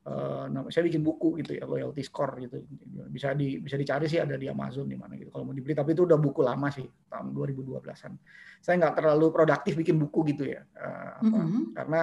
Uh, 0.00 0.48
saya 0.72 0.88
bikin 0.88 1.04
buku 1.04 1.44
gitu 1.44 1.60
ya 1.60 1.68
loyalty 1.68 2.00
score 2.00 2.40
gitu. 2.40 2.64
Bisa 3.12 3.36
di 3.36 3.60
bisa 3.60 3.76
dicari 3.76 4.08
sih 4.08 4.16
ada 4.16 4.32
di 4.40 4.48
Amazon 4.48 4.88
di 4.88 4.96
mana 4.96 5.12
gitu 5.20 5.28
kalau 5.28 5.52
mau 5.52 5.54
dibeli. 5.54 5.76
Tapi 5.76 5.92
itu 5.92 6.08
udah 6.08 6.16
buku 6.16 6.40
lama 6.40 6.72
sih 6.72 6.88
tahun 7.12 7.36
2012an 7.36 8.16
saya 8.60 8.74
nggak 8.76 8.94
terlalu 9.00 9.26
produktif 9.32 9.72
bikin 9.76 9.96
buku 9.96 10.36
gitu 10.36 10.44
ya 10.52 10.60
uh, 10.76 11.20
apa, 11.20 11.38
mm-hmm. 11.40 11.64
karena 11.72 12.00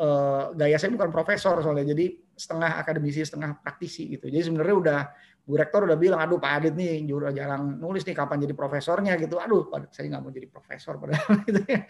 uh, 0.00 0.44
gaya 0.56 0.76
saya 0.80 0.92
bukan 0.92 1.12
profesor 1.12 1.60
soalnya. 1.60 1.92
Jadi 1.92 2.16
setengah 2.36 2.80
akademisi 2.80 3.24
setengah 3.24 3.60
praktisi 3.60 4.12
gitu. 4.16 4.28
Jadi 4.28 4.52
sebenarnya 4.52 4.76
udah 4.76 5.00
Bu 5.46 5.54
Rektor 5.54 5.86
udah 5.86 5.94
bilang 5.94 6.18
aduh 6.20 6.42
Pak 6.42 6.52
Adit 6.58 6.74
nih 6.74 7.06
juru 7.06 7.30
jarang 7.30 7.78
nulis 7.78 8.02
nih 8.02 8.16
kapan 8.16 8.42
jadi 8.44 8.54
profesornya? 8.56 9.14
gitu. 9.20 9.38
Aduh 9.38 9.68
saya 9.92 10.10
nggak 10.10 10.22
mau 10.24 10.32
jadi 10.32 10.48
profesor 10.50 10.98
padahal. 11.00 11.32
Gitu 11.48 11.60
ya 11.64 11.80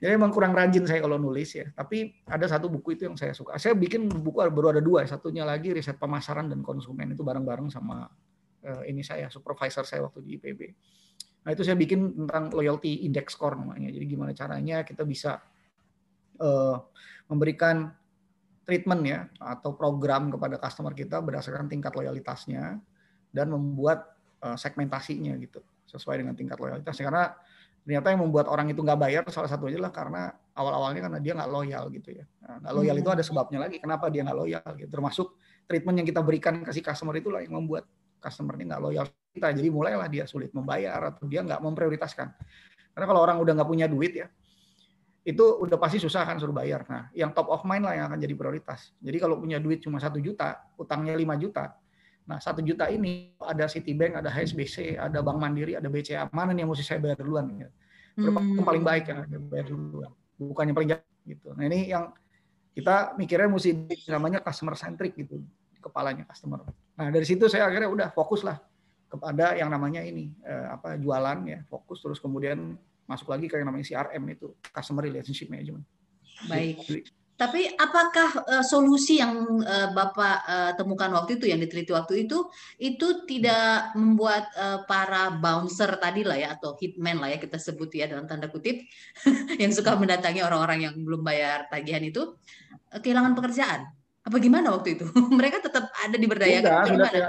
jadi 0.00 0.16
emang 0.16 0.28
kurang 0.28 0.52
rajin 0.52 0.84
saya 0.84 1.00
kalau 1.00 1.16
nulis 1.16 1.56
ya. 1.56 1.68
Tapi 1.72 2.12
ada 2.28 2.44
satu 2.44 2.68
buku 2.68 3.00
itu 3.00 3.08
yang 3.08 3.16
saya 3.16 3.32
suka. 3.32 3.56
Saya 3.56 3.72
bikin 3.72 4.08
buku 4.08 4.44
baru 4.52 4.76
ada 4.76 4.82
dua. 4.84 5.04
Satunya 5.08 5.44
lagi 5.44 5.72
riset 5.72 5.96
pemasaran 5.96 6.52
dan 6.52 6.60
konsumen 6.60 7.16
itu 7.16 7.24
bareng-bareng 7.24 7.72
sama 7.72 8.04
uh, 8.64 8.82
ini 8.84 9.00
saya 9.00 9.32
supervisor 9.32 9.88
saya 9.88 10.04
waktu 10.04 10.20
di 10.20 10.36
IPB. 10.36 10.60
Nah 11.48 11.50
itu 11.56 11.64
saya 11.64 11.76
bikin 11.80 12.24
tentang 12.24 12.52
loyalty 12.52 13.08
index 13.08 13.32
score 13.32 13.56
namanya. 13.56 13.88
Jadi 13.88 14.04
gimana 14.04 14.36
caranya 14.36 14.84
kita 14.84 15.08
bisa 15.08 15.40
uh, 16.40 16.76
memberikan 17.32 17.88
treatment 18.68 19.02
ya 19.08 19.20
atau 19.40 19.72
program 19.72 20.28
kepada 20.28 20.60
customer 20.60 20.92
kita 20.92 21.24
berdasarkan 21.24 21.66
tingkat 21.72 21.96
loyalitasnya 21.96 22.78
dan 23.32 23.46
membuat 23.48 24.12
uh, 24.44 24.54
segmentasinya 24.60 25.34
gitu 25.40 25.64
sesuai 25.88 26.22
dengan 26.22 26.36
tingkat 26.36 26.60
loyalitasnya 26.60 27.04
karena 27.08 27.24
ternyata 27.90 28.14
yang 28.14 28.22
membuat 28.22 28.46
orang 28.46 28.70
itu 28.70 28.86
nggak 28.86 29.00
bayar 29.02 29.22
salah 29.34 29.50
satu 29.50 29.66
aja 29.66 29.82
lah 29.82 29.90
karena 29.90 30.30
awal-awalnya 30.54 31.10
karena 31.10 31.18
dia 31.18 31.34
nggak 31.34 31.50
loyal 31.50 31.90
gitu 31.90 32.22
ya 32.22 32.24
nah, 32.38 32.62
nggak 32.62 32.74
loyal 32.78 32.94
hmm. 32.94 33.02
itu 33.02 33.10
ada 33.10 33.22
sebabnya 33.26 33.58
lagi 33.66 33.82
kenapa 33.82 34.06
dia 34.14 34.22
nggak 34.22 34.38
loyal 34.38 34.70
gitu 34.78 34.90
termasuk 34.94 35.34
treatment 35.66 35.98
yang 35.98 36.06
kita 36.06 36.22
berikan 36.22 36.62
kasih 36.62 36.86
customer 36.86 37.18
itulah 37.18 37.42
yang 37.42 37.58
membuat 37.58 37.90
customernya 38.22 38.78
nggak 38.78 38.82
loyal 38.86 39.10
kita 39.34 39.50
jadi 39.58 39.68
mulailah 39.74 40.06
dia 40.06 40.22
sulit 40.30 40.54
membayar 40.54 41.02
atau 41.02 41.26
dia 41.26 41.42
nggak 41.42 41.58
memprioritaskan 41.58 42.30
karena 42.94 43.06
kalau 43.10 43.26
orang 43.26 43.42
udah 43.42 43.58
nggak 43.58 43.66
punya 43.74 43.90
duit 43.90 44.14
ya 44.22 44.30
itu 45.26 45.42
udah 45.42 45.74
pasti 45.74 45.98
susah 45.98 46.22
kan 46.22 46.38
suruh 46.38 46.54
bayar 46.54 46.86
nah 46.86 47.10
yang 47.10 47.34
top 47.34 47.50
of 47.50 47.66
mind 47.66 47.90
lah 47.90 47.98
yang 47.98 48.06
akan 48.06 48.22
jadi 48.22 48.38
prioritas 48.38 48.94
jadi 49.02 49.18
kalau 49.18 49.34
punya 49.42 49.58
duit 49.58 49.82
cuma 49.82 49.98
satu 49.98 50.22
juta 50.22 50.62
utangnya 50.78 51.18
5 51.18 51.42
juta 51.42 51.74
Nah, 52.30 52.38
satu 52.38 52.62
juta 52.62 52.86
ini 52.86 53.34
ada 53.42 53.66
Citibank, 53.66 54.22
ada 54.22 54.30
HSBC, 54.30 54.94
ada 54.94 55.18
Bank 55.18 55.42
Mandiri, 55.42 55.74
ada 55.74 55.90
BCA. 55.90 56.30
Mana 56.30 56.54
nih 56.54 56.62
yang 56.62 56.70
mesti 56.70 56.86
saya 56.86 57.02
bayar 57.02 57.18
duluan? 57.18 57.50
Ya? 57.58 57.66
Hmm. 58.28 58.56
Yang 58.60 58.66
paling 58.66 58.84
baik 58.84 59.04
yang 59.08 59.18
bayar 59.48 59.66
duluan. 59.70 60.12
Bukan 60.36 60.64
yang 60.68 60.76
paling 60.76 60.90
jauh. 60.92 61.08
Gitu. 61.20 61.48
Nah, 61.52 61.64
ini 61.68 61.88
yang 61.92 62.10
kita 62.72 63.14
mikirnya 63.20 63.48
mesti 63.48 63.70
namanya 64.08 64.40
customer 64.40 64.74
centric 64.76 65.16
gitu. 65.16 65.40
Kepalanya 65.80 66.28
customer. 66.28 66.64
Nah, 66.96 67.08
dari 67.08 67.24
situ 67.24 67.48
saya 67.48 67.68
akhirnya 67.68 67.88
udah 67.88 68.08
fokus 68.12 68.44
lah 68.44 68.60
kepada 69.10 69.58
yang 69.58 69.68
namanya 69.72 70.06
ini 70.06 70.30
eh, 70.46 70.66
apa 70.70 70.94
jualan 70.94 71.42
ya 71.42 71.66
fokus 71.66 71.98
terus 71.98 72.22
kemudian 72.22 72.78
masuk 73.10 73.26
lagi 73.26 73.50
ke 73.50 73.58
yang 73.58 73.66
namanya 73.66 73.90
CRM 73.90 74.22
itu 74.30 74.54
customer 74.70 75.02
relationship 75.02 75.50
management. 75.50 75.82
Baik. 76.46 77.10
Tapi 77.40 77.72
apakah 77.72 78.44
uh, 78.44 78.60
solusi 78.60 79.16
yang 79.16 79.64
uh, 79.64 79.88
Bapak 79.96 80.36
uh, 80.44 80.72
temukan 80.76 81.08
waktu 81.16 81.40
itu, 81.40 81.48
yang 81.48 81.56
diteliti 81.56 81.88
waktu 81.88 82.28
itu, 82.28 82.44
itu 82.76 83.24
tidak 83.24 83.96
membuat 83.96 84.52
uh, 84.60 84.84
para 84.84 85.32
bouncer 85.40 85.88
tadi 85.96 86.20
lah 86.20 86.36
ya, 86.36 86.52
atau 86.52 86.76
hitman 86.76 87.16
lah 87.16 87.32
ya 87.32 87.40
kita 87.40 87.56
sebut 87.56 87.88
ya 87.96 88.12
dalam 88.12 88.28
tanda 88.28 88.52
kutip, 88.52 88.84
yang 89.62 89.72
suka 89.72 89.96
mendatangi 89.96 90.44
orang-orang 90.44 90.84
yang 90.84 90.94
belum 91.00 91.24
bayar 91.24 91.64
tagihan 91.72 92.04
itu, 92.04 92.36
kehilangan 92.92 93.32
pekerjaan? 93.32 93.88
Apa 94.20 94.36
gimana 94.36 94.76
waktu 94.76 95.00
itu? 95.00 95.08
Mereka 95.40 95.64
tetap 95.64 95.88
ada 95.96 96.16
diberdayakan? 96.20 96.92
Sudah, 96.92 97.08
sudah, 97.08 97.10
ya. 97.16 97.28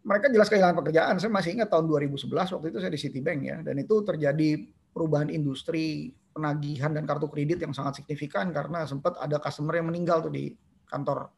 Mereka 0.00 0.32
jelas 0.32 0.48
kehilangan 0.48 0.80
pekerjaan. 0.80 1.14
Saya 1.20 1.28
masih 1.28 1.60
ingat 1.60 1.68
tahun 1.68 1.92
2011 1.92 2.56
waktu 2.56 2.66
itu 2.72 2.78
saya 2.80 2.88
di 2.88 3.00
Citibank 3.04 3.40
ya, 3.44 3.60
dan 3.60 3.76
itu 3.76 4.00
terjadi 4.00 4.64
perubahan 4.96 5.28
industri 5.28 6.16
penagihan 6.34 6.90
dan 6.90 7.06
kartu 7.06 7.30
kredit 7.30 7.62
yang 7.62 7.70
sangat 7.70 8.02
signifikan 8.02 8.50
karena 8.50 8.82
sempat 8.84 9.14
ada 9.22 9.38
customer 9.38 9.78
yang 9.78 9.86
meninggal 9.86 10.18
tuh 10.18 10.34
di 10.34 10.50
kantor 10.90 11.30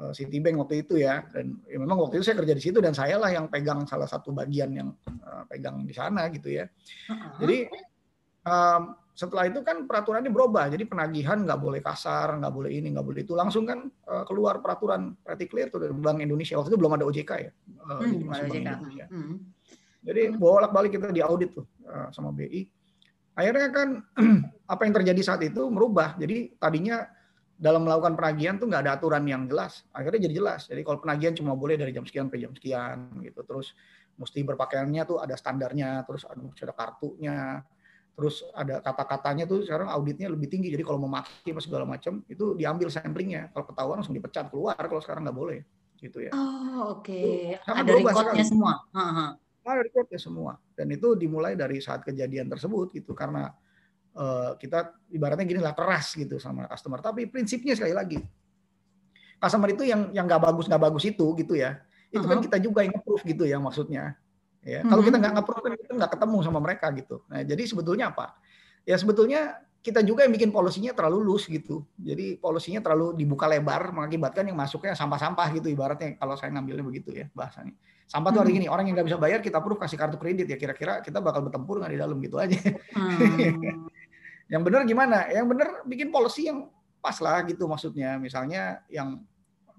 uh, 0.00 0.12
Citibank 0.16 0.56
waktu 0.56 0.88
itu 0.88 1.04
ya 1.04 1.20
dan 1.28 1.60
ya 1.68 1.76
memang 1.76 2.00
waktu 2.00 2.18
itu 2.18 2.32
saya 2.32 2.40
kerja 2.40 2.56
di 2.56 2.62
situ 2.64 2.80
dan 2.80 2.96
saya 2.96 3.20
lah 3.20 3.28
yang 3.28 3.52
pegang 3.52 3.84
salah 3.84 4.08
satu 4.08 4.32
bagian 4.32 4.72
yang 4.72 4.88
uh, 5.04 5.44
pegang 5.44 5.84
di 5.84 5.92
sana 5.92 6.32
gitu 6.32 6.48
ya. 6.48 6.64
Uh-huh. 6.64 7.44
Jadi 7.44 7.68
um, 8.48 8.82
setelah 9.18 9.50
itu 9.50 9.60
kan 9.66 9.82
peraturannya 9.82 10.30
berubah 10.30 10.70
jadi 10.70 10.86
penagihan 10.86 11.42
nggak 11.42 11.58
boleh 11.58 11.82
kasar 11.82 12.38
nggak 12.38 12.54
boleh 12.54 12.70
ini 12.70 12.94
nggak 12.94 13.02
boleh 13.02 13.26
itu 13.26 13.34
langsung 13.34 13.66
kan 13.66 13.90
uh, 14.06 14.22
keluar 14.22 14.62
peraturan 14.62 15.18
pretty 15.26 15.50
clear 15.50 15.66
tuh 15.74 15.82
dari 15.82 15.90
Bank 15.90 16.22
Indonesia 16.22 16.54
waktu 16.54 16.70
itu 16.70 16.78
belum 16.78 16.94
ada 16.94 17.02
OJK 17.02 17.32
ya 17.42 17.50
uh, 17.50 17.98
hmm, 17.98 18.14
jadi 18.14 18.24
OJK. 18.46 18.54
Indonesia. 18.62 19.06
Hmm. 19.10 19.36
Jadi 19.98 20.22
bolak 20.38 20.70
balik 20.70 20.94
kita 20.94 21.10
diaudit 21.10 21.50
tuh 21.50 21.66
uh, 21.90 22.14
sama 22.14 22.30
BI 22.30 22.77
akhirnya 23.38 23.68
kan 23.70 23.88
apa 24.72 24.82
yang 24.82 24.94
terjadi 24.98 25.20
saat 25.22 25.40
itu 25.46 25.62
merubah. 25.70 26.18
Jadi 26.18 26.58
tadinya 26.58 27.06
dalam 27.58 27.86
melakukan 27.86 28.18
penagihan 28.18 28.58
tuh 28.58 28.66
nggak 28.66 28.82
ada 28.82 28.92
aturan 28.98 29.22
yang 29.26 29.46
jelas. 29.46 29.86
Akhirnya 29.94 30.26
jadi 30.26 30.34
jelas. 30.42 30.66
Jadi 30.66 30.82
kalau 30.82 30.98
penagihan 30.98 31.34
cuma 31.38 31.54
boleh 31.54 31.78
dari 31.78 31.94
jam 31.94 32.02
sekian 32.02 32.26
ke 32.26 32.38
jam 32.42 32.50
sekian 32.54 33.22
gitu. 33.22 33.46
Terus 33.46 33.78
mesti 34.18 34.42
berpakaiannya 34.42 35.02
tuh 35.06 35.22
ada 35.22 35.38
standarnya, 35.38 36.02
terus 36.02 36.26
ada 36.26 36.74
kartunya, 36.74 37.62
terus 38.18 38.42
ada 38.50 38.82
kata-katanya 38.82 39.46
tuh 39.46 39.62
sekarang 39.62 39.86
auditnya 39.86 40.26
lebih 40.26 40.50
tinggi. 40.50 40.74
Jadi 40.74 40.82
kalau 40.82 40.98
mau 40.98 41.22
maki 41.22 41.54
segala 41.62 41.86
macam 41.86 42.26
itu 42.26 42.58
diambil 42.58 42.90
samplingnya. 42.90 43.54
Kalau 43.54 43.64
ketahuan 43.70 44.02
langsung 44.02 44.18
dipecat 44.18 44.50
keluar. 44.50 44.78
Kalau 44.78 45.02
sekarang 45.02 45.22
nggak 45.26 45.38
boleh 45.38 45.62
gitu 45.98 46.26
ya. 46.26 46.30
Oh 46.34 46.98
oke. 46.98 47.10
Okay. 47.10 47.58
Ada 47.62 47.90
recordnya 47.90 48.46
semua. 48.46 48.82
Ha 48.94 49.34
-ha 49.68 49.76
ada 49.76 49.82
reportnya 49.84 50.16
semua 50.16 50.56
dan 50.72 50.88
itu 50.88 51.12
dimulai 51.14 51.52
dari 51.52 51.78
saat 51.84 52.00
kejadian 52.02 52.48
tersebut 52.48 52.96
gitu 52.96 53.12
karena 53.12 53.52
uh, 54.16 54.56
kita 54.56 54.96
ibaratnya 55.12 55.44
gini 55.44 55.60
lah 55.60 55.76
keras 55.76 56.16
gitu 56.16 56.40
sama 56.40 56.64
customer 56.66 57.04
tapi 57.04 57.28
prinsipnya 57.28 57.76
sekali 57.76 57.92
lagi 57.92 58.18
customer 59.36 59.68
itu 59.70 59.84
yang 59.84 60.08
yang 60.16 60.24
nggak 60.24 60.42
bagus 60.42 60.66
nggak 60.66 60.82
bagus 60.82 61.04
itu 61.04 61.26
gitu 61.36 61.54
ya 61.54 61.78
itu 62.08 62.18
uh 62.18 62.24
-huh. 62.24 62.30
kan 62.32 62.38
kita 62.40 62.56
juga 62.58 62.80
yang 62.82 62.96
approve 62.96 63.24
gitu 63.28 63.44
ya 63.44 63.60
maksudnya 63.60 64.16
ya 64.64 64.80
uh 64.80 64.82
-huh. 64.82 64.90
kalau 64.90 65.02
kita 65.04 65.16
nggak 65.20 65.34
approve 65.36 65.62
kan 65.62 65.72
kita 65.76 65.92
nggak 65.94 66.10
ketemu 66.16 66.36
sama 66.40 66.58
mereka 66.64 66.86
gitu 66.96 67.16
nah 67.28 67.40
jadi 67.44 67.62
sebetulnya 67.68 68.10
apa 68.10 68.34
ya 68.88 68.96
sebetulnya 68.96 69.68
kita 69.78 70.02
juga 70.02 70.26
yang 70.26 70.34
bikin 70.34 70.50
polisinya 70.50 70.90
terlalu 70.90 71.22
loose 71.22 71.46
gitu. 71.46 71.86
Jadi 71.94 72.36
polisinya 72.36 72.82
terlalu 72.82 73.14
dibuka 73.14 73.46
lebar 73.46 73.94
mengakibatkan 73.94 74.50
yang 74.50 74.58
masuknya 74.58 74.98
sampah-sampah 74.98 75.46
gitu 75.54 75.70
ibaratnya 75.70 76.18
kalau 76.18 76.34
saya 76.34 76.50
ngambilnya 76.50 76.84
begitu 76.84 77.14
ya 77.14 77.30
bahasanya. 77.30 77.78
Sampah 78.08 78.32
tuh 78.32 78.40
hari 78.40 78.56
hmm. 78.56 78.58
gini, 78.64 78.66
orang 78.72 78.88
yang 78.88 78.96
nggak 78.96 79.08
bisa 79.12 79.20
bayar 79.20 79.44
kita 79.44 79.60
perlu 79.60 79.76
kasih 79.76 80.00
kartu 80.00 80.16
kredit 80.16 80.48
ya 80.48 80.56
kira-kira 80.56 81.04
kita 81.04 81.20
bakal 81.20 81.44
bertempur 81.44 81.76
nggak 81.76 81.92
di 81.92 82.00
dalam 82.00 82.16
gitu 82.24 82.40
aja. 82.40 82.56
Hmm. 82.96 83.60
yang 84.52 84.64
benar 84.64 84.88
gimana? 84.88 85.28
Yang 85.28 85.46
benar 85.52 85.68
bikin 85.84 86.08
policy 86.08 86.48
yang 86.48 86.72
pas 87.04 87.20
lah 87.20 87.44
gitu 87.44 87.68
maksudnya. 87.68 88.16
Misalnya 88.16 88.80
yang 88.88 89.20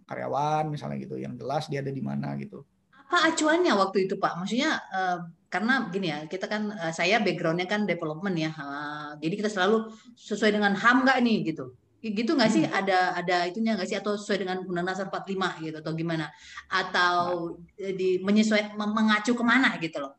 karyawan 0.06 0.70
misalnya 0.70 1.02
gitu, 1.02 1.18
yang 1.18 1.34
jelas 1.42 1.66
dia 1.74 1.82
ada 1.82 1.90
di 1.90 2.06
mana 2.06 2.38
gitu. 2.38 2.62
Apa 3.10 3.34
acuannya 3.34 3.74
waktu 3.74 4.06
itu 4.06 4.22
Pak? 4.22 4.38
Maksudnya 4.38 4.78
uh, 4.94 5.26
karena 5.50 5.90
gini 5.90 6.14
ya, 6.14 6.30
kita 6.30 6.46
kan 6.46 6.70
uh, 6.70 6.94
saya 6.94 7.18
backgroundnya 7.18 7.66
kan 7.66 7.90
development 7.90 8.38
ya, 8.38 8.54
uh, 8.54 9.18
jadi 9.18 9.34
kita 9.42 9.50
selalu 9.50 9.90
sesuai 10.14 10.54
dengan 10.54 10.78
ham 10.78 11.02
nggak 11.02 11.18
nih 11.26 11.50
gitu 11.50 11.74
gitu 12.00 12.32
nggak 12.32 12.52
sih 12.52 12.64
hmm. 12.64 12.80
ada 12.80 13.12
ada 13.20 13.38
itunya 13.44 13.76
nggak 13.76 13.90
sih 13.92 13.98
atau 14.00 14.16
sesuai 14.16 14.48
dengan 14.48 14.64
Undang-Undang 14.64 15.12
45 15.12 15.68
gitu 15.68 15.78
atau 15.84 15.92
gimana 15.92 16.26
atau 16.72 17.16
nah. 17.60 17.92
di 17.92 18.24
menyesuaikan 18.24 18.80
mengacu 18.80 19.36
ke 19.36 19.44
mana 19.44 19.76
gitu 19.84 20.00
loh? 20.00 20.16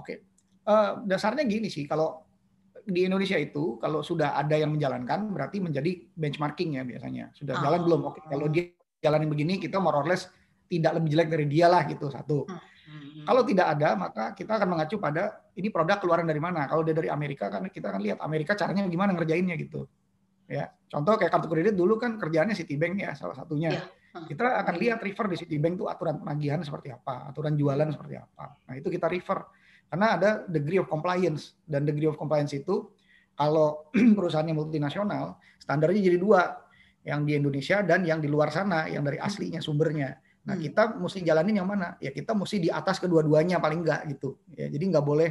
Oke, 0.00 0.24
uh, 0.64 1.04
dasarnya 1.04 1.44
gini 1.44 1.68
sih 1.68 1.84
kalau 1.84 2.24
di 2.84 3.04
Indonesia 3.04 3.36
itu 3.36 3.76
kalau 3.80 4.00
sudah 4.00 4.36
ada 4.36 4.56
yang 4.56 4.72
menjalankan 4.72 5.28
berarti 5.32 5.60
menjadi 5.60 6.08
benchmarking 6.16 6.80
ya 6.80 6.82
biasanya 6.88 7.24
sudah 7.36 7.52
oh. 7.52 7.62
jalan 7.62 7.80
belum? 7.84 8.00
Oke, 8.08 8.20
kalau 8.24 8.48
dia 8.48 8.72
jalanin 9.04 9.28
begini 9.28 9.60
kita 9.60 9.76
more 9.76 10.00
or 10.00 10.08
less 10.08 10.32
tidak 10.64 10.96
lebih 10.96 11.12
jelek 11.12 11.28
dari 11.28 11.46
dia 11.52 11.68
lah 11.68 11.84
gitu 11.84 12.08
satu. 12.08 12.48
Hmm. 12.48 12.60
Hmm. 12.84 13.24
Kalau 13.28 13.42
tidak 13.44 13.66
ada 13.76 13.88
maka 13.92 14.24
kita 14.32 14.56
akan 14.56 14.68
mengacu 14.72 14.96
pada 14.96 15.44
ini 15.52 15.68
produk 15.68 16.00
keluaran 16.00 16.24
dari 16.24 16.40
mana. 16.40 16.64
Kalau 16.64 16.80
dia 16.80 16.96
dari 16.96 17.12
Amerika 17.12 17.52
kan 17.52 17.68
kita 17.68 17.92
akan 17.92 18.00
lihat 18.00 18.18
Amerika 18.24 18.56
caranya 18.56 18.88
gimana 18.88 19.12
ngerjainnya 19.12 19.60
gitu 19.60 19.84
ya 20.44 20.68
contoh 20.92 21.16
kayak 21.16 21.32
kartu 21.32 21.48
kredit 21.48 21.74
dulu 21.74 21.96
kan 21.96 22.20
kerjaannya 22.20 22.54
Citibank 22.54 23.00
ya 23.00 23.12
salah 23.16 23.36
satunya. 23.36 23.72
Ya. 23.74 23.82
kita 24.14 24.46
akan 24.46 24.74
lihat 24.78 25.02
refer 25.02 25.26
di 25.26 25.36
Citibank 25.42 25.74
tuh 25.74 25.90
aturan 25.90 26.22
penagihan 26.22 26.62
seperti 26.62 26.94
apa 26.94 27.34
aturan 27.34 27.58
jualan 27.58 27.90
seperti 27.90 28.14
apa. 28.14 28.54
Nah 28.70 28.74
itu 28.78 28.86
kita 28.86 29.10
refer. 29.10 29.42
Karena 29.90 30.06
ada 30.18 30.30
degree 30.46 30.78
of 30.78 30.86
compliance 30.86 31.58
dan 31.66 31.82
degree 31.82 32.06
of 32.06 32.14
compliance 32.14 32.54
itu 32.54 32.94
kalau 33.34 33.90
perusahaannya 34.16 34.54
multinasional 34.54 35.38
standarnya 35.58 36.00
jadi 36.12 36.18
dua 36.18 36.62
yang 37.04 37.26
di 37.28 37.36
Indonesia 37.36 37.84
dan 37.84 38.06
yang 38.06 38.22
di 38.22 38.30
luar 38.30 38.48
sana 38.48 38.88
yang 38.88 39.04
dari 39.04 39.20
aslinya 39.20 39.60
sumbernya. 39.60 40.16
Nah 40.44 40.56
hmm. 40.56 40.64
kita 40.64 40.82
mesti 40.96 41.20
jalanin 41.20 41.60
yang 41.60 41.68
mana? 41.68 41.98
Ya 42.00 42.14
kita 42.14 42.32
mesti 42.32 42.62
di 42.62 42.68
atas 42.72 42.96
kedua-duanya 43.00 43.60
paling 43.60 43.84
enggak 43.84 44.08
gitu. 44.08 44.40
Ya 44.56 44.70
jadi 44.72 44.84
nggak 44.94 45.04
boleh 45.04 45.30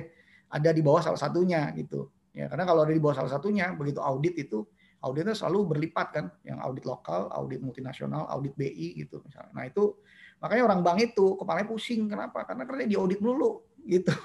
ada 0.54 0.70
di 0.70 0.82
bawah 0.86 1.02
salah 1.02 1.18
satunya 1.18 1.74
gitu. 1.74 2.14
Ya 2.34 2.50
karena 2.50 2.66
kalau 2.66 2.86
ada 2.86 2.94
di 2.94 3.02
bawah 3.02 3.18
salah 3.18 3.32
satunya 3.34 3.74
begitu 3.74 4.02
audit 4.02 4.38
itu 4.38 4.66
auditnya 5.04 5.36
selalu 5.36 5.76
berlipat 5.76 6.08
kan, 6.16 6.26
yang 6.48 6.64
audit 6.64 6.88
lokal, 6.88 7.28
audit 7.36 7.60
multinasional, 7.60 8.24
audit 8.32 8.56
BI 8.56 9.04
gitu 9.04 9.20
misalnya. 9.28 9.52
Nah 9.52 9.68
itu 9.68 10.00
makanya 10.40 10.64
orang 10.72 10.80
bank 10.80 10.98
itu 11.04 11.36
kepalanya 11.36 11.68
pusing 11.68 12.08
kenapa? 12.08 12.48
Karena 12.48 12.64
kerja 12.64 12.88
di 12.88 12.96
audit 12.96 13.20
dulu 13.20 13.64
gitu. 13.84 14.16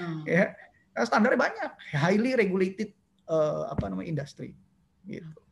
Hmm. 0.00 0.24
ya 0.24 0.56
nah, 0.96 1.04
standarnya 1.04 1.36
banyak, 1.38 1.70
highly 1.92 2.32
regulated 2.32 2.96
uh, 3.28 3.68
apa 3.68 3.92
namanya 3.92 4.08
industri 4.08 4.56
gitu. 5.04 5.42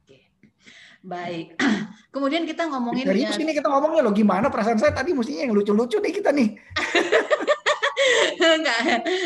Baik. 1.00 1.56
Kemudian 2.14 2.44
kita 2.44 2.68
ngomongin 2.68 3.08
dari 3.08 3.24
ya... 3.24 3.32
sini 3.32 3.56
kita 3.56 3.72
ngomongnya 3.72 4.04
loh 4.04 4.12
gimana 4.12 4.52
perasaan 4.52 4.76
saya 4.76 4.92
tadi 4.92 5.16
mestinya 5.16 5.48
yang 5.48 5.56
lucu-lucu 5.56 5.96
nih 5.96 6.12
kita 6.12 6.30
nih. 6.32 6.48
Enggak. 8.40 8.78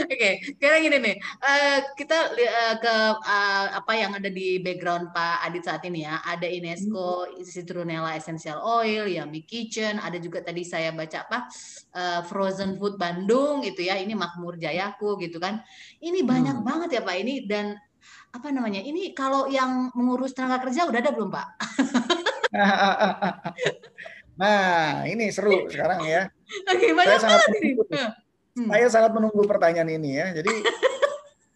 Oke, 0.06 0.14
okay. 0.14 0.32
kira 0.58 0.76
gini 0.82 0.96
nih. 1.00 1.16
Uh, 1.40 1.78
kita 1.94 2.34
uh, 2.34 2.74
ke 2.78 2.94
uh, 3.22 3.66
apa 3.78 3.92
yang 3.94 4.12
ada 4.16 4.28
di 4.28 4.58
background 4.60 5.14
Pak 5.14 5.46
Adit 5.46 5.64
saat 5.64 5.82
ini 5.86 6.04
ya. 6.04 6.20
Ada 6.24 6.46
Inesco, 6.48 7.28
hmm. 7.28 7.44
Citronella 7.44 8.16
Essential 8.18 8.60
Oil, 8.60 9.08
Yummy 9.08 9.46
Kitchen, 9.46 10.00
ada 10.00 10.18
juga 10.18 10.42
tadi 10.42 10.62
saya 10.66 10.90
baca 10.92 11.24
apa 11.24 11.38
uh, 11.94 12.20
Frozen 12.26 12.76
Food 12.76 12.98
Bandung 12.98 13.62
itu 13.62 13.84
ya. 13.84 13.96
Ini 13.98 14.12
Makmur 14.12 14.58
Jayaku 14.58 15.16
gitu 15.22 15.38
kan. 15.38 15.62
Ini 16.02 16.24
banyak 16.24 16.60
hmm. 16.60 16.66
banget 16.66 17.00
ya 17.00 17.02
Pak 17.02 17.16
ini 17.20 17.44
dan 17.46 17.76
apa 18.34 18.48
namanya? 18.50 18.82
Ini 18.82 19.14
kalau 19.14 19.46
yang 19.46 19.94
mengurus 19.94 20.34
tenaga 20.34 20.66
kerja 20.66 20.90
udah 20.90 20.98
ada 20.98 21.14
belum 21.14 21.30
Pak? 21.30 21.48
nah, 24.40 25.06
ini 25.06 25.30
seru 25.30 25.70
sekarang 25.70 26.02
ya. 26.02 26.26
Oke, 26.66 26.90
banyak 26.92 27.18
banget 27.22 27.50
ini. 27.62 27.70
Hmm. 28.54 28.70
Saya 28.70 28.86
sangat 28.86 29.10
menunggu 29.18 29.42
pertanyaan 29.50 29.90
ini 29.90 30.14
ya. 30.14 30.30
Jadi 30.30 30.52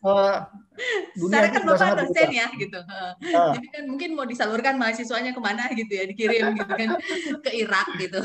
uh, 0.02 0.42
dunia 1.18 1.46
Sekarang 1.46 1.52
kan 1.54 1.62
Bapak 1.66 1.94
dosen 2.06 2.30
ya 2.34 2.46
gitu. 2.58 2.80
Uh. 2.82 3.54
Jadi 3.54 3.66
kan 3.70 3.82
mungkin 3.86 4.10
mau 4.18 4.26
disalurkan 4.26 4.74
mahasiswanya 4.78 5.30
ke 5.34 5.40
mana 5.42 5.70
gitu 5.74 5.92
ya, 5.94 6.04
dikirim 6.10 6.58
gitu 6.58 6.72
kan 6.74 6.90
ke 7.46 7.50
Irak 7.54 7.88
gitu. 7.98 8.20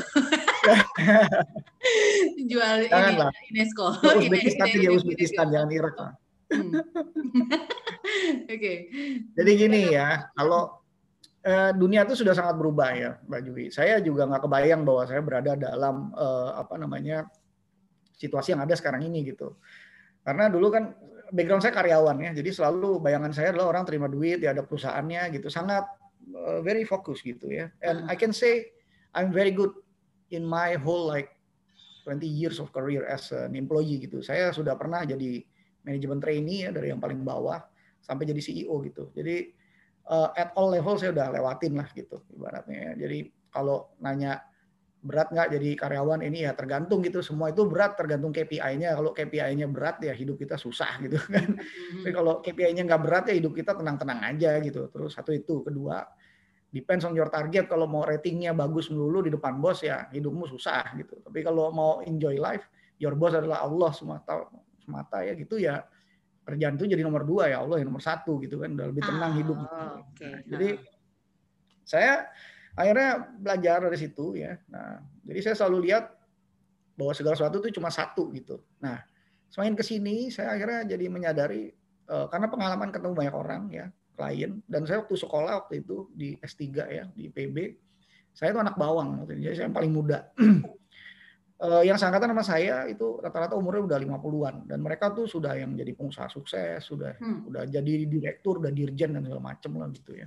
Jual 2.50 2.90
ini 2.90 3.14
UNESCO. 3.54 3.86
Uzbekistan 4.02 4.66
ya 4.74 4.90
Uzbekistan 4.90 5.46
jangan 5.54 5.70
Irak. 5.70 5.94
Hmm. 6.50 6.70
Oke. 8.46 8.58
Okay. 8.58 8.76
Jadi 9.34 9.50
gini 9.54 9.80
ya, 9.94 10.30
kalau 10.34 10.82
eh, 11.42 11.70
dunia 11.74 12.06
itu 12.06 12.14
sudah 12.14 12.34
sangat 12.34 12.54
berubah 12.58 12.90
ya, 12.94 13.10
Mbak 13.26 13.40
Jui. 13.46 13.64
Saya 13.74 13.98
juga 13.98 14.26
nggak 14.28 14.44
kebayang 14.46 14.82
bahwa 14.86 15.02
saya 15.06 15.20
berada 15.22 15.52
dalam 15.58 16.14
eh, 16.14 16.50
apa 16.58 16.74
namanya 16.78 17.26
situasi 18.18 18.54
yang 18.54 18.62
ada 18.62 18.74
sekarang 18.78 19.02
ini 19.06 19.26
gitu. 19.26 19.58
Karena 20.24 20.48
dulu 20.48 20.72
kan 20.72 20.94
background 21.34 21.62
saya 21.62 21.74
karyawan 21.74 22.16
ya, 22.22 22.30
jadi 22.32 22.50
selalu 22.54 23.02
bayangan 23.02 23.32
saya 23.34 23.52
adalah 23.52 23.76
orang 23.76 23.84
terima 23.84 24.06
duit, 24.08 24.40
ya 24.40 24.54
ada 24.54 24.64
perusahaannya 24.64 25.34
gitu, 25.36 25.52
sangat 25.52 25.84
uh, 26.32 26.62
very 26.64 26.86
fokus 26.86 27.20
gitu 27.20 27.50
ya. 27.50 27.68
And 27.84 28.08
I 28.08 28.16
can 28.16 28.32
say 28.32 28.72
I'm 29.12 29.34
very 29.34 29.52
good 29.52 29.74
in 30.32 30.42
my 30.46 30.78
whole 30.80 31.06
like 31.06 31.34
20 32.04 32.24
years 32.28 32.60
of 32.60 32.72
career 32.72 33.04
as 33.08 33.32
an 33.32 33.56
employee 33.56 34.00
gitu. 34.00 34.20
Saya 34.20 34.52
sudah 34.52 34.76
pernah 34.76 35.04
jadi 35.04 35.40
manajemen 35.84 36.20
trainee 36.20 36.68
ya 36.68 36.70
dari 36.72 36.92
yang 36.92 37.00
paling 37.00 37.24
bawah 37.24 37.60
sampai 38.00 38.28
jadi 38.28 38.40
CEO 38.40 38.80
gitu. 38.84 39.12
Jadi 39.16 39.52
uh, 40.08 40.32
at 40.36 40.52
all 40.56 40.72
level 40.72 40.96
saya 41.00 41.12
udah 41.16 41.32
lewatin 41.32 41.76
lah 41.76 41.88
gitu 41.96 42.20
ibaratnya 42.32 42.92
ya. 42.92 43.08
Jadi 43.08 43.18
kalau 43.48 43.92
nanya 44.00 44.44
berat 45.04 45.28
nggak 45.28 45.52
jadi 45.52 45.70
karyawan 45.76 46.24
ini 46.24 46.48
ya 46.48 46.56
tergantung 46.56 47.04
gitu 47.04 47.20
semua 47.20 47.52
itu 47.52 47.68
berat 47.68 47.92
tergantung 47.92 48.32
KPI-nya 48.32 48.96
kalau 48.96 49.12
KPI-nya 49.12 49.68
berat 49.68 50.00
ya 50.00 50.16
hidup 50.16 50.40
kita 50.40 50.56
susah 50.56 50.96
gitu 51.04 51.20
kan 51.34 51.52
mm-hmm. 51.52 52.00
tapi 52.00 52.12
kalau 52.16 52.40
KPI-nya 52.40 52.88
nggak 52.88 53.02
berat 53.04 53.24
ya 53.28 53.36
hidup 53.36 53.52
kita 53.52 53.76
tenang-tenang 53.76 54.24
aja 54.24 54.56
gitu 54.64 54.88
terus 54.88 55.12
satu 55.12 55.36
itu 55.36 55.60
kedua 55.60 56.08
depends 56.74 57.06
on 57.06 57.14
your 57.14 57.30
target. 57.30 57.70
Kalau 57.70 57.86
mau 57.86 58.02
ratingnya 58.02 58.50
bagus 58.50 58.90
melulu 58.90 59.22
di 59.22 59.30
depan 59.30 59.62
bos 59.62 59.86
ya 59.86 60.10
hidupmu 60.10 60.50
susah 60.50 60.90
gitu. 60.98 61.22
Tapi 61.22 61.46
kalau 61.46 61.70
mau 61.70 62.02
enjoy 62.02 62.34
life, 62.34 62.66
your 62.98 63.14
boss 63.14 63.38
adalah 63.38 63.62
Allah 63.62 63.94
semata 63.94 64.50
semata 64.82 65.22
ya 65.22 65.32
gitu 65.38 65.56
ya 65.56 65.80
kerjaan 66.44 66.76
itu 66.76 66.84
jadi 66.84 67.00
nomor 67.00 67.24
dua 67.24 67.48
ya 67.48 67.64
Allah 67.64 67.80
yang 67.80 67.88
nomor 67.88 68.04
satu 68.04 68.36
gitu 68.44 68.60
kan 68.60 68.76
udah 68.76 68.86
lebih 68.90 69.02
tenang 69.06 69.32
oh, 69.32 69.38
hidup. 69.38 69.56
Gitu. 69.62 69.76
Okay. 70.18 70.34
Jadi 70.50 70.68
saya 71.86 72.28
akhirnya 72.74 73.30
belajar 73.38 73.78
dari 73.86 73.98
situ 73.98 74.38
ya. 74.38 74.58
Nah 74.70 75.02
jadi 75.26 75.40
saya 75.50 75.54
selalu 75.64 75.90
lihat 75.90 76.10
bahwa 76.94 77.12
segala 77.14 77.34
sesuatu 77.34 77.58
itu 77.62 77.78
cuma 77.78 77.90
satu 77.90 78.30
gitu. 78.34 78.62
Nah 78.82 79.02
semakin 79.50 79.74
ke 79.78 79.84
sini 79.86 80.34
saya 80.34 80.58
akhirnya 80.58 80.82
jadi 80.94 81.06
menyadari 81.06 81.70
uh, 82.10 82.26
karena 82.28 82.50
pengalaman 82.50 82.90
ketemu 82.90 83.14
banyak 83.14 83.34
orang 83.34 83.62
ya 83.70 83.86
klien 84.14 84.62
dan 84.70 84.86
saya 84.86 85.02
waktu 85.02 85.16
sekolah 85.18 85.66
waktu 85.66 85.82
itu 85.82 86.10
di 86.14 86.38
S3 86.38 86.62
ya 86.90 87.04
di 87.10 87.30
PB 87.30 87.56
saya 88.34 88.54
itu 88.54 88.60
anak 88.62 88.78
bawang 88.78 89.22
waktu 89.22 89.38
itu 89.38 89.42
jadi 89.50 89.54
saya 89.58 89.66
yang 89.70 89.76
paling 89.76 89.92
muda 89.94 90.18
uh, 91.62 91.82
yang 91.88 91.98
seangkatan 91.98 92.30
sama 92.34 92.44
saya 92.46 92.86
itu 92.86 93.18
rata-rata 93.18 93.58
umurnya 93.58 93.94
udah 93.94 93.98
50-an 94.02 94.54
dan 94.70 94.78
mereka 94.82 95.10
tuh 95.14 95.26
sudah 95.26 95.54
yang 95.58 95.74
jadi 95.74 95.94
pengusaha 95.94 96.30
sukses 96.30 96.82
sudah 96.82 97.18
hmm. 97.18 97.50
udah 97.50 97.62
jadi 97.66 97.92
direktur 98.06 98.62
udah 98.62 98.70
dirjen 98.70 99.14
dan 99.14 99.22
segala 99.26 99.42
macem 99.54 99.70
lah 99.74 99.90
gitu 99.90 100.14
ya 100.18 100.26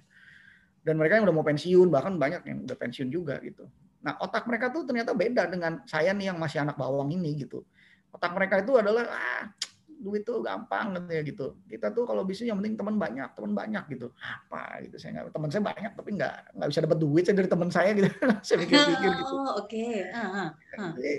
dan 0.87 0.95
mereka 0.95 1.19
yang 1.19 1.27
udah 1.27 1.35
mau 1.35 1.43
pensiun 1.43 1.87
bahkan 1.91 2.15
banyak 2.15 2.47
yang 2.47 2.63
udah 2.63 2.77
pensiun 2.79 3.11
juga 3.11 3.43
gitu 3.43 3.67
nah 3.99 4.15
otak 4.23 4.47
mereka 4.47 4.71
tuh 4.71 4.87
ternyata 4.87 5.11
beda 5.11 5.51
dengan 5.51 5.83
saya 5.83 6.15
nih 6.15 6.31
yang 6.31 6.39
masih 6.39 6.63
anak 6.63 6.79
bawang 6.79 7.11
ini 7.11 7.43
gitu 7.43 7.67
otak 8.15 8.31
mereka 8.31 8.63
itu 8.63 8.79
adalah 8.79 9.03
ah 9.11 9.51
duit 9.97 10.23
tuh 10.23 10.45
gampang 10.45 10.93
gitu 10.93 11.09
ya 11.09 11.21
gitu. 11.25 11.47
Kita 11.65 11.89
tuh 11.89 12.05
kalau 12.05 12.21
bisnis 12.21 12.49
yang 12.53 12.61
penting 12.61 12.77
teman 12.77 12.95
banyak, 12.95 13.29
teman 13.33 13.51
banyak 13.57 13.83
gitu. 13.97 14.13
Apa 14.21 14.81
gitu 14.85 14.95
saya 15.01 15.21
nggak 15.21 15.33
teman 15.33 15.49
saya 15.49 15.63
banyak 15.65 15.91
tapi 15.97 16.09
nggak 16.15 16.35
nggak 16.53 16.69
bisa 16.69 16.79
dapat 16.85 16.97
duit 17.01 17.23
saya 17.25 17.35
dari 17.35 17.49
teman 17.49 17.69
saya 17.73 17.89
gitu. 17.97 18.09
saya 18.45 18.57
pikir-pikir 18.61 19.11
gitu. 19.11 19.33
Oh 19.33 19.57
oke. 19.57 19.67
Okay. 19.67 20.07
Uh, 20.13 20.53
uh, 20.53 20.91
Jadi 20.95 21.13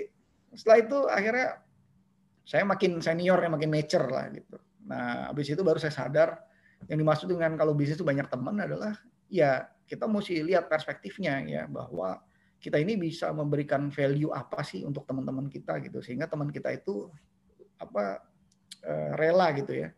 setelah 0.55 0.77
itu 0.81 0.97
akhirnya 1.05 1.47
saya 2.47 2.63
makin 2.65 2.91
senior 3.03 3.37
ya 3.37 3.49
makin 3.51 3.69
mature 3.69 4.07
lah 4.09 4.25
gitu. 4.33 4.57
Nah 4.87 5.29
habis 5.29 5.45
itu 5.51 5.61
baru 5.61 5.77
saya 5.77 5.93
sadar 5.93 6.39
yang 6.87 6.97
dimaksud 7.03 7.27
dengan 7.27 7.59
kalau 7.59 7.75
bisnis 7.75 7.99
itu 7.99 8.07
banyak 8.07 8.31
teman 8.31 8.55
adalah 8.57 8.95
ya 9.29 9.69
kita 9.85 10.05
mesti 10.05 10.41
lihat 10.43 10.69
perspektifnya 10.69 11.41
ya 11.45 11.63
bahwa 11.65 12.21
kita 12.59 12.75
ini 12.75 12.99
bisa 12.99 13.31
memberikan 13.31 13.87
value 13.87 14.35
apa 14.35 14.61
sih 14.67 14.83
untuk 14.83 15.07
teman-teman 15.07 15.47
kita 15.47 15.79
gitu. 15.79 16.03
Sehingga 16.03 16.27
teman 16.27 16.51
kita 16.51 16.75
itu 16.75 17.07
apa 17.79 18.29
Eh, 18.79 19.11
rela 19.19 19.51
gitu 19.59 19.75
ya 19.75 19.91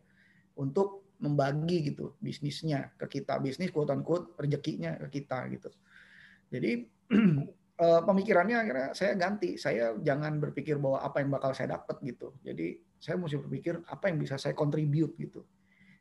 untuk 0.58 1.14
membagi 1.22 1.94
gitu 1.94 2.18
bisnisnya 2.18 2.90
ke 2.98 3.06
kita. 3.06 3.38
Bisnis 3.38 3.70
quote 3.70 3.94
unquote 3.94 4.34
rezekinya 4.34 4.98
ke 5.06 5.22
kita 5.22 5.46
gitu. 5.54 5.70
Jadi 6.50 6.82
eh, 7.86 8.00
pemikirannya 8.02 8.58
akhirnya 8.58 8.88
saya 8.90 9.14
ganti. 9.14 9.54
Saya 9.54 9.94
jangan 10.02 10.42
berpikir 10.42 10.82
bahwa 10.82 10.98
apa 10.98 11.22
yang 11.22 11.30
bakal 11.30 11.54
saya 11.54 11.78
dapat 11.78 12.02
gitu. 12.02 12.34
Jadi 12.42 12.74
saya 12.98 13.14
mesti 13.22 13.38
berpikir 13.38 13.86
apa 13.86 14.10
yang 14.10 14.18
bisa 14.18 14.34
saya 14.34 14.50
contribute 14.50 15.14
gitu. 15.14 15.46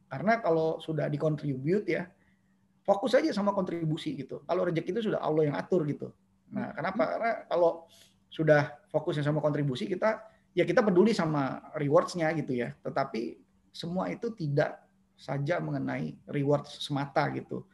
Karena 0.10 0.42
kalau 0.42 0.82
sudah 0.82 1.06
dikontribute 1.06 1.86
ya 1.86 2.10
fokus 2.82 3.18
aja 3.18 3.30
sama 3.32 3.54
kontribusi 3.54 4.18
gitu 4.18 4.42
kalau 4.46 4.66
rezeki 4.66 4.90
itu 4.98 5.02
sudah 5.12 5.22
Allah 5.22 5.50
yang 5.50 5.56
atur 5.58 5.86
gitu 5.86 6.10
nah 6.52 6.76
kenapa 6.76 7.04
karena 7.08 7.32
kalau 7.48 7.86
sudah 8.32 8.80
fokusnya 8.88 9.28
sama 9.28 9.44
kontribusi 9.44 9.88
kita 9.88 10.24
ya 10.52 10.64
kita 10.68 10.84
peduli 10.84 11.16
sama 11.16 11.72
rewards-nya 11.76 12.32
gitu 12.36 12.56
ya. 12.56 12.76
Tetapi 12.84 13.40
semua 13.72 14.12
itu 14.12 14.32
tidak 14.36 14.84
saja 15.16 15.60
mengenai 15.60 16.18
reward 16.32 16.68
semata 16.68 17.28
gitu. 17.36 17.68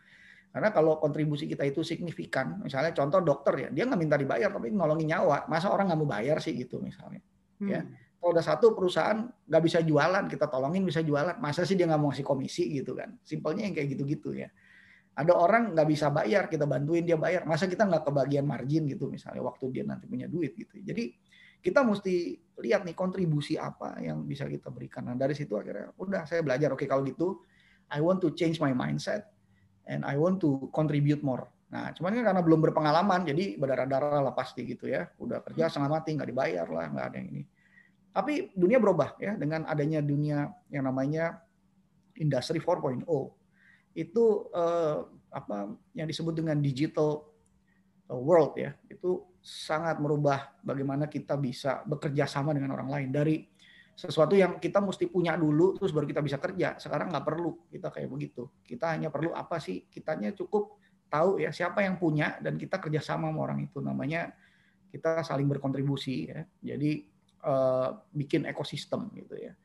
Karena 0.50 0.74
kalau 0.74 0.98
kontribusi 0.98 1.46
kita 1.46 1.70
itu 1.70 1.86
signifikan, 1.86 2.66
misalnya 2.66 2.90
contoh 2.98 3.22
dokter 3.22 3.68
ya, 3.68 3.70
dia 3.70 3.86
nggak 3.86 4.00
minta 4.02 4.18
dibayar 4.18 4.50
tapi 4.50 4.74
nolongin 4.74 5.14
nyawa. 5.14 5.46
Masa 5.46 5.70
orang 5.70 5.94
nggak 5.94 6.00
mau 6.02 6.10
bayar 6.10 6.42
sih 6.42 6.58
gitu 6.58 6.82
misalnya. 6.82 7.22
Hmm. 7.62 7.70
Ya, 7.70 7.86
kalau 8.18 8.34
udah 8.34 8.46
satu 8.46 8.74
perusahaan 8.74 9.30
nggak 9.30 9.64
bisa 9.64 9.80
jualan, 9.86 10.26
kita 10.26 10.50
tolongin 10.50 10.82
bisa 10.82 11.06
jualan. 11.06 11.38
Masa 11.38 11.62
sih 11.62 11.78
dia 11.78 11.86
nggak 11.86 12.02
mau 12.02 12.10
ngasih 12.10 12.26
komisi 12.26 12.74
gitu 12.74 12.98
kan? 12.98 13.14
Simpelnya 13.22 13.70
yang 13.70 13.78
kayak 13.78 13.94
gitu-gitu 13.94 14.34
ya. 14.34 14.50
Ada 15.18 15.34
orang 15.34 15.74
nggak 15.74 15.88
bisa 15.90 16.14
bayar, 16.14 16.46
kita 16.46 16.70
bantuin 16.70 17.02
dia 17.02 17.18
bayar. 17.18 17.42
Masa 17.50 17.66
kita 17.66 17.90
nggak 17.90 18.06
kebagian 18.06 18.46
margin 18.46 18.86
gitu 18.86 19.10
misalnya 19.10 19.42
waktu 19.42 19.66
dia 19.74 19.82
nanti 19.82 20.06
punya 20.06 20.30
duit 20.30 20.54
gitu. 20.54 20.78
Jadi 20.78 21.10
kita 21.58 21.82
mesti 21.82 22.38
lihat 22.62 22.86
nih 22.86 22.94
kontribusi 22.94 23.58
apa 23.58 23.98
yang 23.98 24.22
bisa 24.30 24.46
kita 24.46 24.70
berikan. 24.70 25.10
Nah 25.10 25.18
dari 25.18 25.34
situ 25.34 25.58
akhirnya 25.58 25.90
udah 25.98 26.30
saya 26.30 26.46
belajar 26.46 26.70
oke 26.70 26.86
okay, 26.86 26.88
kalau 26.88 27.02
gitu 27.02 27.42
I 27.90 27.98
want 27.98 28.22
to 28.22 28.30
change 28.38 28.62
my 28.62 28.78
mindset 28.78 29.26
and 29.90 30.06
I 30.06 30.22
want 30.22 30.38
to 30.46 30.70
contribute 30.70 31.26
more. 31.26 31.50
Nah 31.74 31.90
cuman 31.98 32.14
kan 32.22 32.24
karena 32.34 32.42
belum 32.46 32.60
berpengalaman 32.70 33.26
jadi 33.26 33.58
berdarah-darah 33.58 34.22
lah 34.22 34.34
pasti 34.38 34.70
gitu 34.70 34.86
ya. 34.86 35.10
Udah 35.18 35.42
kerja 35.42 35.66
setengah 35.66 35.98
mati 35.98 36.14
nggak 36.14 36.30
dibayar 36.30 36.68
lah 36.70 36.86
nggak 36.94 37.06
ada 37.10 37.18
yang 37.18 37.30
ini. 37.34 37.44
Tapi 38.14 38.54
dunia 38.54 38.78
berubah 38.78 39.18
ya 39.18 39.34
dengan 39.34 39.66
adanya 39.66 40.02
dunia 40.06 40.46
yang 40.70 40.86
namanya 40.86 41.42
industri 42.18 42.62
4.0 42.62 43.02
itu 43.98 44.54
eh, 44.54 44.98
apa 45.34 45.74
yang 45.98 46.06
disebut 46.06 46.38
dengan 46.38 46.62
digital 46.62 47.26
world 48.08 48.56
ya 48.56 48.72
itu 48.88 49.20
sangat 49.44 50.00
merubah 50.00 50.56
bagaimana 50.64 51.08
kita 51.08 51.36
bisa 51.40 51.84
bekerja 51.88 52.28
sama 52.28 52.52
dengan 52.52 52.76
orang 52.76 52.92
lain. 52.92 53.10
Dari 53.12 53.36
sesuatu 53.98 54.38
yang 54.38 54.62
kita 54.62 54.78
mesti 54.78 55.10
punya 55.10 55.34
dulu 55.34 55.74
terus 55.74 55.90
baru 55.90 56.06
kita 56.06 56.22
bisa 56.22 56.38
kerja 56.38 56.78
sekarang 56.78 57.10
nggak 57.10 57.26
perlu 57.26 57.52
kita 57.72 57.90
kayak 57.90 58.10
begitu. 58.12 58.46
Kita 58.64 58.94
hanya 58.94 59.08
perlu 59.08 59.34
apa 59.34 59.58
sih? 59.58 59.88
Kitanya 59.90 60.36
cukup 60.36 60.78
tahu 61.08 61.40
ya 61.40 61.56
siapa 61.56 61.82
yang 61.82 61.96
punya 61.96 62.38
dan 62.44 62.60
kita 62.60 62.78
kerjasama 62.78 63.32
sama 63.32 63.40
orang 63.40 63.66
itu. 63.66 63.80
Namanya 63.80 64.36
kita 64.92 65.24
saling 65.24 65.48
berkontribusi 65.48 66.28
ya. 66.28 66.44
Jadi 66.76 67.08
uh, 67.48 67.98
bikin 68.12 68.46
ekosistem 68.46 69.08
gitu 69.16 69.36
ya. 69.40 69.56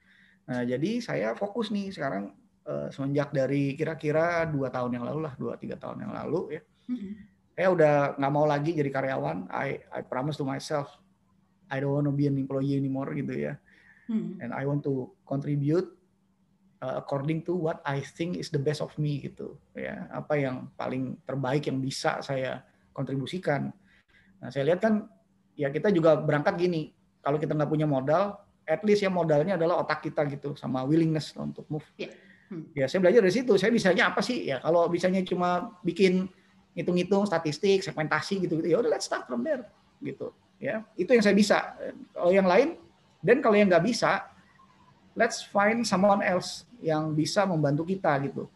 Nah 0.47 0.63
jadi 0.63 1.03
saya 1.03 1.35
fokus 1.35 1.75
nih 1.75 1.91
sekarang 1.91 2.35
uh, 2.67 2.89
semenjak 2.91 3.35
dari 3.35 3.75
kira-kira 3.79 4.47
dua 4.47 4.69
tahun 4.69 5.01
yang 5.01 5.05
lalu 5.07 5.21
lah 5.27 5.35
dua 5.39 5.55
tiga 5.59 5.79
tahun 5.79 6.07
yang 6.07 6.13
lalu 6.13 6.59
ya 6.59 6.63
mm-hmm 6.91 7.33
saya 7.53 7.69
udah 7.69 7.95
nggak 8.17 8.33
mau 8.33 8.47
lagi 8.49 8.73
jadi 8.73 8.89
karyawan. 8.89 9.53
I 9.53 9.85
I 9.93 10.01
promise 10.05 10.41
to 10.41 10.45
myself 10.49 10.89
I 11.69 11.81
don't 11.81 11.93
want 11.93 12.09
to 12.09 12.15
be 12.15 12.29
an 12.29 12.37
employee 12.41 12.77
anymore 12.77 13.13
gitu 13.13 13.33
ya. 13.33 13.61
Hmm. 14.09 14.41
And 14.41 14.51
I 14.57 14.65
want 14.65 14.85
to 14.89 15.13
contribute 15.29 15.89
uh, 16.81 17.01
according 17.01 17.45
to 17.49 17.57
what 17.57 17.85
I 17.85 18.01
think 18.03 18.41
is 18.41 18.49
the 18.49 18.61
best 18.61 18.81
of 18.81 18.93
me 18.97 19.21
gitu 19.21 19.61
ya. 19.77 20.09
Apa 20.13 20.41
yang 20.41 20.73
paling 20.81 21.21
terbaik 21.29 21.69
yang 21.69 21.81
bisa 21.81 22.25
saya 22.25 22.65
kontribusikan. 22.97 23.69
Nah 24.41 24.49
saya 24.49 24.73
lihat 24.73 24.81
kan 24.81 25.05
ya 25.57 25.69
kita 25.69 25.93
juga 25.93 26.17
berangkat 26.17 26.57
gini. 26.57 26.93
Kalau 27.23 27.39
kita 27.39 27.55
nggak 27.55 27.71
punya 27.71 27.87
modal, 27.87 28.35
at 28.67 28.83
least 28.83 29.05
ya 29.05 29.13
modalnya 29.13 29.55
adalah 29.55 29.85
otak 29.85 30.03
kita 30.03 30.27
gitu 30.27 30.59
sama 30.59 30.83
willingness 30.83 31.37
untuk 31.39 31.69
move. 31.71 31.87
Yeah. 31.95 32.11
Hmm. 32.53 32.69
Ya 32.77 32.85
saya 32.85 33.01
belajar 33.01 33.25
dari 33.25 33.33
situ. 33.33 33.57
Saya 33.57 33.73
bisanya 33.73 34.13
apa 34.13 34.21
sih 34.21 34.53
ya? 34.53 34.61
Kalau 34.61 34.85
bisanya 34.93 35.25
cuma 35.25 35.73
bikin 35.81 36.29
ngitung-ngitung 36.77 37.25
statistik, 37.25 37.81
segmentasi 37.81 38.45
gitu-gitu. 38.45 38.69
Ya 38.69 38.77
udah 38.85 38.93
let's 38.93 39.09
start 39.09 39.25
from 39.25 39.41
there 39.41 39.65
gitu. 40.05 40.37
Ya, 40.61 40.85
itu 40.95 41.11
yang 41.11 41.25
saya 41.25 41.33
bisa. 41.33 41.75
Kalau 42.13 42.31
yang 42.31 42.45
lain 42.45 42.77
dan 43.25 43.41
kalau 43.41 43.57
yang 43.57 43.73
nggak 43.73 43.89
bisa, 43.89 44.29
let's 45.17 45.41
find 45.43 45.81
someone 45.89 46.21
else 46.21 46.69
yang 46.85 47.17
bisa 47.17 47.49
membantu 47.49 47.89
kita 47.89 48.21
gitu. 48.29 48.47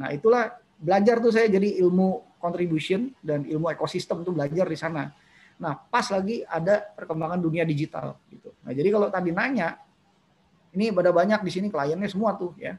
Nah, 0.00 0.10
itulah 0.10 0.56
belajar 0.80 1.20
tuh 1.20 1.30
saya 1.30 1.46
jadi 1.46 1.78
ilmu 1.84 2.40
contribution 2.40 3.12
dan 3.20 3.44
ilmu 3.44 3.70
ekosistem 3.70 4.24
tuh 4.24 4.34
belajar 4.34 4.66
di 4.66 4.74
sana. 4.74 5.12
Nah, 5.60 5.78
pas 5.78 6.02
lagi 6.10 6.42
ada 6.42 6.82
perkembangan 6.96 7.38
dunia 7.38 7.62
digital 7.62 8.18
gitu. 8.32 8.50
Nah, 8.66 8.74
jadi 8.74 8.88
kalau 8.90 9.06
tadi 9.06 9.30
nanya, 9.30 9.78
ini 10.74 10.90
pada 10.90 11.14
banyak 11.14 11.38
di 11.46 11.50
sini 11.54 11.70
kliennya 11.70 12.10
semua 12.10 12.34
tuh 12.34 12.50
ya 12.58 12.74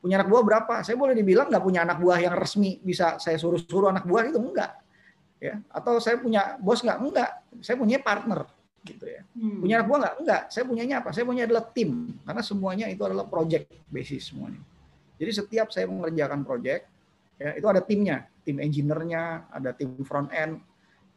punya 0.00 0.16
anak 0.20 0.28
buah 0.32 0.42
berapa? 0.42 0.74
Saya 0.80 0.96
boleh 0.96 1.12
dibilang 1.12 1.52
nggak 1.52 1.64
punya 1.64 1.84
anak 1.84 2.00
buah 2.00 2.18
yang 2.18 2.34
resmi 2.34 2.80
bisa 2.80 3.20
saya 3.20 3.36
suruh-suruh 3.36 3.92
anak 3.92 4.08
buah 4.08 4.32
itu 4.32 4.40
enggak. 4.40 4.72
Ya, 5.40 5.60
atau 5.72 5.96
saya 6.00 6.20
punya 6.20 6.56
bos 6.60 6.80
nggak? 6.80 6.98
Enggak. 7.00 7.30
Saya 7.60 7.76
punya 7.76 8.00
partner 8.00 8.48
gitu 8.80 9.04
ya. 9.04 9.22
Hmm. 9.36 9.60
Punya 9.60 9.74
anak 9.80 9.86
buah 9.92 9.98
nggak? 10.00 10.14
Enggak. 10.24 10.42
Saya 10.48 10.64
punyanya 10.64 10.94
apa? 11.04 11.08
Saya 11.12 11.24
punya 11.28 11.42
adalah 11.44 11.64
tim 11.68 12.16
karena 12.24 12.42
semuanya 12.42 12.86
itu 12.88 13.02
adalah 13.04 13.28
project 13.28 13.68
basis 13.92 14.32
semuanya. 14.32 14.60
Jadi 15.20 15.30
setiap 15.36 15.68
saya 15.68 15.84
mengerjakan 15.84 16.48
project 16.48 16.88
ya 17.36 17.56
itu 17.56 17.66
ada 17.68 17.84
timnya, 17.84 18.24
tim 18.44 18.56
engineer-nya, 18.56 19.52
ada 19.52 19.76
tim 19.76 19.92
front 20.04 20.32
end, 20.32 20.60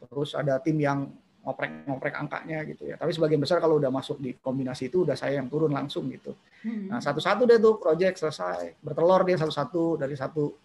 terus 0.04 0.36
ada 0.36 0.60
tim 0.60 0.76
yang 0.76 1.08
ngoprek-ngoprek 1.44 2.14
angkanya 2.16 2.64
gitu 2.64 2.88
ya. 2.88 2.96
Tapi 2.96 3.12
sebagian 3.12 3.36
besar 3.36 3.60
kalau 3.60 3.76
udah 3.76 3.92
masuk 3.92 4.16
di 4.16 4.32
kombinasi 4.40 4.88
itu 4.88 5.04
udah 5.04 5.12
saya 5.12 5.38
yang 5.38 5.52
turun 5.52 5.70
langsung 5.70 6.08
gitu. 6.08 6.32
Hmm. 6.64 6.88
Nah 6.88 7.04
satu-satu 7.04 7.44
deh 7.44 7.60
tuh 7.60 7.76
project 7.76 8.24
selesai, 8.24 8.80
bertelur 8.80 9.28
dia 9.28 9.36
satu-satu 9.36 10.00
dari 10.00 10.16
satu 10.16 10.56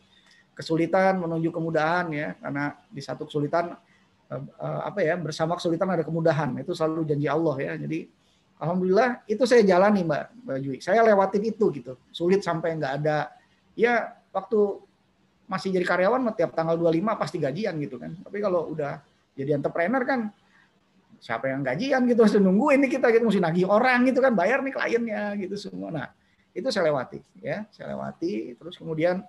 kesulitan 0.56 1.20
menuju 1.20 1.52
kemudahan 1.52 2.08
ya, 2.16 2.36
karena 2.40 2.80
di 2.88 3.04
satu 3.04 3.28
kesulitan 3.28 3.76
uh, 4.32 4.82
apa 4.88 5.04
ya 5.04 5.20
bersama 5.20 5.60
kesulitan 5.60 5.92
ada 5.92 6.04
kemudahan 6.08 6.56
itu 6.64 6.72
selalu 6.72 7.04
janji 7.04 7.28
Allah 7.28 7.56
ya. 7.60 7.74
Jadi 7.76 8.08
alhamdulillah 8.64 9.28
itu 9.28 9.44
saya 9.44 9.68
jalani 9.68 10.08
mbak 10.08 10.24
Mbak 10.48 10.58
Jui. 10.64 10.78
Saya 10.80 11.04
lewatin 11.04 11.44
itu 11.44 11.66
gitu, 11.76 12.00
sulit 12.16 12.40
sampai 12.40 12.80
nggak 12.80 13.04
ada 13.04 13.36
ya 13.76 14.16
waktu 14.32 14.80
masih 15.50 15.76
jadi 15.76 15.84
karyawan 15.84 16.24
tiap 16.38 16.54
tanggal 16.56 16.80
25 16.80 17.20
pasti 17.20 17.36
gajian 17.36 17.76
gitu 17.84 18.00
kan. 18.00 18.16
Tapi 18.16 18.38
kalau 18.40 18.72
udah 18.72 19.04
jadi 19.36 19.60
entrepreneur 19.60 20.04
kan 20.08 20.32
siapa 21.20 21.52
yang 21.52 21.62
gajian 21.62 22.08
gitu 22.08 22.24
harus 22.24 22.36
nungguin 22.40 22.80
nih 22.88 22.92
kita 22.98 23.12
gitu 23.12 23.28
mesti 23.28 23.44
nagih 23.44 23.66
orang 23.68 24.08
gitu 24.08 24.20
kan 24.24 24.34
bayar 24.34 24.64
nih 24.64 24.74
kliennya 24.74 25.24
gitu 25.38 25.56
semua. 25.60 25.90
Nah, 25.92 26.08
itu 26.56 26.68
saya 26.72 26.90
lewati 26.90 27.20
ya, 27.44 27.68
saya 27.70 27.94
lewati 27.94 28.56
terus 28.56 28.76
kemudian 28.80 29.22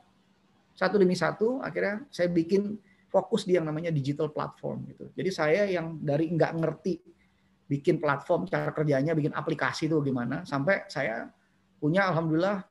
satu 0.75 0.97
demi 0.97 1.19
satu 1.19 1.61
akhirnya 1.61 2.07
saya 2.09 2.31
bikin 2.31 2.79
fokus 3.11 3.43
di 3.45 3.59
yang 3.59 3.67
namanya 3.67 3.91
digital 3.91 4.31
platform 4.31 4.87
gitu. 4.89 5.11
Jadi 5.13 5.31
saya 5.35 5.63
yang 5.67 5.99
dari 5.99 6.31
nggak 6.31 6.53
ngerti 6.57 6.95
bikin 7.67 7.99
platform 7.99 8.47
cara 8.47 8.71
kerjanya, 8.71 9.15
bikin 9.15 9.35
aplikasi 9.35 9.91
itu 9.91 9.99
gimana 10.03 10.47
sampai 10.47 10.87
saya 10.87 11.27
punya 11.79 12.07
alhamdulillah 12.11 12.63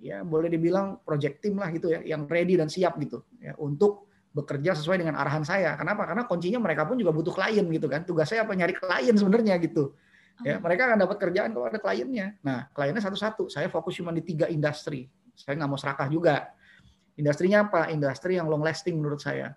ya 0.00 0.20
boleh 0.20 0.52
dibilang 0.52 1.00
project 1.00 1.40
team 1.40 1.56
lah 1.56 1.72
gitu 1.72 1.88
ya 1.88 2.04
yang 2.04 2.28
ready 2.28 2.56
dan 2.60 2.68
siap 2.68 3.00
gitu 3.00 3.24
ya 3.40 3.56
untuk 3.56 4.05
bekerja 4.36 4.76
sesuai 4.76 5.00
dengan 5.00 5.16
arahan 5.16 5.40
saya. 5.48 5.72
Kenapa? 5.80 6.04
Karena 6.04 6.28
kuncinya 6.28 6.60
mereka 6.60 6.84
pun 6.84 7.00
juga 7.00 7.16
butuh 7.16 7.32
klien 7.32 7.64
gitu 7.64 7.88
kan. 7.88 8.04
Tugas 8.04 8.28
saya 8.28 8.44
apa 8.44 8.52
nyari 8.52 8.76
klien 8.76 9.16
sebenarnya 9.16 9.56
gitu. 9.64 9.96
Ya, 10.44 10.60
oh. 10.60 10.68
mereka 10.68 10.92
akan 10.92 11.00
dapat 11.00 11.16
kerjaan 11.16 11.56
kalau 11.56 11.64
ada 11.64 11.80
kliennya. 11.80 12.36
Nah, 12.44 12.68
kliennya 12.76 13.00
satu-satu. 13.00 13.48
Saya 13.48 13.72
fokus 13.72 13.96
cuma 13.96 14.12
di 14.12 14.20
tiga 14.20 14.44
industri. 14.52 15.08
Saya 15.32 15.56
nggak 15.56 15.70
mau 15.72 15.80
serakah 15.80 16.12
juga. 16.12 16.52
Industrinya 17.16 17.64
apa? 17.64 17.88
Industri 17.88 18.36
yang 18.36 18.44
long 18.52 18.60
lasting 18.60 19.00
menurut 19.00 19.24
saya. 19.24 19.56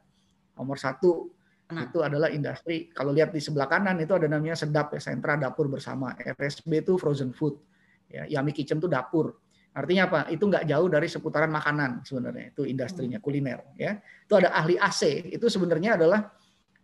Nomor 0.55 0.79
satu 0.79 1.27
nah. 1.67 1.83
itu 1.83 1.99
adalah 1.99 2.31
industri. 2.31 2.87
Kalau 2.95 3.11
lihat 3.11 3.35
di 3.35 3.43
sebelah 3.43 3.67
kanan 3.67 3.99
itu 3.99 4.15
ada 4.15 4.31
namanya 4.31 4.55
sedap 4.55 4.95
ya, 4.95 5.03
sentra 5.03 5.35
dapur 5.35 5.67
bersama. 5.67 6.15
RSB 6.15 6.87
itu 6.87 6.95
frozen 6.95 7.35
food. 7.35 7.59
Ya, 8.07 8.39
Yami 8.39 8.55
Kitchen 8.55 8.79
itu 8.79 8.87
dapur 8.87 9.35
Artinya 9.73 10.03
apa? 10.09 10.19
Itu 10.33 10.49
nggak 10.49 10.65
jauh 10.65 10.87
dari 10.89 11.07
seputaran 11.07 11.51
makanan 11.53 12.01
sebenarnya. 12.01 12.51
Itu 12.51 12.65
industrinya 12.65 13.21
hmm. 13.21 13.25
kuliner. 13.25 13.59
Ya, 13.77 14.01
itu 14.01 14.33
ada 14.33 14.49
ahli 14.53 14.75
AC. 14.75 15.29
Itu 15.29 15.45
sebenarnya 15.47 15.95
adalah 15.95 16.29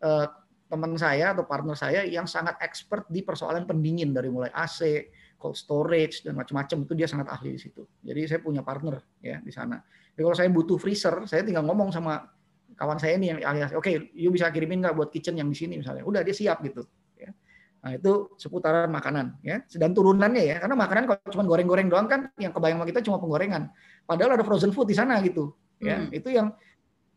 uh, 0.05 0.27
teman 0.65 0.97
saya 0.97 1.33
atau 1.33 1.45
partner 1.45 1.77
saya 1.77 2.05
yang 2.05 2.25
sangat 2.25 2.57
expert 2.61 3.05
di 3.09 3.21
persoalan 3.21 3.69
pendingin 3.69 4.13
dari 4.13 4.29
mulai 4.29 4.49
AC, 4.53 5.09
cold 5.37 5.57
storage 5.57 6.25
dan 6.25 6.33
macam-macam 6.37 6.85
itu 6.85 6.93
dia 6.97 7.07
sangat 7.09 7.29
ahli 7.29 7.57
di 7.57 7.61
situ. 7.61 7.85
Jadi 8.01 8.21
saya 8.25 8.39
punya 8.41 8.61
partner 8.65 9.01
ya 9.21 9.41
di 9.41 9.53
sana. 9.53 9.77
Jadi 10.13 10.21
kalau 10.25 10.37
saya 10.37 10.49
butuh 10.49 10.77
freezer, 10.81 11.29
saya 11.29 11.45
tinggal 11.45 11.65
ngomong 11.65 11.93
sama 11.93 12.25
kawan 12.73 12.97
saya 12.97 13.17
ini 13.17 13.33
yang 13.33 13.39
ahli 13.45 13.59
AC. 13.61 13.73
Oke, 13.77 13.81
okay, 13.81 13.95
you 14.17 14.33
bisa 14.33 14.49
kirimin 14.49 14.81
nggak 14.81 14.95
buat 14.97 15.09
kitchen 15.13 15.37
yang 15.37 15.49
di 15.49 15.57
sini 15.57 15.77
misalnya. 15.77 16.01
Udah 16.01 16.25
dia 16.25 16.33
siap 16.33 16.65
gitu. 16.65 16.85
Nah, 17.85 17.93
itu 17.93 18.33
seputaran 18.41 18.89
makanan 18.89 19.37
ya. 19.45 19.61
Dan 19.77 19.93
turunannya 19.93 20.41
ya, 20.41 20.57
karena 20.57 20.73
makanan 20.73 21.03
kalau 21.05 21.21
cuma 21.29 21.45
goreng-goreng 21.45 21.85
doang 21.85 22.09
kan 22.09 22.33
yang 22.41 22.49
kebayang 22.49 22.81
sama 22.81 22.89
kita 22.89 23.05
cuma 23.05 23.21
penggorengan. 23.21 23.69
Padahal 24.09 24.41
ada 24.41 24.41
frozen 24.41 24.73
food 24.73 24.89
di 24.89 24.97
sana 24.97 25.21
gitu. 25.21 25.53
Ya, 25.77 26.01
hmm. 26.01 26.09
itu 26.09 26.33
yang 26.33 26.49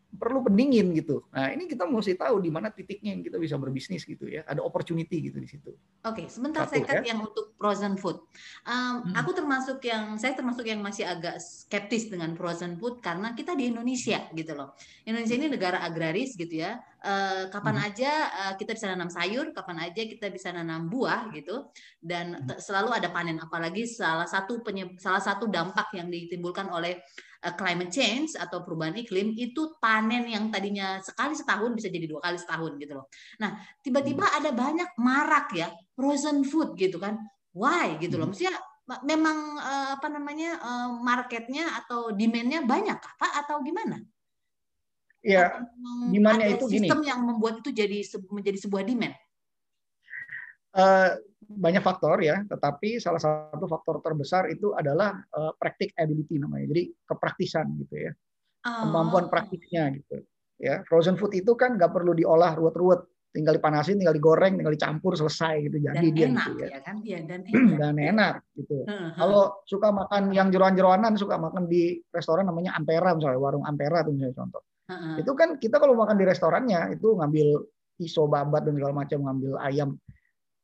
perlu 0.09 0.40
pendingin 0.40 0.97
gitu. 0.97 1.29
Nah, 1.37 1.53
ini 1.53 1.68
kita 1.68 1.85
mesti 1.85 2.16
tahu 2.16 2.40
di 2.40 2.49
mana 2.49 2.73
titiknya 2.73 3.12
yang 3.12 3.21
kita 3.21 3.37
bisa 3.37 3.61
berbisnis 3.61 4.09
gitu 4.09 4.25
ya. 4.25 4.40
Ada 4.49 4.64
opportunity 4.64 5.21
gitu 5.21 5.37
di 5.37 5.44
situ. 5.44 5.77
Oke, 6.09 6.25
okay, 6.25 6.27
sebentar 6.33 6.64
Satu, 6.64 6.81
saya 6.81 6.83
cut 6.88 6.97
ya. 7.05 7.12
yang 7.12 7.21
untuk 7.21 7.53
frozen 7.61 8.01
food. 8.01 8.16
Um, 8.64 9.05
hmm. 9.05 9.14
Aku 9.21 9.37
termasuk 9.37 9.85
yang 9.85 10.16
saya 10.16 10.33
termasuk 10.33 10.64
yang 10.64 10.81
masih 10.81 11.05
agak 11.05 11.37
skeptis 11.37 12.09
dengan 12.09 12.33
frozen 12.33 12.81
food 12.81 13.05
karena 13.05 13.37
kita 13.37 13.53
di 13.53 13.68
Indonesia 13.68 14.25
gitu 14.33 14.57
loh. 14.57 14.73
Indonesia 15.05 15.37
ini 15.37 15.53
negara 15.53 15.85
agraris 15.85 16.33
gitu 16.40 16.57
ya. 16.57 16.81
Uh, 16.99 17.53
kapan 17.53 17.77
hmm. 17.79 17.87
aja 17.92 18.11
uh, 18.33 18.53
kita 18.57 18.73
bisa 18.75 18.88
nanam 18.88 19.12
sayur, 19.12 19.53
kapan 19.53 19.92
aja 19.92 20.03
kita 20.09 20.33
bisa 20.33 20.49
nanam 20.57 20.88
buah 20.88 21.29
gitu. 21.37 21.68
Dan 22.01 22.49
hmm. 22.49 22.57
selalu 22.64 22.97
ada 22.97 23.12
panen 23.12 23.37
apalagi 23.44 23.85
salah 23.85 24.27
satu 24.27 24.64
penyeb, 24.64 24.97
salah 24.97 25.21
satu 25.21 25.53
dampak 25.53 25.92
yang 25.92 26.09
ditimbulkan 26.09 26.73
oleh 26.73 26.97
uh, 26.97 27.27
climate 27.38 27.94
change 27.94 28.35
atau 28.35 28.66
perubahan 28.66 28.98
iklim 28.98 29.31
itu 29.38 29.79
panen 29.79 30.27
yang 30.27 30.51
tadinya 30.51 30.98
sekali 30.98 31.38
setahun 31.38 31.70
bisa 31.70 31.87
jadi 31.87 32.11
dua 32.11 32.18
kali 32.18 32.35
setahun 32.35 32.74
gitu 32.83 32.92
loh. 32.98 33.07
Nah, 33.38 33.62
tiba-tiba 33.79 34.27
hmm. 34.27 34.38
ada 34.42 34.51
banyak 34.51 34.90
marak 34.98 35.55
ya 35.55 35.70
frozen 35.94 36.42
food 36.42 36.74
gitu 36.74 36.98
kan. 36.98 37.14
Why 37.55 37.98
gitu 38.03 38.18
loh. 38.18 38.27
Hmm. 38.27 38.35
Maksudnya 38.35 38.55
memang 39.07 39.38
uh, 39.61 39.88
apa 40.01 40.09
namanya 40.11 40.59
uh, 40.59 40.90
marketnya 40.98 41.79
atau 41.85 42.11
demandnya 42.11 42.64
banyak 42.66 42.98
apa 42.98 43.29
atau 43.44 43.62
gimana? 43.62 44.03
Ya, 45.18 45.61
demandnya 46.14 46.57
itu 46.57 46.70
sistem 46.70 47.03
gini. 47.03 47.11
yang 47.11 47.20
membuat 47.27 47.61
itu 47.61 47.74
jadi 47.74 48.01
menjadi 48.31 48.59
sebuah 48.64 48.83
demand. 48.87 49.14
Uh, 50.72 51.18
banyak 51.48 51.80
faktor 51.80 52.20
ya, 52.20 52.44
tetapi 52.44 53.00
salah 53.00 53.16
satu 53.16 53.64
faktor 53.64 54.04
terbesar 54.04 54.52
itu 54.52 54.76
adalah 54.76 55.16
uh, 55.32 55.56
practicability 55.56 56.37
namanya. 56.37 56.68
Jadi 56.68 56.92
kepraktisan 57.08 57.66
gitu 57.84 57.94
ya. 58.08 58.12
Oh. 58.68 58.84
Kemampuan 58.84 59.32
praktiknya 59.32 59.88
gitu. 59.96 60.20
Ya, 60.61 60.84
frozen 60.84 61.16
food 61.16 61.32
itu 61.32 61.56
kan 61.56 61.80
nggak 61.80 61.94
perlu 61.94 62.12
diolah 62.12 62.52
ruwet-ruwet, 62.58 63.06
tinggal 63.32 63.56
dipanasin, 63.56 63.96
tinggal 63.96 64.12
digoreng, 64.12 64.58
tinggal 64.58 64.74
dicampur 64.74 65.16
selesai 65.16 65.70
gitu. 65.70 65.78
Jadi 65.80 66.06
dan 66.11 66.12
dia 66.12 66.26
enak, 66.28 66.44
gitu 66.44 66.52
ya. 66.61 66.68
ya 66.68 66.80
kan? 66.84 66.96
Ya, 67.00 67.18
dan 67.24 67.40
enak. 67.48 67.78
dan 67.78 67.96
enak 67.96 68.34
gitu. 68.58 68.76
Kalau 69.16 69.42
suka 69.64 69.88
makan 69.94 70.22
yang 70.34 70.52
jeroan-jeroanan, 70.52 71.16
suka 71.16 71.40
makan 71.40 71.70
di 71.70 72.02
restoran 72.12 72.44
namanya 72.44 72.76
Ampera 72.76 73.14
misalnya, 73.16 73.40
warung 73.40 73.64
Ampera 73.64 74.04
tuh 74.04 74.12
misalnya 74.12 74.37
contoh. 74.37 74.62
Uh-huh. 74.88 75.16
Itu 75.22 75.32
kan 75.38 75.56
kita 75.56 75.80
kalau 75.80 75.94
makan 75.96 76.16
di 76.18 76.24
restorannya 76.26 76.98
itu 76.98 77.08
ngambil 77.16 77.48
iso 78.02 78.26
babat 78.26 78.66
dan 78.66 78.74
segala 78.76 78.94
macam, 78.98 79.18
ngambil 79.30 79.52
ayam 79.62 79.94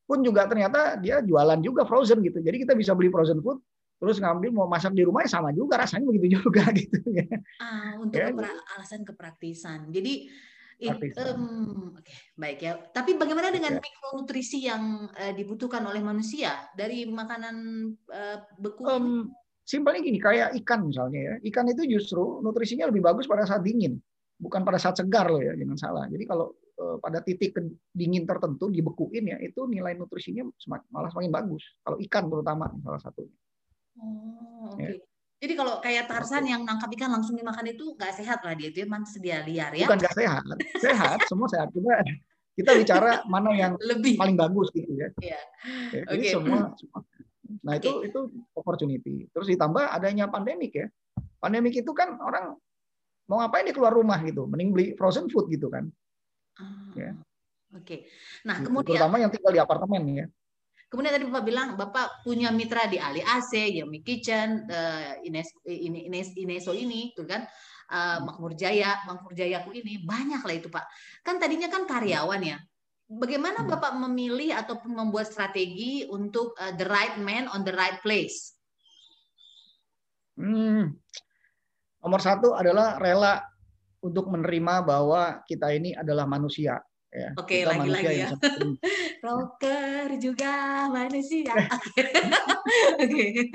pun 0.05 0.21
juga 0.21 0.45
ternyata 0.45 1.01
dia 1.01 1.25
jualan 1.25 1.61
juga 1.65 1.89
frozen 1.89 2.21
gitu. 2.21 2.41
Jadi 2.45 2.65
kita 2.69 2.77
bisa 2.77 2.93
beli 2.93 3.09
frozen 3.09 3.41
food 3.41 3.61
terus 3.95 4.21
ngambil 4.21 4.51
mau 4.53 4.69
masak 4.69 4.93
di 4.93 5.01
rumah 5.07 5.25
ya 5.25 5.41
sama 5.41 5.49
juga 5.55 5.81
rasanya 5.81 6.05
begitu 6.13 6.37
juga 6.41 6.69
gitu 6.79 6.99
ya. 7.09 7.25
Ah, 7.57 7.97
untuk 7.97 8.21
ya. 8.21 8.29
Kepra 8.29 8.53
alasan 8.77 9.01
kepraktisan. 9.07 9.89
Jadi 9.89 10.29
um, 10.83 11.95
oke 11.97 12.05
okay, 12.05 12.17
baik 12.37 12.59
ya. 12.61 12.73
Tapi 12.93 13.17
bagaimana 13.17 13.49
dengan 13.49 13.79
ya. 13.79 13.81
mikronutrisi 13.81 14.59
yang 14.67 15.09
uh, 15.09 15.33
dibutuhkan 15.33 15.81
oleh 15.89 16.05
manusia 16.05 16.69
dari 16.77 17.09
makanan 17.09 17.57
uh, 18.11 18.39
beku? 18.61 18.83
Um, 18.85 19.33
simpelnya 19.65 20.05
gini, 20.05 20.21
kayak 20.21 20.53
ikan 20.65 20.91
misalnya 20.91 21.21
ya. 21.21 21.35
Ikan 21.49 21.67
itu 21.73 21.89
justru 21.89 22.45
nutrisinya 22.45 22.91
lebih 22.91 23.01
bagus 23.01 23.25
pada 23.25 23.49
saat 23.49 23.65
dingin, 23.65 23.97
bukan 24.37 24.67
pada 24.67 24.77
saat 24.77 25.01
segar 25.01 25.33
loh 25.33 25.41
ya, 25.41 25.57
jangan 25.57 25.79
salah. 25.81 26.05
Jadi 26.11 26.25
kalau 26.29 26.53
pada 26.75 27.23
titik 27.23 27.55
dingin 27.95 28.27
tertentu 28.27 28.67
dibekuin 28.67 29.31
ya 29.31 29.39
itu 29.39 29.63
nilai 29.71 29.95
nutrisinya 29.95 30.43
malah 30.91 31.11
semakin 31.11 31.31
bagus 31.31 31.63
kalau 31.87 31.97
ikan 32.03 32.27
terutama 32.27 32.67
salah 32.83 33.01
satunya. 33.01 33.37
Oh, 33.95 34.75
oke. 34.75 34.79
Okay. 34.79 34.91
Ya. 34.91 35.03
Jadi 35.45 35.55
kalau 35.61 35.77
kayak 35.85 36.09
Tarsan 36.09 36.49
yang 36.49 36.65
nangkap 36.65 36.89
ikan 36.97 37.13
langsung 37.13 37.37
dimakan 37.37 37.69
itu 37.69 37.93
nggak 38.01 38.17
sehat 38.17 38.41
lah 38.41 38.57
dia 38.57 38.73
itu 38.73 38.81
emang 38.81 39.05
sedia 39.05 39.45
liar 39.45 39.77
ya? 39.77 39.85
Bukan 39.85 40.01
nggak 40.01 40.17
sehat, 40.17 40.43
sehat 40.81 41.19
semua 41.31 41.47
sehat 41.53 41.69
kita 41.69 41.93
kita 42.55 42.71
bicara 42.81 43.21
mana 43.27 43.51
yang 43.53 43.75
lebih 43.83 44.17
paling 44.17 44.39
bagus 44.39 44.73
gitu 44.73 44.89
ya. 44.95 45.11
Iya. 45.21 45.41
Ya, 45.93 46.03
okay. 46.09 46.33
semua, 46.33 46.73
semua. 46.79 47.01
Nah 47.61 47.77
okay. 47.77 47.83
itu 47.83 47.91
itu 48.09 48.21
opportunity. 48.57 49.29
Terus 49.31 49.47
ditambah 49.53 49.85
adanya 49.91 50.33
pandemik 50.33 50.73
ya. 50.73 50.87
Pandemik 51.39 51.77
itu 51.77 51.93
kan 51.93 52.17
orang 52.25 52.57
mau 53.29 53.41
ngapain 53.45 53.69
dia 53.69 53.77
keluar 53.77 53.93
rumah 53.93 54.21
gitu, 54.25 54.49
mending 54.49 54.71
beli 54.73 54.87
frozen 54.97 55.29
food 55.29 55.53
gitu 55.53 55.69
kan. 55.69 55.93
Ah, 56.59 56.91
ya. 56.95 57.11
Oke. 57.75 57.83
Okay. 57.83 57.99
Nah, 58.47 58.63
gitu. 58.63 58.71
kemudian 58.71 58.95
terutama 58.95 59.17
yang 59.19 59.31
tinggal 59.35 59.53
di 59.53 59.61
apartemen 59.61 60.03
ya. 60.15 60.27
Kemudian 60.87 61.11
tadi 61.11 61.27
Bapak 61.27 61.43
bilang 61.43 61.69
Bapak 61.75 62.23
punya 62.23 62.55
mitra 62.55 62.87
di 62.87 63.03
Ali 63.03 63.19
AC, 63.19 63.83
Yummy 63.83 64.07
Kitchen, 64.07 64.63
uh, 64.71 65.19
Ines, 65.27 65.51
ini 65.67 66.07
Ines, 66.07 66.39
Ineso 66.39 66.71
ini, 66.71 67.11
tuh 67.19 67.27
kan, 67.27 67.43
uh, 67.91 68.23
Makmur 68.23 68.55
Jaya, 68.55 69.03
Makmur 69.03 69.35
Jayaku 69.35 69.75
ini 69.75 70.07
banyak 70.07 70.39
lah 70.47 70.55
itu 70.55 70.71
Pak. 70.71 70.87
Kan 71.27 71.43
tadinya 71.43 71.67
kan 71.67 71.83
karyawan 71.91 72.39
ya. 72.47 72.63
Bagaimana 73.11 73.67
hmm. 73.67 73.71
Bapak 73.75 73.93
memilih 74.07 74.55
ataupun 74.55 74.95
membuat 74.95 75.27
strategi 75.27 76.07
untuk 76.07 76.55
uh, 76.63 76.73
the 76.79 76.87
right 76.87 77.19
man 77.19 77.51
on 77.51 77.67
the 77.67 77.75
right 77.75 77.99
place? 77.99 78.55
Hmm. 80.39 80.95
Nomor 82.07 82.21
satu 82.23 82.55
adalah 82.55 83.03
rela 83.03 83.43
untuk 84.05 84.29
menerima 84.29 84.85
bahwa 84.85 85.41
kita 85.49 85.73
ini 85.73 85.97
adalah 85.97 86.29
manusia. 86.29 86.77
Ya. 87.09 87.31
Oke, 87.41 87.63
okay, 87.63 87.65
lagi-lagi 87.65 88.27
ya. 88.27 88.29
Rocker 89.25 90.19
juga 90.21 90.85
manusia. 90.93 91.57
Oke. 93.01 93.49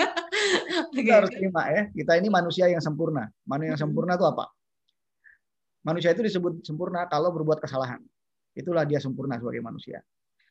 Kita 0.95 1.11
harus 1.21 1.29
terima 1.29 1.69
ya. 1.69 1.85
Kita 1.93 2.17
ini 2.17 2.33
manusia 2.33 2.65
yang 2.65 2.81
sempurna. 2.81 3.29
Manusia 3.45 3.77
yang 3.77 3.81
sempurna 3.85 4.17
itu 4.17 4.25
apa? 4.25 4.49
Manusia 5.85 6.09
itu 6.17 6.25
disebut 6.25 6.65
sempurna 6.65 7.05
kalau 7.05 7.29
berbuat 7.29 7.61
kesalahan. 7.61 8.01
Itulah 8.57 8.89
dia 8.89 8.97
sempurna 8.97 9.37
sebagai 9.37 9.61
manusia. 9.61 10.01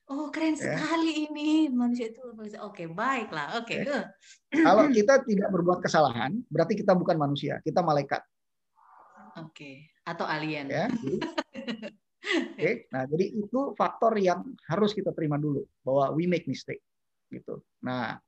Oh, 0.09 0.33
keren 0.33 0.57
ya. 0.57 0.73
sekali 0.73 1.29
ini 1.29 1.69
manusia 1.69 2.09
itu. 2.09 2.23
Oke, 2.65 2.89
baiklah. 2.89 3.61
Oke. 3.61 3.85
Okay. 3.85 4.63
Kalau 4.65 4.89
kita 4.97 5.21
tidak 5.25 5.49
berbuat 5.53 5.85
kesalahan, 5.85 6.41
berarti 6.49 6.77
kita 6.77 6.97
bukan 6.97 7.17
manusia. 7.17 7.61
Kita 7.61 7.85
malaikat. 7.85 8.21
Oke, 9.39 9.55
okay. 9.55 9.75
atau 10.03 10.27
alien. 10.27 10.67
Ya. 10.67 10.87
Oke, 12.29 12.59
okay. 12.59 12.75
nah 12.91 13.07
jadi 13.07 13.25
itu 13.31 13.61
faktor 13.79 14.19
yang 14.19 14.43
harus 14.67 14.91
kita 14.93 15.15
terima 15.15 15.39
dulu 15.39 15.63
bahwa 15.87 16.19
we 16.19 16.27
make 16.27 16.45
mistake 16.51 16.83
gitu. 17.31 17.63
Nah, 17.81 18.19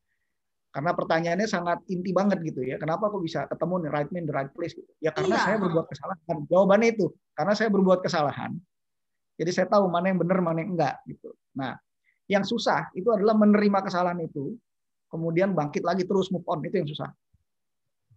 Karena 0.70 0.94
pertanyaannya 0.94 1.50
sangat 1.50 1.82
inti 1.90 2.14
banget 2.14 2.38
gitu 2.46 2.62
ya. 2.62 2.78
Kenapa 2.78 3.10
kok 3.10 3.18
bisa 3.18 3.42
ketemu 3.50 3.82
nih 3.82 3.90
right 3.90 4.10
man 4.14 4.22
the 4.22 4.34
right 4.34 4.52
place 4.54 4.70
gitu? 4.70 4.86
Ya 5.02 5.10
karena 5.10 5.34
iya. 5.34 5.42
saya 5.42 5.56
berbuat 5.58 5.86
kesalahan. 5.90 6.36
Jawabannya 6.46 6.88
itu 6.94 7.06
karena 7.34 7.52
saya 7.58 7.68
berbuat 7.74 8.00
kesalahan. 8.06 8.54
Jadi 9.34 9.50
saya 9.50 9.66
tahu 9.66 9.90
mana 9.90 10.14
yang 10.14 10.22
benar, 10.22 10.38
mana 10.38 10.62
yang 10.62 10.78
enggak 10.78 11.02
gitu. 11.10 11.34
Nah, 11.58 11.74
yang 12.30 12.46
susah 12.46 12.86
itu 12.94 13.10
adalah 13.10 13.34
menerima 13.34 13.82
kesalahan 13.82 14.22
itu, 14.22 14.54
kemudian 15.10 15.58
bangkit 15.58 15.82
lagi 15.82 16.06
terus 16.06 16.30
move 16.30 16.46
on 16.46 16.62
itu 16.62 16.78
yang 16.78 16.86
susah. 16.86 17.10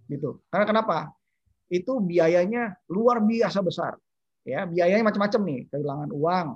Gitu. 0.06 0.38
Karena 0.54 0.70
kenapa? 0.70 1.10
Itu 1.74 1.98
biayanya 2.06 2.78
luar 2.94 3.18
biasa 3.26 3.66
besar. 3.66 3.98
Ya, 4.46 4.70
biayanya 4.70 5.10
macam-macam 5.10 5.42
nih, 5.42 5.60
kehilangan 5.74 6.10
uang, 6.14 6.48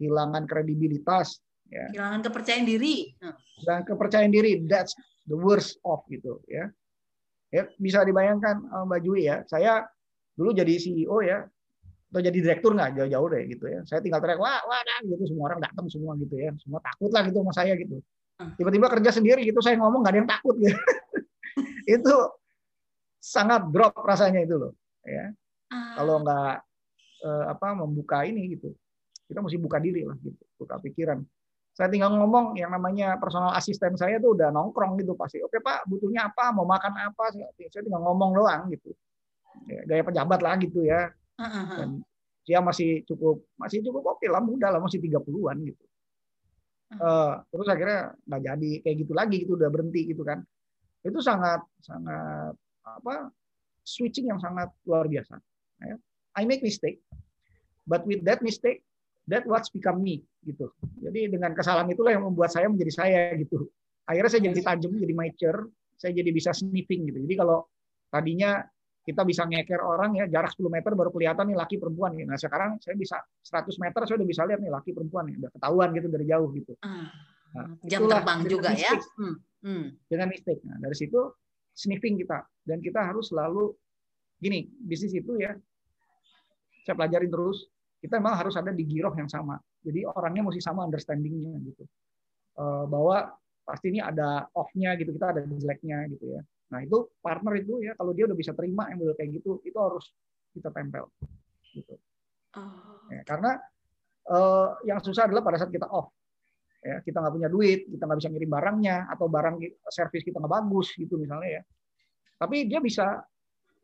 kehilangan 0.00 0.42
kredibilitas, 0.48 1.42
ya. 1.68 1.90
kehilangan 1.92 2.20
kepercayaan 2.24 2.64
diri. 2.64 3.12
Dan 3.60 3.84
kepercayaan 3.84 4.32
diri, 4.32 4.64
that's 4.64 4.96
the 5.28 5.36
worst 5.36 5.76
of 5.84 6.00
gitu 6.08 6.40
ya. 6.48 6.70
Ya, 7.50 7.66
bisa 7.76 8.06
dibayangkan 8.06 8.62
eh, 8.64 8.84
Mbak 8.86 9.00
Jui 9.04 9.26
ya, 9.26 9.42
saya 9.50 9.84
dulu 10.38 10.54
jadi 10.54 10.72
CEO 10.78 11.18
ya, 11.20 11.44
atau 12.16 12.20
jadi 12.22 12.38
direktur 12.38 12.72
nggak 12.72 12.96
jauh-jauh 12.96 13.28
deh 13.28 13.42
gitu 13.50 13.64
ya. 13.66 13.80
Saya 13.84 14.00
tinggal 14.00 14.22
teriak 14.22 14.38
wah 14.38 14.62
wah 14.64 14.80
dah, 14.80 14.98
gitu 15.04 15.26
semua 15.26 15.52
orang 15.52 15.60
datang 15.60 15.86
semua 15.90 16.14
gitu 16.16 16.34
ya, 16.38 16.54
semua 16.62 16.80
takut 16.80 17.10
lah 17.10 17.22
gitu 17.26 17.42
sama 17.42 17.52
saya 17.52 17.74
gitu. 17.74 18.00
Hmm. 18.38 18.54
Tiba-tiba 18.54 18.86
kerja 18.88 19.10
sendiri 19.10 19.42
gitu 19.42 19.58
saya 19.60 19.76
ngomong 19.82 20.06
nggak 20.06 20.14
ada 20.14 20.20
yang 20.22 20.30
takut 20.30 20.54
gitu. 20.62 20.78
itu 21.98 22.14
sangat 23.26 23.66
drop 23.74 23.98
rasanya 24.06 24.46
itu 24.46 24.54
loh 24.54 24.72
ya. 25.02 25.34
Ah. 25.74 25.98
Kalau 25.98 26.22
nggak 26.22 26.54
eh, 27.26 27.44
apa 27.50 27.74
membuka 27.74 28.22
ini 28.22 28.54
gitu, 28.54 28.70
kita 29.26 29.42
mesti 29.42 29.58
buka 29.58 29.82
diri 29.82 30.06
lah 30.06 30.14
gitu, 30.22 30.38
buka 30.62 30.78
pikiran. 30.78 31.18
Saya 31.76 31.92
tinggal 31.92 32.14
ngomong 32.16 32.56
yang 32.56 32.72
namanya 32.72 33.20
personal 33.20 33.52
asisten 33.52 33.98
saya 34.00 34.16
tuh 34.16 34.32
udah 34.32 34.48
nongkrong 34.48 34.96
gitu 34.96 35.12
pasti 35.12 35.44
oke 35.44 35.60
pak 35.60 35.84
butuhnya 35.90 36.32
apa? 36.32 36.54
Mau 36.54 36.64
makan 36.64 36.94
apa? 37.12 37.34
Saya 37.34 37.82
tinggal 37.84 38.00
ngomong 38.00 38.32
doang 38.32 38.70
gitu. 38.72 38.94
Ya, 39.68 39.84
gaya 39.84 40.02
pejabat 40.06 40.40
lah 40.40 40.54
gitu 40.56 40.86
ya. 40.86 41.12
Dan 41.76 42.00
dia 42.46 42.62
masih 42.62 43.04
cukup 43.04 43.44
masih 43.58 43.82
cukup 43.84 44.16
oke 44.16 44.24
lah 44.30 44.40
muda 44.40 44.72
lah 44.72 44.80
masih 44.80 45.02
30-an 45.02 45.58
gitu. 45.66 45.84
Uh, 46.96 47.42
terus 47.50 47.66
akhirnya 47.66 48.14
nggak 48.24 48.42
jadi 48.46 48.70
kayak 48.86 48.96
gitu 49.02 49.12
lagi 49.12 49.36
gitu 49.44 49.52
udah 49.58 49.68
berhenti 49.68 50.00
gitu 50.08 50.22
kan. 50.24 50.40
Itu 51.04 51.20
sangat 51.20 51.60
sangat 51.84 52.56
apa 52.86 53.34
switching 53.82 54.30
yang 54.30 54.38
sangat 54.38 54.70
luar 54.86 55.10
biasa 55.10 55.34
ya. 55.82 55.96
I 56.38 56.46
make 56.46 56.62
mistake 56.62 57.02
but 57.86 58.06
with 58.06 58.22
that 58.22 58.40
mistake 58.42 58.86
that 59.26 59.42
what's 59.46 59.70
become 59.70 60.00
me 60.00 60.22
gitu. 60.46 60.70
Jadi 61.02 61.26
dengan 61.30 61.50
kesalahan 61.52 61.90
itulah 61.90 62.14
yang 62.14 62.24
membuat 62.24 62.54
saya 62.54 62.70
menjadi 62.70 62.92
saya 62.94 63.22
gitu. 63.34 63.66
Akhirnya 64.06 64.30
saya 64.30 64.42
jadi 64.46 64.60
tajam, 64.62 64.94
jadi 64.94 65.14
mature, 65.18 65.66
saya 65.98 66.14
jadi 66.14 66.30
bisa 66.30 66.54
sniffing 66.54 67.10
gitu. 67.10 67.18
Jadi 67.26 67.34
kalau 67.34 67.66
tadinya 68.06 68.62
kita 69.06 69.22
bisa 69.22 69.46
ngeker 69.46 69.82
orang 69.82 70.18
ya 70.18 70.26
jarak 70.30 70.54
10 70.54 70.66
meter 70.66 70.90
baru 70.94 71.10
kelihatan 71.14 71.46
nih 71.50 71.58
laki 71.58 71.78
perempuan 71.78 72.14
nih. 72.14 72.26
Nah 72.26 72.38
sekarang 72.38 72.78
saya 72.78 72.94
bisa 72.94 73.18
100 73.22 73.82
meter 73.82 74.00
saya 74.06 74.16
udah 74.18 74.28
bisa 74.30 74.42
lihat 74.46 74.62
nih 74.62 74.70
laki 74.70 74.90
perempuan 74.94 75.30
nih, 75.30 75.42
udah 75.42 75.50
ketahuan 75.54 75.88
gitu 75.94 76.06
dari 76.10 76.26
jauh 76.26 76.48
gitu. 76.54 76.72
Ah. 76.82 77.10
Nah, 77.54 77.72
Jam 77.86 78.04
terbang 78.10 78.40
juga 78.46 78.70
ya. 78.74 78.94
Hmm. 79.18 79.36
Hmm. 79.62 79.84
Dengan 80.06 80.26
mistake. 80.30 80.62
Nah 80.66 80.78
dari 80.78 80.94
situ 80.98 81.18
sniffing 81.74 82.18
kita 82.22 82.46
dan 82.66 82.82
kita 82.82 83.00
harus 83.00 83.30
selalu 83.30 83.72
gini 84.36 84.68
bisnis 84.82 85.14
itu 85.16 85.38
ya 85.40 85.56
saya 86.84 86.94
pelajarin 86.98 87.30
terus 87.30 87.70
kita 87.98 88.20
memang 88.20 88.38
harus 88.38 88.54
ada 88.54 88.70
di 88.70 88.84
giroh 88.86 89.10
yang 89.18 89.26
sama. 89.26 89.58
Jadi 89.82 90.06
orangnya 90.06 90.46
mesti 90.46 90.62
sama 90.62 90.86
understandingnya 90.86 91.58
gitu. 91.66 91.82
Eh, 92.56 92.84
bahwa 92.86 93.34
pasti 93.66 93.90
ini 93.90 93.98
ada 93.98 94.46
off-nya 94.54 94.94
gitu, 94.94 95.10
kita 95.10 95.34
ada 95.34 95.40
jeleknya 95.42 96.06
gitu 96.14 96.38
ya. 96.38 96.40
Nah 96.70 96.80
itu 96.86 97.10
partner 97.18 97.58
itu 97.58 97.82
ya 97.82 97.98
kalau 97.98 98.14
dia 98.14 98.30
udah 98.30 98.38
bisa 98.38 98.54
terima 98.54 98.86
yang 98.88 99.02
model 99.02 99.18
kayak 99.18 99.42
gitu, 99.42 99.58
itu 99.66 99.74
harus 99.74 100.06
kita 100.54 100.70
tempel 100.70 101.10
gitu. 101.74 101.94
Oh. 102.56 103.04
Ya, 103.12 103.20
karena 103.26 103.60
uh, 104.30 104.78
yang 104.88 105.02
susah 105.02 105.28
adalah 105.28 105.44
pada 105.44 105.60
saat 105.60 105.68
kita 105.68 105.84
off, 105.90 106.08
ya 106.80 107.02
kita 107.04 107.20
nggak 107.20 107.34
punya 107.36 107.48
duit, 107.52 107.90
kita 107.90 108.02
nggak 108.08 108.18
bisa 108.24 108.30
ngirim 108.32 108.50
barangnya 108.50 108.96
atau 109.12 109.26
barang 109.28 109.56
servis 109.92 110.24
kita 110.24 110.40
nggak 110.40 110.54
bagus 110.62 110.94
gitu 110.96 111.20
misalnya 111.20 111.60
ya. 111.60 111.62
Tapi 112.36 112.68
dia 112.68 112.80
bisa 112.84 113.24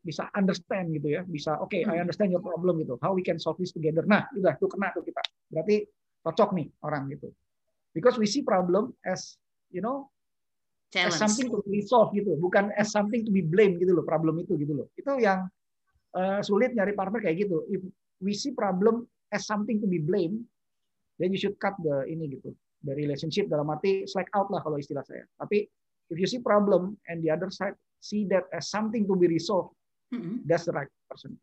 bisa 0.03 0.26
understand 0.34 0.90
gitu 0.90 1.14
ya, 1.14 1.22
bisa 1.22 1.62
oke, 1.62 1.70
okay, 1.70 1.86
I 1.86 1.96
hmm. 1.96 2.03
understand 2.05 2.34
your 2.34 2.42
problem 2.42 2.82
gitu, 2.82 2.98
how 2.98 3.14
we 3.14 3.22
can 3.22 3.38
solve 3.38 3.57
this 3.62 3.70
together. 3.70 4.03
Nah, 4.03 4.26
udah 4.34 4.59
tuh 4.59 4.66
kena 4.66 4.90
tuh 4.90 5.07
kita. 5.07 5.22
Berarti 5.46 5.86
cocok 6.26 6.50
nih 6.59 6.66
orang 6.82 7.07
gitu. 7.14 7.30
Because 7.94 8.18
we 8.18 8.26
see 8.26 8.42
problem 8.42 8.90
as 9.07 9.38
you 9.70 9.78
know 9.78 10.11
Challenge. 10.90 11.14
as 11.14 11.22
something 11.22 11.48
to 11.48 11.62
be 11.70 11.80
solved 11.86 12.18
gitu, 12.18 12.34
bukan 12.36 12.74
as 12.74 12.90
something 12.90 13.22
to 13.22 13.30
be 13.30 13.46
blamed 13.46 13.78
gitu 13.78 13.94
loh, 13.94 14.03
problem 14.03 14.42
itu 14.42 14.59
gitu 14.59 14.74
loh. 14.74 14.90
Itu 14.98 15.22
yang 15.22 15.46
uh, 16.18 16.42
sulit 16.42 16.74
nyari 16.74 16.98
partner 16.98 17.22
kayak 17.22 17.46
gitu. 17.46 17.62
If 17.70 17.80
we 18.18 18.34
see 18.34 18.53
problem 18.53 19.07
as 19.30 19.46
something 19.46 19.78
to 19.80 19.86
be 19.86 20.03
blamed, 20.03 20.42
then 21.22 21.30
you 21.30 21.38
should 21.38 21.57
cut 21.62 21.78
the 21.80 22.05
ini 22.11 22.36
gitu, 22.36 22.50
the 22.82 22.92
relationship 22.92 23.46
dalam 23.46 23.70
arti 23.70 24.03
slack 24.05 24.28
out 24.34 24.50
lah 24.50 24.61
kalau 24.61 24.82
istilah 24.82 25.07
saya. 25.07 25.22
Tapi 25.38 25.62
if 26.11 26.16
you 26.18 26.26
see 26.26 26.42
problem 26.42 26.98
and 27.07 27.22
the 27.22 27.30
other 27.30 27.48
side 27.48 27.78
see 28.03 28.26
that 28.26 28.50
as 28.50 28.66
something 28.66 29.07
to 29.07 29.14
be 29.14 29.30
resolved, 29.30 29.78
hmm 30.11 30.42
That's 30.44 30.66
the 30.66 30.74
right 30.74 30.90
person. 31.07 31.38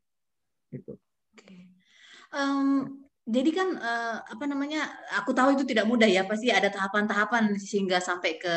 Itu. 0.69 0.99
Okay. 1.39 1.71
Um, 2.35 3.01
jadi 3.25 3.49
kan 3.53 3.69
uh, 3.79 4.17
apa 4.25 4.45
namanya? 4.45 4.85
Aku 5.23 5.33
tahu 5.33 5.57
itu 5.57 5.63
tidak 5.65 5.89
mudah 5.89 6.05
ya. 6.05 6.27
Pasti 6.27 6.51
ada 6.53 6.69
tahapan-tahapan 6.69 7.57
sehingga 7.57 7.97
sampai 7.97 8.37
ke 8.37 8.55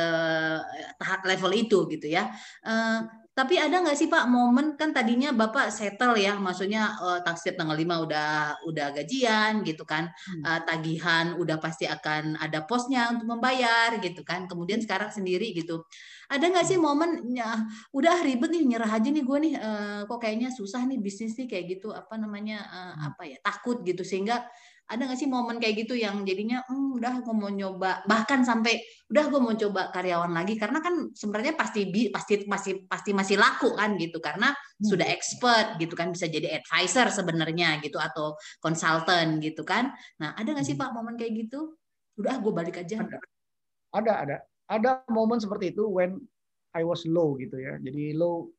tahap 1.00 1.24
level 1.24 1.52
itu 1.56 1.88
gitu 1.88 2.10
ya. 2.10 2.28
Uh, 2.66 3.06
tapi 3.32 3.56
ada 3.56 3.80
nggak 3.80 3.96
sih 3.96 4.12
Pak 4.12 4.28
momen 4.28 4.76
kan 4.76 4.92
tadinya 4.92 5.32
Bapak 5.32 5.72
settle 5.72 6.20
ya, 6.20 6.36
maksudnya 6.36 7.00
uh, 7.00 7.24
taksir 7.24 7.56
tanggal 7.56 7.72
5 7.72 8.04
udah 8.04 8.60
udah 8.68 8.86
gajian 8.92 9.64
gitu 9.64 9.88
kan, 9.88 10.12
hmm. 10.12 10.44
uh, 10.44 10.60
tagihan 10.68 11.32
udah 11.40 11.56
pasti 11.56 11.88
akan 11.88 12.36
ada 12.36 12.68
posnya 12.68 13.08
untuk 13.08 13.32
membayar 13.32 13.96
gitu 14.04 14.20
kan. 14.20 14.44
Kemudian 14.44 14.84
sekarang 14.84 15.08
sendiri 15.08 15.56
gitu. 15.56 15.88
Ada 16.28 16.44
nggak 16.44 16.66
sih 16.68 16.76
hmm. 16.76 16.84
momen 16.84 17.10
ya, 17.32 17.56
udah 17.96 18.20
ribet 18.20 18.52
nih 18.52 18.68
nyerah 18.68 18.92
aja 19.00 19.08
nih 19.08 19.24
gue 19.24 19.38
nih, 19.48 19.54
uh, 19.56 20.00
kok 20.04 20.20
kayaknya 20.20 20.52
susah 20.52 20.84
nih 20.84 21.00
bisnis 21.00 21.32
nih 21.40 21.48
kayak 21.48 21.64
gitu 21.80 21.88
apa 21.88 22.20
namanya 22.20 22.68
uh, 22.68 22.94
apa 23.16 23.32
ya 23.32 23.40
takut 23.40 23.80
gitu 23.80 24.04
sehingga 24.04 24.44
ada 24.92 25.08
nggak 25.08 25.16
sih 25.16 25.30
momen 25.30 25.56
kayak 25.56 25.88
gitu 25.88 25.96
yang 25.96 26.20
jadinya 26.28 26.60
hmm, 26.68 27.00
udah 27.00 27.24
gue 27.24 27.32
mau 27.32 27.48
nyoba 27.48 28.04
bahkan 28.04 28.44
sampai 28.44 28.76
udah 29.08 29.24
gue 29.32 29.40
mau 29.40 29.56
coba 29.56 29.88
karyawan 29.88 30.36
lagi 30.36 30.60
karena 30.60 30.84
kan 30.84 31.08
sebenarnya 31.16 31.56
pasti 31.56 31.88
pasti 32.12 32.44
masih 32.44 32.84
pasti 32.84 33.10
masih 33.16 33.40
laku 33.40 33.72
kan 33.72 33.96
gitu 33.96 34.20
karena 34.20 34.52
hmm. 34.52 34.84
sudah 34.84 35.08
expert 35.08 35.80
gitu 35.80 35.96
kan 35.96 36.12
bisa 36.12 36.28
jadi 36.28 36.60
advisor 36.60 37.08
sebenarnya 37.08 37.80
gitu 37.80 37.96
atau 37.96 38.36
konsultan 38.60 39.40
gitu 39.40 39.64
kan. 39.64 39.96
Nah 40.20 40.36
ada 40.36 40.52
nggak 40.52 40.66
sih 40.68 40.76
hmm. 40.76 40.84
pak 40.84 40.90
momen 40.92 41.16
kayak 41.16 41.48
gitu? 41.48 41.72
Udah 42.20 42.36
gue 42.36 42.52
balik 42.52 42.76
aja. 42.84 43.00
Ada. 43.00 43.18
Ada 43.96 44.12
ada. 44.28 44.36
Ada 44.68 44.90
momen 45.08 45.40
seperti 45.40 45.72
itu 45.72 45.88
when 45.88 46.20
I 46.76 46.84
was 46.84 47.08
low 47.08 47.40
gitu 47.40 47.56
ya. 47.56 47.80
Jadi 47.80 48.12
low 48.12 48.52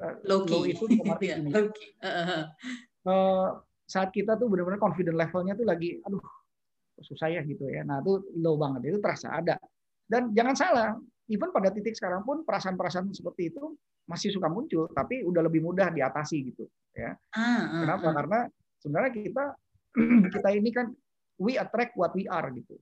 uh, 0.00 0.16
low, 0.24 0.48
low 0.48 0.64
itu 0.64 0.88
low 0.88 1.68
key. 1.68 1.92
Uh, 2.00 2.48
uh, 3.04 3.48
saat 3.86 4.10
kita 4.10 4.34
tuh 4.34 4.50
benar-benar 4.50 4.82
confident 4.82 5.14
levelnya 5.14 5.54
tuh 5.54 5.66
lagi 5.66 6.02
aduh 6.02 6.22
susah 7.00 7.30
ya 7.30 7.40
gitu 7.46 7.70
ya 7.70 7.86
nah 7.86 8.02
itu 8.02 8.18
low 8.42 8.58
banget 8.58 8.90
itu 8.90 8.98
terasa 8.98 9.30
ada 9.30 9.56
dan 10.10 10.34
jangan 10.34 10.54
salah 10.58 10.90
even 11.30 11.50
pada 11.54 11.70
titik 11.70 11.94
sekarang 11.94 12.26
pun 12.26 12.42
perasaan-perasaan 12.42 13.14
seperti 13.14 13.54
itu 13.54 13.78
masih 14.06 14.30
suka 14.30 14.46
muncul 14.46 14.86
tapi 14.90 15.22
udah 15.22 15.42
lebih 15.46 15.62
mudah 15.62 15.90
diatasi 15.90 16.54
gitu 16.54 16.66
ya 16.94 17.14
ah, 17.34 17.42
ah, 17.42 17.82
kenapa 17.82 18.06
ah. 18.06 18.14
karena 18.14 18.38
sebenarnya 18.82 19.12
kita 19.12 19.44
kita 20.34 20.48
ini 20.54 20.70
kan 20.70 20.86
we 21.38 21.58
attract 21.58 21.94
what 21.98 22.14
we 22.14 22.24
are 22.30 22.46
gitu 22.54 22.78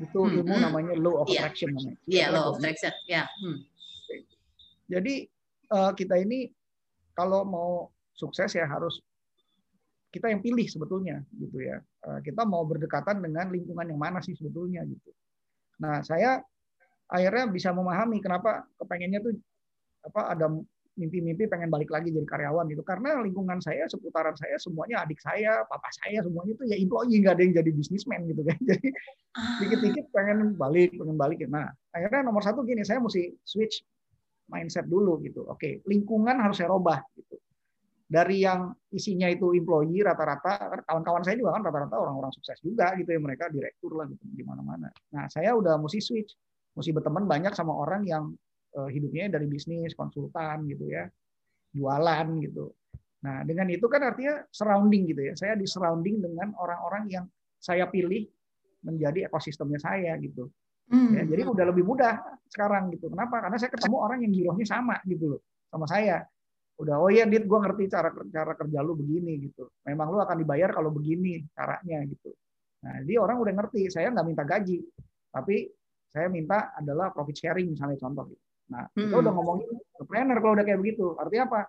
itu 0.00 0.16
hmm, 0.16 0.36
ilmu 0.40 0.54
hmm. 0.56 0.64
namanya 0.64 0.94
law 0.96 1.22
of 1.22 1.28
yeah. 1.28 1.44
attraction 1.44 1.76
namanya 1.76 1.96
iya 2.08 2.18
yeah, 2.24 2.28
law 2.32 2.44
of 2.50 2.56
attraction 2.56 2.94
ya 3.04 3.12
yeah. 3.12 3.26
hmm. 3.42 3.58
jadi 4.88 5.14
uh, 5.74 5.92
kita 5.92 6.14
ini 6.22 6.48
kalau 7.12 7.44
mau 7.44 7.92
sukses 8.16 8.54
ya 8.56 8.64
harus 8.64 9.02
kita 10.10 10.26
yang 10.28 10.42
pilih 10.42 10.66
sebetulnya 10.66 11.22
gitu 11.38 11.62
ya. 11.62 11.78
Eh, 11.80 12.20
kita 12.26 12.42
mau 12.42 12.66
berdekatan 12.66 13.22
dengan 13.22 13.48
lingkungan 13.48 13.86
yang 13.86 14.00
mana 14.00 14.18
sih 14.18 14.34
sebetulnya 14.34 14.82
gitu. 14.86 15.10
Nah, 15.80 16.02
saya 16.02 16.42
akhirnya 17.10 17.50
bisa 17.50 17.70
memahami 17.74 18.22
kenapa 18.22 18.66
kepengennya 18.78 19.22
tuh 19.22 19.34
apa 20.06 20.34
ada 20.34 20.46
mimpi-mimpi 20.98 21.46
pengen 21.48 21.72
balik 21.72 21.88
lagi 21.88 22.12
jadi 22.12 22.26
karyawan 22.28 22.66
gitu 22.68 22.82
karena 22.84 23.22
lingkungan 23.24 23.62
saya 23.62 23.88
seputaran 23.88 24.36
saya 24.36 24.60
semuanya 24.60 25.06
adik 25.06 25.16
saya 25.22 25.64
papa 25.64 25.88
saya 26.02 26.20
semuanya 26.20 26.52
itu 26.52 26.64
ya 26.68 26.76
employee 26.76 27.24
nggak 27.24 27.34
ada 27.38 27.42
yang 27.46 27.54
jadi 27.56 27.70
bisnismen 27.72 28.20
gitu 28.28 28.42
kan 28.44 28.58
jadi 28.70 28.88
ah. 29.38 29.58
dikit-dikit 29.64 30.06
pengen 30.12 30.58
balik 30.60 30.92
pengen 30.92 31.16
balik 31.16 31.40
nah 31.48 31.72
akhirnya 31.94 32.26
nomor 32.26 32.44
satu 32.44 32.66
gini 32.66 32.84
saya 32.84 33.00
mesti 33.00 33.32
switch 33.46 33.80
mindset 34.50 34.84
dulu 34.90 35.22
gitu 35.24 35.46
oke 35.48 35.86
lingkungan 35.88 36.36
harus 36.36 36.58
saya 36.58 36.68
robah 36.68 37.00
gitu 37.16 37.40
dari 38.10 38.42
yang 38.42 38.74
isinya 38.90 39.30
itu 39.30 39.54
employee 39.54 40.02
rata-rata 40.02 40.82
kawan-kawan 40.82 41.22
saya 41.22 41.38
juga 41.38 41.54
kan 41.54 41.62
rata-rata 41.62 41.94
orang-orang 41.94 42.34
sukses 42.34 42.58
juga 42.58 42.90
gitu 42.98 43.14
ya 43.14 43.22
mereka 43.22 43.46
direktur 43.46 43.94
lah 43.94 44.10
gitu 44.10 44.26
di 44.34 44.42
mana-mana. 44.42 44.90
Nah 45.14 45.30
saya 45.30 45.54
udah 45.54 45.78
mesti 45.78 46.02
switch, 46.02 46.34
mesti 46.74 46.90
berteman 46.90 47.30
banyak 47.30 47.54
sama 47.54 47.70
orang 47.70 48.02
yang 48.02 48.34
uh, 48.74 48.90
hidupnya 48.90 49.30
dari 49.30 49.46
bisnis, 49.46 49.94
konsultan 49.94 50.66
gitu 50.66 50.90
ya, 50.90 51.06
jualan 51.70 52.26
gitu. 52.42 52.74
Nah, 53.20 53.44
dengan 53.44 53.68
itu 53.68 53.84
kan 53.84 54.00
artinya 54.00 54.40
surrounding 54.48 55.12
gitu 55.12 55.22
ya. 55.28 55.32
Saya 55.36 55.54
di 55.54 55.68
surrounding 55.68 56.24
dengan 56.24 56.56
orang-orang 56.56 57.04
yang 57.12 57.24
saya 57.60 57.84
pilih 57.86 58.24
menjadi 58.80 59.28
ekosistemnya 59.28 59.76
saya 59.76 60.16
gitu. 60.18 60.48
Hmm. 60.90 61.14
Ya, 61.14 61.22
jadi 61.28 61.46
udah 61.46 61.64
lebih 61.68 61.84
mudah 61.84 62.18
sekarang 62.48 62.90
gitu. 62.96 63.12
Kenapa? 63.12 63.44
Karena 63.44 63.56
saya 63.60 63.70
ketemu 63.70 63.96
orang 64.00 64.18
yang 64.24 64.32
girohnya 64.32 64.66
sama 64.66 64.96
gitu 65.04 65.36
loh 65.36 65.40
sama 65.70 65.86
saya. 65.86 66.24
Udah, 66.80 66.96
oh 66.96 67.12
iya 67.12 67.28
Dit, 67.28 67.44
gue 67.44 67.58
ngerti 67.60 67.92
cara 67.92 68.08
cara 68.08 68.52
kerja 68.56 68.78
lu 68.80 68.96
begini 68.96 69.36
gitu. 69.44 69.68
Memang 69.84 70.16
lu 70.16 70.18
akan 70.24 70.40
dibayar 70.40 70.72
kalau 70.72 70.88
begini 70.88 71.44
caranya 71.52 72.00
gitu. 72.08 72.32
Nah, 72.80 73.04
jadi 73.04 73.20
orang 73.20 73.36
udah 73.36 73.52
ngerti. 73.52 73.92
Saya 73.92 74.08
nggak 74.08 74.24
minta 74.24 74.44
gaji, 74.48 74.80
tapi 75.28 75.68
saya 76.08 76.32
minta 76.32 76.72
adalah 76.72 77.12
profit 77.12 77.36
sharing 77.36 77.68
misalnya 77.68 78.00
contoh. 78.00 78.32
Gitu. 78.32 78.42
Nah, 78.72 78.88
kita 78.96 79.12
hmm. 79.12 79.22
udah 79.22 79.32
ngomongin 79.36 79.70
planner 80.08 80.38
kalau 80.40 80.52
udah 80.56 80.64
kayak 80.64 80.80
begitu. 80.80 81.12
Artinya 81.20 81.44
apa? 81.52 81.60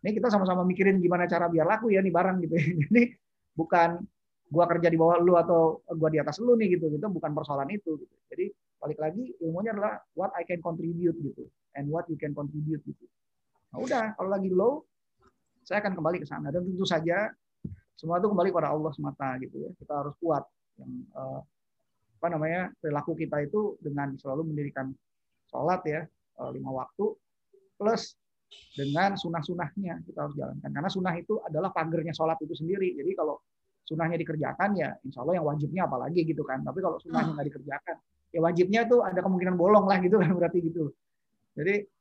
Ini 0.00 0.10
kita 0.16 0.28
sama-sama 0.32 0.64
mikirin 0.64 0.96
gimana 1.00 1.28
cara 1.28 1.48
biar 1.52 1.68
laku 1.68 1.92
ya 1.92 2.00
nih 2.00 2.12
barang 2.14 2.36
gitu. 2.48 2.54
Jadi 2.88 3.02
bukan 3.52 4.00
gua 4.48 4.64
kerja 4.64 4.88
di 4.88 4.96
bawah 4.96 5.20
lu 5.20 5.36
atau 5.36 5.84
gua 5.92 6.08
di 6.08 6.18
atas 6.24 6.40
lu 6.40 6.56
nih 6.56 6.80
gitu. 6.80 6.88
Itu 6.88 7.04
bukan 7.12 7.36
persoalan 7.36 7.68
itu 7.68 8.00
gitu. 8.00 8.14
Jadi 8.32 8.48
balik 8.80 8.96
lagi 9.00 9.24
ilmunya 9.44 9.76
adalah 9.76 10.00
what 10.16 10.32
I 10.36 10.44
can 10.48 10.64
contribute 10.64 11.16
gitu 11.20 11.48
and 11.76 11.88
what 11.88 12.08
you 12.08 12.16
can 12.16 12.32
contribute 12.32 12.80
gitu. 12.84 13.04
Nah, 13.74 13.82
udah 13.82 14.04
kalau 14.14 14.30
lagi 14.30 14.54
low 14.54 14.86
saya 15.66 15.82
akan 15.82 15.98
kembali 15.98 16.22
ke 16.22 16.26
sana 16.30 16.54
dan 16.54 16.62
tentu 16.62 16.86
saja 16.86 17.34
semua 17.98 18.22
itu 18.22 18.30
kembali 18.30 18.54
kepada 18.54 18.70
Allah 18.70 18.94
semata 18.94 19.34
gitu 19.42 19.66
ya. 19.66 19.70
Kita 19.74 19.98
harus 19.98 20.14
kuat 20.22 20.46
yang 20.78 20.92
eh, 21.10 21.40
apa 22.22 22.26
namanya 22.30 22.70
perilaku 22.78 23.18
kita 23.18 23.42
itu 23.42 23.74
dengan 23.82 24.14
selalu 24.14 24.54
mendirikan 24.54 24.94
sholat 25.50 25.82
ya 25.90 26.06
eh, 26.06 26.50
lima 26.54 26.70
waktu 26.70 27.18
plus 27.74 28.14
dengan 28.78 29.18
sunnah-sunnahnya 29.18 30.06
kita 30.06 30.18
harus 30.22 30.38
jalankan 30.38 30.70
karena 30.70 30.86
sunnah 30.86 31.14
itu 31.18 31.42
adalah 31.42 31.74
pagernya 31.74 32.14
sholat 32.14 32.38
itu 32.46 32.54
sendiri. 32.54 32.94
Jadi 32.94 33.10
kalau 33.18 33.42
sunnahnya 33.82 34.22
dikerjakan 34.22 34.70
ya 34.78 34.94
insya 35.02 35.26
Allah 35.26 35.42
yang 35.42 35.46
wajibnya 35.50 35.90
apalagi 35.90 36.22
gitu 36.22 36.46
kan. 36.46 36.62
Tapi 36.62 36.78
kalau 36.78 37.02
sunnahnya 37.02 37.34
nggak 37.34 37.48
dikerjakan 37.50 37.96
ya 38.30 38.38
wajibnya 38.38 38.86
tuh 38.86 39.02
ada 39.02 39.18
kemungkinan 39.18 39.58
bolong 39.58 39.90
lah 39.90 39.98
gitu 39.98 40.22
kan 40.22 40.30
berarti 40.30 40.62
gitu. 40.62 40.94
Jadi 41.58 41.93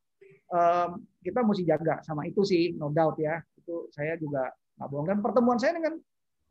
um, 0.53 1.01
kita 1.25 1.41
mesti 1.41 1.63
jaga 1.65 1.99
sama 2.05 2.29
itu 2.29 2.45
sih 2.45 2.77
no 2.77 2.93
doubt 2.93 3.17
ya. 3.17 3.41
Itu 3.57 3.89
saya 3.89 4.13
juga 4.21 4.53
nggak 4.77 4.87
bohong. 4.87 5.07
Dan 5.09 5.17
pertemuan 5.25 5.57
saya 5.57 5.73
dengan 5.81 5.97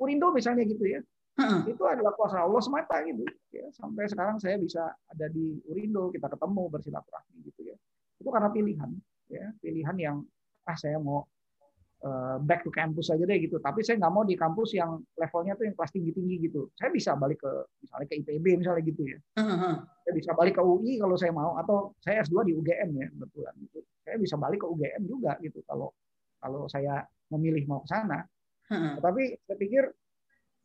Urindo 0.02 0.34
misalnya 0.34 0.66
gitu 0.66 0.82
ya. 0.82 1.00
Uh-uh. 1.32 1.64
Itu 1.64 1.88
adalah 1.88 2.12
kuasa 2.12 2.44
Allah 2.44 2.60
semata 2.60 3.00
gitu. 3.08 3.24
Ya, 3.54 3.64
sampai 3.72 4.04
sekarang 4.04 4.36
saya 4.36 4.60
bisa 4.60 4.84
ada 5.08 5.26
di 5.32 5.56
Urindo, 5.64 6.12
kita 6.12 6.28
ketemu 6.28 6.68
bersilaturahmi 6.68 7.36
gitu 7.48 7.72
ya. 7.72 7.76
Itu 8.20 8.28
karena 8.28 8.52
pilihan 8.52 8.90
ya, 9.32 9.48
pilihan 9.62 9.96
yang 9.96 10.16
ah 10.68 10.76
saya 10.76 11.00
mau 11.00 11.24
back 12.42 12.66
to 12.66 12.70
campus 12.74 13.14
aja 13.14 13.22
deh 13.22 13.38
gitu. 13.38 13.62
Tapi 13.62 13.86
saya 13.86 14.02
nggak 14.02 14.12
mau 14.12 14.26
di 14.26 14.34
kampus 14.34 14.74
yang 14.74 14.98
levelnya 15.14 15.54
tuh 15.54 15.70
yang 15.70 15.74
kelas 15.78 15.92
tinggi-tinggi 15.94 16.36
gitu. 16.50 16.66
Saya 16.74 16.90
bisa 16.90 17.14
balik 17.14 17.38
ke 17.38 17.52
misalnya 17.78 18.06
ke 18.10 18.14
IPB 18.18 18.46
misalnya 18.58 18.82
gitu 18.82 19.02
ya. 19.06 19.18
Uh-huh. 19.38 19.74
Saya 20.02 20.12
bisa 20.18 20.30
balik 20.34 20.58
ke 20.58 20.62
UI 20.62 20.98
kalau 20.98 21.14
saya 21.14 21.30
mau 21.30 21.54
atau 21.54 21.94
saya 22.02 22.26
S2 22.26 22.50
di 22.50 22.52
UGM 22.58 22.90
ya 22.98 23.06
kebetulan 23.06 23.54
gitu. 23.62 23.78
Saya 24.02 24.16
bisa 24.18 24.34
balik 24.34 24.58
ke 24.62 24.66
UGM 24.66 25.02
juga 25.06 25.32
gitu 25.38 25.62
kalau 25.62 25.94
kalau 26.42 26.66
saya 26.66 27.06
memilih 27.30 27.70
mau 27.70 27.86
ke 27.86 27.88
sana. 27.94 28.26
Uh-huh. 28.66 28.98
Tapi 28.98 29.38
saya 29.46 29.56
pikir 29.62 29.84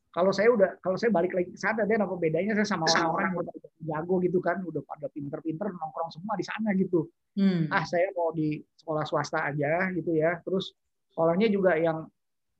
kalau 0.09 0.33
saya 0.33 0.49
udah 0.49 0.81
kalau 0.81 0.97
saya 0.97 1.13
balik 1.13 1.37
lagi 1.37 1.53
ke 1.53 1.59
sana 1.61 1.85
deh 1.85 1.93
apa 1.93 2.17
bedanya 2.17 2.57
saya 2.57 2.65
sama 2.65 2.89
orang-orang 2.89 3.29
yang 3.29 3.37
udah 3.45 3.53
jago 3.85 4.15
gitu 4.25 4.39
kan 4.41 4.57
udah 4.65 4.81
pada 4.81 5.05
pinter-pinter 5.13 5.69
nongkrong 5.69 6.09
semua 6.09 6.33
di 6.33 6.41
sana 6.41 6.73
gitu. 6.73 7.05
Hmm. 7.37 7.69
Ah 7.69 7.85
saya 7.85 8.09
mau 8.17 8.33
di 8.33 8.57
sekolah 8.81 9.05
swasta 9.05 9.45
aja 9.53 9.93
gitu 9.93 10.17
ya. 10.17 10.41
Terus 10.41 10.73
Orangnya 11.17 11.49
juga 11.49 11.73
yang 11.75 12.05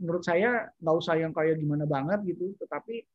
menurut 0.02 0.24
saya 0.26 0.70
nggak 0.82 0.96
usah 0.98 1.16
yang 1.18 1.34
kayak 1.34 1.58
gimana 1.58 1.86
banget 1.86 2.22
gitu, 2.26 2.54
tetapi 2.62 3.06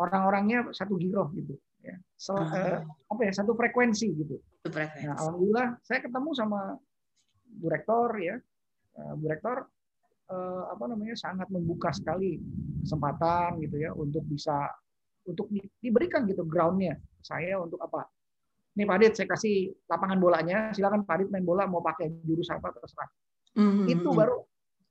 orang-orangnya 0.00 0.72
satu 0.72 0.96
giroh 0.96 1.28
gitu. 1.36 1.56
Ya. 1.84 1.96
So, 2.18 2.36
uh, 2.36 2.42
uh, 2.42 2.80
apa 2.84 3.20
ya 3.22 3.32
satu 3.32 3.52
frekuensi 3.54 4.08
gitu. 4.12 4.36
Frekuensi. 4.66 5.08
Nah, 5.08 5.14
alhamdulillah 5.16 5.68
saya 5.84 6.00
ketemu 6.04 6.30
sama 6.36 6.76
Bu 7.48 7.66
Rektor 7.72 8.08
ya, 8.20 8.36
uh, 8.98 9.12
Bu 9.16 9.24
Rektor 9.30 9.64
uh, 10.28 10.64
apa 10.72 10.84
namanya 10.88 11.16
sangat 11.16 11.48
membuka 11.48 11.92
sekali 11.94 12.40
kesempatan 12.84 13.60
gitu 13.64 13.76
ya 13.80 13.90
untuk 13.96 14.24
bisa 14.28 14.68
untuk 15.28 15.48
di, 15.52 15.60
diberikan 15.80 16.24
gitu 16.24 16.44
groundnya 16.48 16.96
saya 17.20 17.60
untuk 17.60 17.80
apa 17.84 18.08
Nih 18.78 18.86
Pak 18.86 18.94
Adit, 18.94 19.12
saya 19.18 19.26
kasih 19.26 19.74
lapangan 19.90 20.22
bolanya, 20.22 20.70
silakan 20.70 21.02
Pak 21.02 21.18
Adit 21.18 21.28
main 21.34 21.42
bola 21.42 21.66
mau 21.66 21.82
pakai 21.82 22.14
jurus 22.22 22.46
apa 22.54 22.70
terserah. 22.70 23.10
Mm 23.58 23.70
-hmm. 23.74 23.86
Itu 23.90 24.08
hmm. 24.14 24.18
baru 24.22 24.36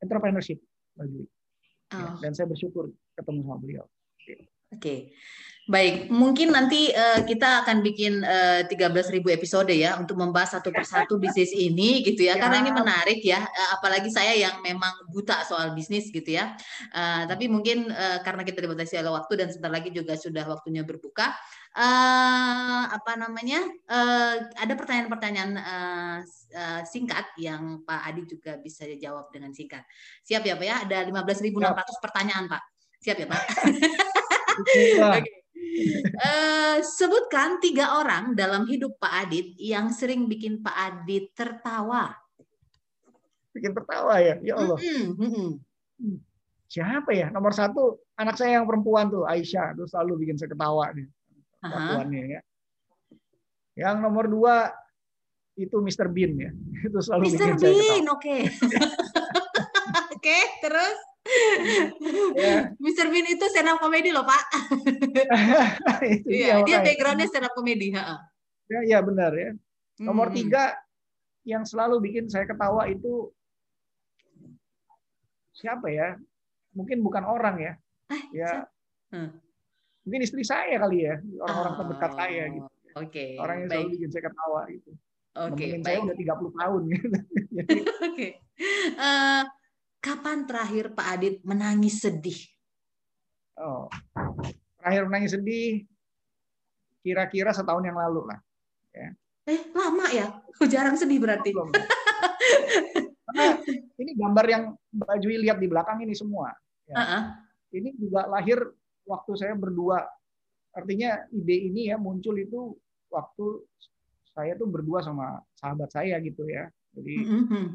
entrepreneurship 0.02 0.60
bagi 0.98 1.24
oh. 1.94 2.16
dan 2.22 2.32
saya 2.34 2.48
bersyukur 2.50 2.92
ketemu 3.18 3.40
sama 3.46 3.58
beliau. 3.62 3.86
Oke. 4.72 4.80
Okay. 4.80 5.00
Baik, 5.68 6.08
mungkin 6.08 6.56
nanti 6.56 6.96
uh, 6.96 7.28
kita 7.28 7.68
akan 7.68 7.84
bikin 7.84 8.24
uh, 8.24 8.64
13.000 8.72 9.20
episode 9.36 9.68
ya 9.76 10.00
untuk 10.00 10.16
membahas 10.16 10.56
satu 10.56 10.72
persatu 10.72 11.20
bisnis 11.24 11.52
ini 11.52 12.08
gitu 12.08 12.24
ya, 12.24 12.40
ya. 12.40 12.48
karena 12.48 12.64
ini 12.64 12.72
menarik 12.72 13.20
ya, 13.20 13.44
uh, 13.44 13.70
apalagi 13.76 14.08
saya 14.08 14.32
yang 14.32 14.64
memang 14.64 14.96
buta 15.12 15.44
soal 15.44 15.76
bisnis 15.76 16.08
gitu 16.08 16.40
ya. 16.40 16.56
Uh, 16.96 17.28
tapi 17.28 17.52
mungkin 17.52 17.92
uh, 17.92 18.24
karena 18.24 18.48
kita 18.48 18.64
dibatasi 18.64 18.96
oleh 18.96 19.12
waktu 19.12 19.44
dan 19.44 19.52
sebentar 19.52 19.76
lagi 19.76 19.92
juga 19.92 20.16
sudah 20.16 20.48
waktunya 20.48 20.88
berbuka, 20.88 21.36
uh, 21.76 22.88
apa 22.88 23.20
namanya? 23.20 23.60
Uh, 23.92 24.48
ada 24.56 24.72
pertanyaan-pertanyaan 24.72 25.52
uh, 25.60 26.18
uh, 26.56 26.82
singkat 26.88 27.28
yang 27.36 27.84
Pak 27.84 28.08
Adi 28.08 28.24
juga 28.24 28.56
bisa 28.56 28.88
jawab 28.96 29.36
dengan 29.36 29.52
singkat. 29.52 29.84
Siap 30.24 30.48
ya 30.48 30.56
Pak 30.56 30.64
ya? 30.64 30.76
Ada 30.88 30.98
15.600 31.12 31.52
pertanyaan 32.00 32.48
Pak. 32.48 32.64
Siap 33.04 33.20
ya 33.20 33.28
Pak? 33.28 33.44
okay. 34.62 35.24
Uh, 36.18 36.82
sebutkan 36.82 37.62
tiga 37.62 38.02
orang 38.02 38.34
dalam 38.34 38.66
hidup 38.66 38.98
Pak 38.98 39.30
Adit 39.30 39.54
yang 39.62 39.94
sering 39.94 40.26
bikin 40.26 40.66
Pak 40.66 40.74
Adit 40.74 41.30
tertawa. 41.38 42.18
Bikin 43.54 43.78
tertawa 43.78 44.18
ya, 44.18 44.42
ya 44.42 44.54
Allah. 44.58 44.78
Mm 44.82 45.14
-hmm. 45.14 45.50
Siapa 46.68 47.14
ya? 47.14 47.30
Nomor 47.30 47.54
satu 47.54 48.02
anak 48.18 48.36
saya 48.36 48.60
yang 48.60 48.66
perempuan 48.66 49.08
tuh 49.08 49.24
Aisyah, 49.30 49.78
tuh 49.78 49.86
selalu 49.86 50.26
bikin 50.26 50.36
saya 50.42 50.50
ketawa 50.52 50.90
nih. 50.98 51.08
Perempuannya 51.62 52.24
ya. 52.26 52.42
Yang 53.78 53.96
nomor 54.02 54.26
dua 54.26 54.56
itu 55.58 55.78
Mr. 55.78 56.10
Bean 56.10 56.38
ya, 56.38 56.52
itu 56.90 56.98
selalu 57.02 57.22
Mr. 57.30 57.34
bikin 57.34 57.38
Bean, 57.38 57.58
saya 57.58 57.74
ketawa. 57.78 58.14
oke. 58.14 58.18
Okay. 58.18 58.42
oke, 58.58 60.18
okay, 60.18 60.44
terus? 60.66 60.98
yeah. 62.40 62.72
Mr. 62.80 63.12
Bean 63.12 63.28
itu 63.28 63.46
stand 63.52 63.70
up 63.70 63.80
komedi 63.82 64.10
loh 64.12 64.24
Pak. 64.24 64.44
Iya, 66.28 66.64
dia 66.64 66.78
backgroundnya 66.84 67.28
stand 67.28 67.48
up 67.48 67.54
komedi. 67.54 67.94
Ya, 67.94 68.80
ya 68.86 69.00
benar 69.04 69.32
ya. 69.34 69.52
Nomor 69.98 70.30
hmm. 70.30 70.38
tiga 70.38 70.78
yang 71.48 71.64
selalu 71.64 72.04
bikin 72.04 72.28
saya 72.28 72.46
ketawa 72.46 72.86
itu 72.92 73.32
siapa 75.56 75.90
ya? 75.90 76.20
Mungkin 76.76 77.02
bukan 77.02 77.24
orang 77.26 77.56
ya. 77.58 77.74
Eh, 78.14 78.24
ya. 78.44 78.52
Hmm. 79.10 79.34
Mungkin 80.08 80.24
istri 80.24 80.44
saya 80.48 80.80
kali 80.80 81.04
ya, 81.04 81.20
orang-orang 81.44 81.74
oh, 81.74 81.78
terdekat 81.84 82.12
saya 82.16 82.44
gitu. 82.48 82.68
Oke. 82.68 83.12
Okay, 83.12 83.30
orang 83.38 83.56
yang 83.62 83.70
selalu 83.70 83.90
bikin 84.00 84.10
saya 84.14 84.24
ketawa 84.30 84.62
gitu. 84.72 84.92
Oke. 85.38 85.54
Okay, 85.54 85.70
saya 85.86 85.98
udah 86.02 86.16
30 86.18 86.62
tahun 86.62 86.82
gitu. 86.90 87.08
Oke. 87.18 87.84
Okay. 88.08 88.32
Uh, 88.98 89.04
eh, 89.04 89.42
Kapan 89.98 90.46
terakhir 90.46 90.94
Pak 90.94 91.08
Adit 91.18 91.36
menangis 91.44 92.00
sedih? 92.02 92.38
Oh, 93.58 93.90
terakhir 94.78 95.10
menangis 95.10 95.34
sedih 95.34 95.84
kira-kira 97.02 97.56
setahun 97.56 97.82
yang 97.82 97.98
lalu 97.98 98.30
lah. 98.30 98.40
Ya. 98.94 99.10
Eh, 99.48 99.72
lama 99.72 100.06
ya? 100.12 100.28
Jarang 100.68 101.00
sedih 101.00 101.24
berarti. 101.24 101.56
Karena 103.28 103.46
ini 103.96 104.12
gambar 104.14 104.46
yang 104.48 104.64
Mbak 104.92 105.18
Jui 105.24 105.38
lihat 105.40 105.58
di 105.58 105.68
belakang 105.72 106.04
ini 106.04 106.12
semua. 106.12 106.52
Ya. 106.86 106.96
Uh 106.96 107.02
-uh. 107.02 107.24
Ini 107.72 107.90
juga 107.96 108.28
lahir 108.28 108.60
waktu 109.08 109.32
saya 109.40 109.56
berdua. 109.56 110.04
Artinya 110.76 111.26
ide 111.34 111.74
ini 111.74 111.90
ya 111.90 111.98
muncul 111.98 112.38
itu 112.38 112.76
waktu 113.10 113.66
saya 114.36 114.54
tuh 114.60 114.70
berdua 114.70 115.02
sama 115.02 115.42
sahabat 115.58 115.90
saya 115.90 116.20
gitu 116.22 116.46
ya. 116.46 116.70
Jadi 116.94 117.14
mm 117.24 117.44
-hmm. 117.50 117.66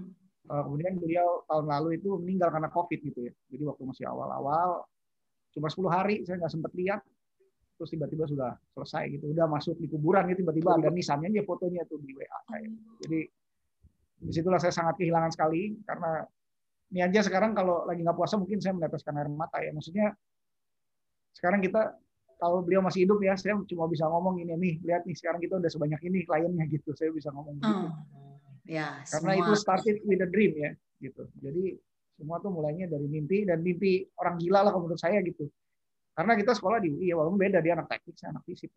Eh, 0.53 0.63
kemudian 0.69 1.01
beliau 1.01 1.49
tahun 1.49 1.65
lalu 1.65 1.97
itu 1.97 2.21
meninggal 2.21 2.53
karena 2.53 2.69
COVID 2.69 3.01
gitu 3.01 3.21
ya. 3.25 3.33
Jadi 3.49 3.63
waktu 3.65 3.83
masih 3.89 4.05
awal-awal, 4.05 4.85
cuma 5.57 5.73
10 5.73 5.89
hari 5.89 6.15
saya 6.29 6.45
nggak 6.45 6.53
sempat 6.53 6.73
lihat, 6.77 7.01
terus 7.81 7.89
tiba-tiba 7.89 8.29
sudah 8.29 8.53
selesai 8.77 9.17
gitu, 9.17 9.33
udah 9.33 9.49
masuk 9.49 9.81
di 9.81 9.89
kuburan 9.89 10.29
gitu, 10.29 10.45
tiba-tiba 10.45 10.77
ada 10.77 10.93
nisannya 10.93 11.33
aja 11.33 11.43
fotonya 11.49 11.89
tuh 11.89 11.97
di 12.05 12.13
WA 12.13 12.39
saya. 12.45 12.69
Jadi 13.01 13.21
di 14.23 14.33
situlah 14.33 14.61
saya 14.61 14.77
sangat 14.77 15.01
kehilangan 15.01 15.33
sekali 15.33 15.73
karena 15.89 16.21
ini 16.93 17.01
aja 17.01 17.25
sekarang 17.25 17.57
kalau 17.57 17.89
lagi 17.89 18.05
nggak 18.05 18.15
puasa 18.15 18.37
mungkin 18.37 18.61
saya 18.61 18.77
meneteskan 18.77 19.17
air 19.17 19.33
mata 19.33 19.57
ya. 19.65 19.73
Maksudnya 19.73 20.13
sekarang 21.33 21.65
kita 21.65 21.97
kalau 22.37 22.61
beliau 22.61 22.85
masih 22.85 23.09
hidup 23.09 23.25
ya, 23.25 23.41
saya 23.41 23.57
cuma 23.65 23.89
bisa 23.89 24.05
ngomong 24.05 24.37
ini 24.37 24.53
nih, 24.53 24.75
lihat 24.85 25.09
nih 25.09 25.17
sekarang 25.17 25.41
kita 25.41 25.57
udah 25.57 25.71
sebanyak 25.73 26.01
ini 26.05 26.29
kliennya 26.29 26.69
gitu, 26.69 26.93
saya 26.93 27.09
bisa 27.09 27.33
ngomong 27.33 27.57
gitu. 27.57 27.87
Oh 27.89 28.32
Ya, 28.63 29.03
Karena 29.11 29.33
semua. 29.35 29.43
itu 29.43 29.53
started 29.59 29.97
with 30.07 30.23
a 30.23 30.29
dream 30.31 30.55
ya, 30.55 30.71
gitu. 31.03 31.27
Jadi 31.43 31.75
semua 32.15 32.39
tuh 32.39 32.55
mulainya 32.55 32.87
dari 32.87 33.11
mimpi 33.11 33.43
dan 33.43 33.59
mimpi 33.59 34.07
orang 34.23 34.39
gila 34.39 34.63
lah 34.63 34.71
kalau 34.71 34.87
menurut 34.87 35.03
saya 35.03 35.19
gitu. 35.27 35.51
Karena 36.13 36.37
kita 36.39 36.53
sekolah 36.55 36.79
di 36.79 36.93
UI, 36.93 37.11
ya, 37.11 37.19
walaupun 37.19 37.41
beda 37.41 37.59
dia 37.65 37.75
anak 37.75 37.91
teknik, 37.91 38.15
saya 38.21 38.37
anak 38.37 38.45
fisik. 38.47 38.71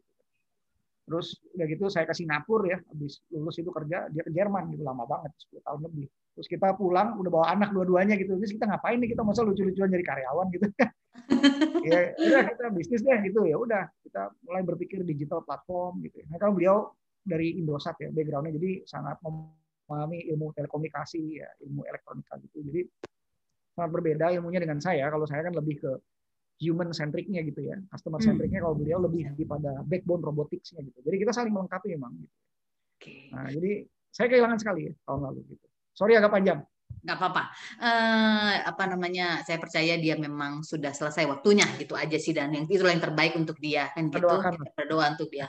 Terus 1.06 1.38
udah 1.54 1.66
gitu 1.70 1.86
saya 1.94 2.10
ke 2.10 2.18
Singapura 2.18 2.66
ya, 2.66 2.78
habis 2.82 3.22
lulus 3.30 3.62
itu 3.62 3.70
kerja 3.70 4.10
dia 4.10 4.24
ke 4.26 4.32
Jerman 4.34 4.74
gitu 4.74 4.82
lama 4.82 5.06
banget 5.06 5.38
10 5.54 5.62
tahun 5.62 5.80
lebih. 5.86 6.10
Terus 6.34 6.48
kita 6.50 6.74
pulang 6.74 7.22
udah 7.22 7.32
bawa 7.32 7.46
anak 7.54 7.70
dua-duanya 7.70 8.18
gitu. 8.18 8.34
Terus 8.42 8.58
kita 8.58 8.66
ngapain 8.66 8.98
nih 8.98 9.14
kita 9.14 9.22
masa 9.22 9.46
lucu-lucuan 9.46 9.94
jadi 9.94 10.02
karyawan 10.02 10.48
gitu. 10.50 10.66
ya 11.88 12.18
udah 12.18 12.42
kita 12.50 12.64
bisnis 12.74 13.02
deh 13.06 13.18
gitu 13.30 13.46
ya 13.46 13.56
udah 13.56 13.86
kita 14.02 14.34
mulai 14.44 14.66
berpikir 14.66 15.06
digital 15.06 15.46
platform 15.46 16.02
gitu. 16.02 16.26
Nah 16.26 16.42
kalau 16.42 16.58
beliau 16.58 16.90
dari 17.22 17.54
Indosat 17.62 18.02
ya 18.02 18.10
backgroundnya 18.10 18.58
jadi 18.58 18.82
sangat 18.90 19.22
memahami 19.86 20.26
ilmu 20.34 20.52
telekomunikasi 20.58 21.42
ya 21.42 21.50
ilmu 21.66 21.86
elektronika 21.86 22.42
gitu. 22.42 22.62
Jadi 22.66 22.82
sangat 23.78 23.92
berbeda 23.94 24.34
ilmunya 24.34 24.60
dengan 24.62 24.82
saya. 24.82 25.06
Kalau 25.12 25.26
saya 25.30 25.46
kan 25.46 25.54
lebih 25.54 25.78
ke 25.82 25.92
human 26.64 26.90
centricnya 26.96 27.44
gitu 27.44 27.68
ya, 27.68 27.76
customer 27.92 28.18
Hmm. 28.24 28.28
centricnya 28.32 28.64
kalau 28.64 28.76
beliau 28.80 29.04
lebih 29.04 29.28
pada 29.46 29.84
backbone 29.84 30.24
roboticsnya 30.24 30.82
gitu. 30.88 31.00
Jadi 31.04 31.16
kita 31.22 31.32
saling 31.36 31.52
melengkapi 31.52 31.94
memang. 31.94 32.16
Gitu. 32.16 32.36
Nah, 33.36 33.52
jadi 33.52 33.86
saya 34.10 34.28
kehilangan 34.32 34.60
sekali 34.64 34.88
ya 34.90 34.94
tahun 35.04 35.22
lalu 35.30 35.40
gitu. 35.52 35.66
Sorry 35.92 36.16
agak 36.16 36.32
panjang. 36.32 36.60
Nggak 37.06 37.18
apa-apa. 37.22 37.43
Eh, 37.78 38.56
apa 38.66 38.84
namanya? 38.89 39.45
Saya 39.45 39.62
percaya 39.62 39.93
dia 40.01 40.18
memang 40.18 40.66
sudah 40.66 40.89
selesai 40.89 41.30
waktunya 41.30 41.70
gitu 41.78 41.93
aja 41.93 42.18
sih 42.18 42.34
dan 42.34 42.49
yang 42.49 42.66
itulah 42.66 42.91
yang 42.97 43.03
terbaik 43.06 43.38
untuk 43.38 43.58
dia 43.62 43.93
kan 43.93 44.10
gitu. 44.10 44.36
Kita 44.49 44.70
berdoa 44.74 45.06
untuk 45.14 45.30
dia. 45.30 45.45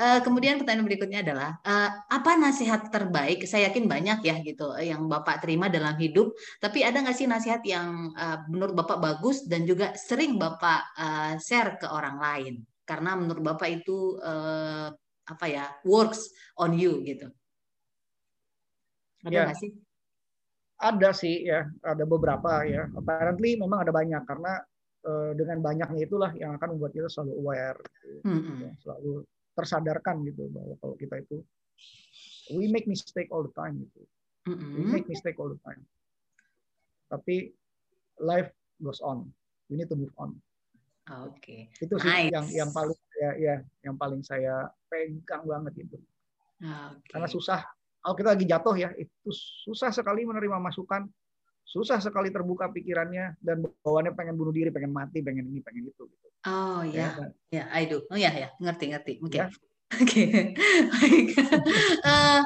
Eh, 0.00 0.18
kemudian 0.24 0.56
pertanyaan 0.56 0.88
berikutnya 0.88 1.20
adalah 1.20 1.50
eh, 1.60 1.90
apa 2.08 2.30
nasihat 2.40 2.88
terbaik? 2.88 3.44
Saya 3.44 3.68
yakin 3.68 3.84
banyak 3.84 4.18
ya 4.24 4.34
gitu 4.40 4.72
yang 4.80 5.04
Bapak 5.12 5.44
terima 5.44 5.68
dalam 5.68 5.94
hidup. 6.00 6.32
Tapi 6.64 6.80
ada 6.88 7.04
nggak 7.04 7.16
sih 7.20 7.28
nasihat 7.28 7.60
yang 7.68 8.08
eh, 8.16 8.38
menurut 8.48 8.72
Bapak 8.72 8.98
bagus 9.04 9.44
dan 9.44 9.68
juga 9.68 9.92
sering 9.94 10.40
Bapak 10.40 10.80
eh, 10.96 11.32
share 11.36 11.76
ke 11.76 11.86
orang 11.92 12.16
lain? 12.16 12.54
Karena 12.88 13.12
menurut 13.20 13.44
Bapak 13.44 13.68
itu 13.68 14.16
eh, 14.24 14.88
apa 15.22 15.46
ya 15.46 15.64
works 15.86 16.32
on 16.58 16.74
you 16.74 16.98
gitu. 17.04 17.28
Ada 19.22 19.36
Ya. 19.36 19.42
nggak 19.46 19.58
sih? 19.62 19.70
Ada 20.82 21.14
sih 21.14 21.46
ya, 21.46 21.70
ada 21.86 22.02
beberapa 22.02 22.66
ya. 22.66 22.90
Apparently 22.98 23.54
memang 23.54 23.86
ada 23.86 23.94
banyak 23.94 24.26
karena 24.26 24.58
eh, 25.06 25.30
dengan 25.38 25.62
banyaknya 25.62 26.00
itulah 26.02 26.34
yang 26.34 26.58
akan 26.58 26.74
membuat 26.74 26.90
kita 26.90 27.06
selalu 27.06 27.32
aware, 27.38 27.78
gitu, 28.02 28.26
Mm-mm. 28.26 28.66
ya, 28.66 28.72
selalu 28.82 29.22
tersadarkan 29.54 30.26
gitu 30.26 30.50
bahwa 30.50 30.74
kalau 30.82 30.94
kita 30.98 31.22
itu 31.22 31.38
we 32.58 32.66
make 32.66 32.90
mistake 32.90 33.30
all 33.30 33.46
the 33.46 33.54
time 33.54 33.78
gitu. 33.78 34.02
We 34.50 34.50
Mm-mm. 34.82 34.90
make 34.90 35.06
mistake 35.06 35.38
all 35.38 35.54
the 35.54 35.60
time. 35.62 35.86
Tapi 37.06 37.54
life 38.18 38.50
goes 38.82 38.98
on. 38.98 39.30
We 39.70 39.78
need 39.78 39.86
to 39.86 39.94
move 39.94 40.10
on. 40.18 40.34
Oke. 41.30 41.70
Itu 41.78 41.94
sih 42.02 42.10
Nice. 42.10 42.34
yang 42.34 42.46
yang 42.50 42.70
paling 42.74 42.98
ya, 43.18 43.30
ya 43.38 43.56
yang 43.86 43.94
paling 43.94 44.22
saya 44.26 44.66
pegang 44.90 45.46
banget 45.46 45.86
itu. 45.86 45.98
Oke. 46.58 47.06
Karena 47.10 47.28
susah. 47.30 47.62
Kalau 48.02 48.14
kita 48.18 48.28
lagi 48.34 48.46
jatuh 48.50 48.74
ya, 48.74 48.90
itu 48.98 49.30
susah 49.62 49.94
sekali 49.94 50.26
menerima 50.26 50.58
masukan, 50.58 51.06
susah 51.62 52.02
sekali 52.02 52.34
terbuka 52.34 52.66
pikirannya 52.66 53.38
dan 53.38 53.62
bawaannya 53.62 54.12
pengen 54.18 54.34
bunuh 54.34 54.50
diri, 54.50 54.74
pengen 54.74 54.90
mati, 54.90 55.22
pengen 55.22 55.46
ini, 55.46 55.62
pengen 55.62 55.86
itu. 55.86 56.10
Gitu. 56.10 56.26
Oh 56.42 56.82
ya, 56.82 57.14
Ya, 57.14 57.62
ya, 57.62 57.64
I 57.70 57.86
do. 57.86 58.02
Oh 58.10 58.18
ya, 58.18 58.34
ya, 58.34 58.50
ngerti, 58.58 58.90
ngerti. 58.90 59.12
Oke, 59.22 59.38
Ya. 59.38 59.46
oke, 59.94 60.24
baik. 60.98 61.26
Eh, 62.02 62.40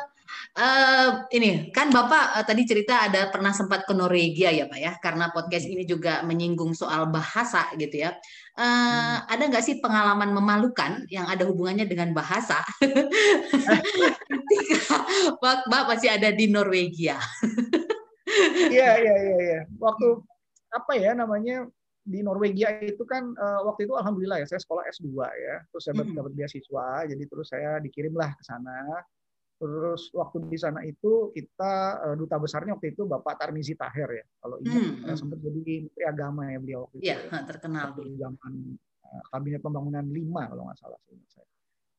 eh, 0.55 1.09
ini 1.33 1.71
kan 1.71 1.89
Bapak 1.89 2.41
eh, 2.41 2.45
tadi 2.45 2.63
cerita 2.67 3.07
ada 3.07 3.31
pernah 3.31 3.51
sempat 3.51 3.87
ke 3.87 3.93
Norwegia 3.95 4.51
ya 4.51 4.67
Pak 4.67 4.81
ya, 4.81 4.93
karena 4.99 5.31
podcast 5.31 5.67
ini 5.67 5.87
juga 5.87 6.21
menyinggung 6.23 6.75
soal 6.75 7.09
bahasa 7.09 7.71
gitu 7.79 8.05
ya. 8.05 8.11
Eh, 8.57 8.65
Hmm. 8.67 9.21
Ada 9.29 9.43
nggak 9.53 9.65
sih 9.65 9.77
pengalaman 9.85 10.33
memalukan 10.33 11.05
yang 11.13 11.29
ada 11.29 11.45
hubungannya 11.45 11.85
dengan 11.85 12.17
bahasa? 12.17 12.65
Ketika 14.27 14.97
Bapak 15.41 15.93
masih 15.93 16.09
ada 16.13 16.33
di 16.33 16.49
Norwegia. 16.49 17.21
Iya, 18.69 18.91
iya, 19.01 19.15
iya, 19.17 19.37
iya. 19.39 19.61
Waktu 19.79 20.25
apa 20.73 20.93
ya 20.99 21.15
namanya 21.15 21.69
di 22.07 22.23
Norwegia 22.23 22.79
itu 22.83 23.03
kan 23.03 23.35
eh, 23.35 23.61
waktu 23.67 23.87
itu 23.91 23.95
alhamdulillah 23.99 24.39
ya 24.43 24.47
saya 24.47 24.61
sekolah 24.63 24.87
S2 24.89 25.11
ya. 25.27 25.57
Terus 25.71 25.83
saya 25.83 25.95
dapat 26.01 26.11
Mhm. 26.13 26.19
dapat 26.19 26.33
beasiswa, 26.35 26.89
jadi 27.07 27.23
terus 27.27 27.47
saya 27.51 27.71
dikirimlah 27.83 28.31
ke 28.35 28.43
sana. 28.47 29.03
Terus 29.57 30.13
waktu 30.13 30.53
di 30.53 30.59
sana 30.61 30.85
itu 30.85 31.33
kita 31.33 31.73
eh, 32.05 32.15
duta 32.15 32.37
besarnya 32.37 32.77
waktu 32.77 32.93
itu 32.93 33.09
Bapak 33.09 33.41
Tarmizi 33.41 33.73
Taher 33.73 34.11
ya. 34.13 34.25
Kalau 34.37 34.61
ingat 34.61 34.77
Hmm, 34.77 34.93
hmm. 35.01 35.17
sempat 35.17 35.39
jadi 35.41 35.61
Menteri 35.81 36.05
Agama 36.05 36.43
ya 36.47 36.59
beliau 36.61 36.81
waktu 36.85 36.97
itu. 37.01 37.05
Iya, 37.09 37.17
ya. 37.25 37.41
terkenal 37.49 37.87
dulu. 37.97 38.13
zaman 38.15 38.53
eh, 38.77 39.23
kabinet 39.33 39.61
pembangunan 39.61 40.05
5 40.05 40.51
kalau 40.53 40.63
nggak 40.69 40.79
salah 40.79 41.01
saya. 41.27 41.49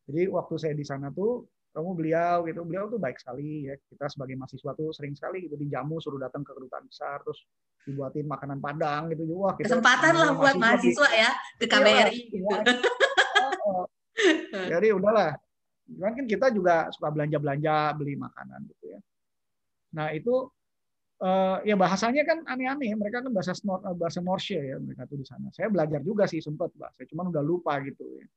Jadi 0.07 0.21
waktu 0.29 0.53
saya 0.55 0.73
di 0.73 0.85
sana 0.85 1.09
tuh 1.09 1.49
kamu 1.73 1.93
beliau 1.93 2.45
gitu, 2.45 2.61
beliau 2.61 2.85
tuh 2.87 3.01
baik 3.01 3.17
sekali 3.17 3.65
ya. 3.65 3.73
Kita 3.75 4.05
sebagai 4.05 4.37
mahasiswa 4.37 4.71
tuh 4.71 4.93
sering 4.93 5.17
sekali 5.17 5.45
gitu 5.45 5.57
dijamu 5.57 5.97
suruh 5.97 6.17
datang 6.17 6.45
ke 6.45 6.53
kedutaan 6.53 6.85
besar 6.85 7.21
terus 7.21 7.41
dibuatin 7.83 8.25
makanan 8.25 8.61
Padang 8.61 9.09
gitu. 9.09 9.25
Wah, 9.33 9.57
kita 9.57 9.73
Kesempatan 9.73 10.13
lah 10.13 10.29
buat 10.35 10.53
di- 10.53 10.61
mahasiswa 10.61 11.09
ya 11.09 11.29
ke 11.57 11.65
KBRI 11.65 12.19
gitu. 12.29 12.45
Oh, 13.37 13.85
oh. 13.85 13.85
Jadi 14.73 14.89
udahlah. 14.91 15.37
Cuman 15.87 16.13
kan 16.19 16.25
kita 16.27 16.47
juga 16.51 16.91
suka 16.91 17.09
belanja-belanja 17.15 17.95
beli 17.95 18.19
makanan 18.19 18.67
gitu 18.67 18.85
ya. 18.91 18.99
Nah, 19.95 20.11
itu 20.11 20.51
eh, 21.23 21.57
ya 21.63 21.75
bahasanya 21.79 22.27
kan 22.27 22.43
aneh-aneh. 22.43 22.91
Mereka 22.93 23.23
kan 23.23 23.31
bahasa 23.31 23.55
Snor- 23.55 23.83
eh, 23.87 23.95
bahasa 23.95 24.19
Norse 24.19 24.59
ya 24.59 24.77
mereka 24.77 25.07
tuh 25.07 25.17
di 25.17 25.25
sana. 25.25 25.47
Saya 25.55 25.71
belajar 25.71 26.03
juga 26.03 26.27
sih 26.27 26.43
sempat 26.43 26.75
bahasa, 26.75 27.07
cuman 27.07 27.31
udah 27.31 27.43
lupa 27.43 27.79
gitu 27.87 28.03
ya. 28.03 28.27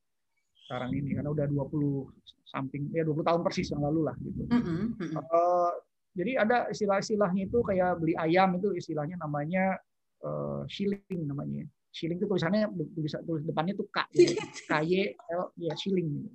Sekarang 0.64 0.94
ini 0.94 1.18
karena 1.18 1.34
udah 1.34 1.46
20 1.50 2.06
something 2.46 2.94
ya 2.94 3.02
20 3.02 3.26
tahun 3.26 3.40
persis 3.42 3.74
yang 3.74 3.82
lalu 3.82 4.06
lah 4.06 4.14
gitu. 4.22 4.42
Mm-mm, 4.46 4.94
mm-mm. 4.94 5.18
Eh, 5.18 5.72
jadi 6.14 6.32
ada 6.46 6.56
istilah-istilahnya 6.70 7.50
itu 7.50 7.58
kayak 7.62 7.98
beli 7.98 8.14
ayam 8.14 8.54
itu 8.58 8.74
istilahnya 8.78 9.18
namanya 9.18 9.78
eh, 10.22 10.62
shilling 10.70 11.26
namanya. 11.26 11.66
Shilling 11.90 12.22
itu 12.22 12.30
tulisannya 12.30 12.70
tulis, 12.70 13.18
tulis 13.26 13.42
depannya 13.42 13.74
tuh 13.74 13.90
K, 13.90 13.98
gitu. 14.14 14.38
K 14.70 14.72
Y 14.86 15.10
L 15.10 15.50
ya 15.58 15.74
shilling, 15.74 16.06
gitu. 16.22 16.30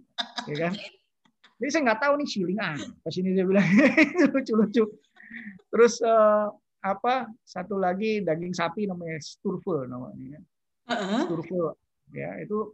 ya 0.51 0.55
kan? 0.67 0.73
Jadi 1.65 1.73
saya 1.73 1.83
nggak 1.89 2.01
tahu 2.05 2.13
nih 2.21 2.27
shilling 2.29 2.61
ah. 2.61 2.77
Pas 2.77 3.15
ini 3.17 3.33
dia 3.33 3.41
bilang 3.41 3.65
lucu-lucu. 4.37 4.85
Terus 5.73 5.97
eh, 6.05 6.47
apa? 6.85 7.25
Satu 7.41 7.81
lagi 7.81 8.21
daging 8.21 8.53
sapi 8.53 8.85
namanya 8.85 9.17
sturvel 9.17 9.89
namanya. 9.89 10.37
Heeh. 10.93 11.25
Sturvel 11.25 11.73
ya 12.13 12.37
itu 12.37 12.69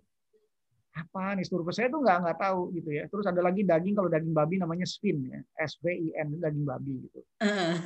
apa 0.92 1.40
nih 1.40 1.48
sturvel 1.48 1.72
saya 1.72 1.88
tuh 1.88 2.04
nggak 2.04 2.18
nggak 2.20 2.38
tahu 2.44 2.76
gitu 2.76 2.92
ya. 2.92 3.08
Terus 3.08 3.24
ada 3.32 3.40
lagi 3.40 3.64
daging 3.64 3.96
kalau 3.96 4.12
daging 4.12 4.36
babi 4.36 4.60
namanya 4.60 4.84
svin 4.84 5.24
ya, 5.24 5.40
S 5.64 5.80
V 5.80 5.88
I 5.88 6.12
N 6.28 6.44
daging 6.44 6.68
babi 6.68 7.08
gitu. 7.08 7.24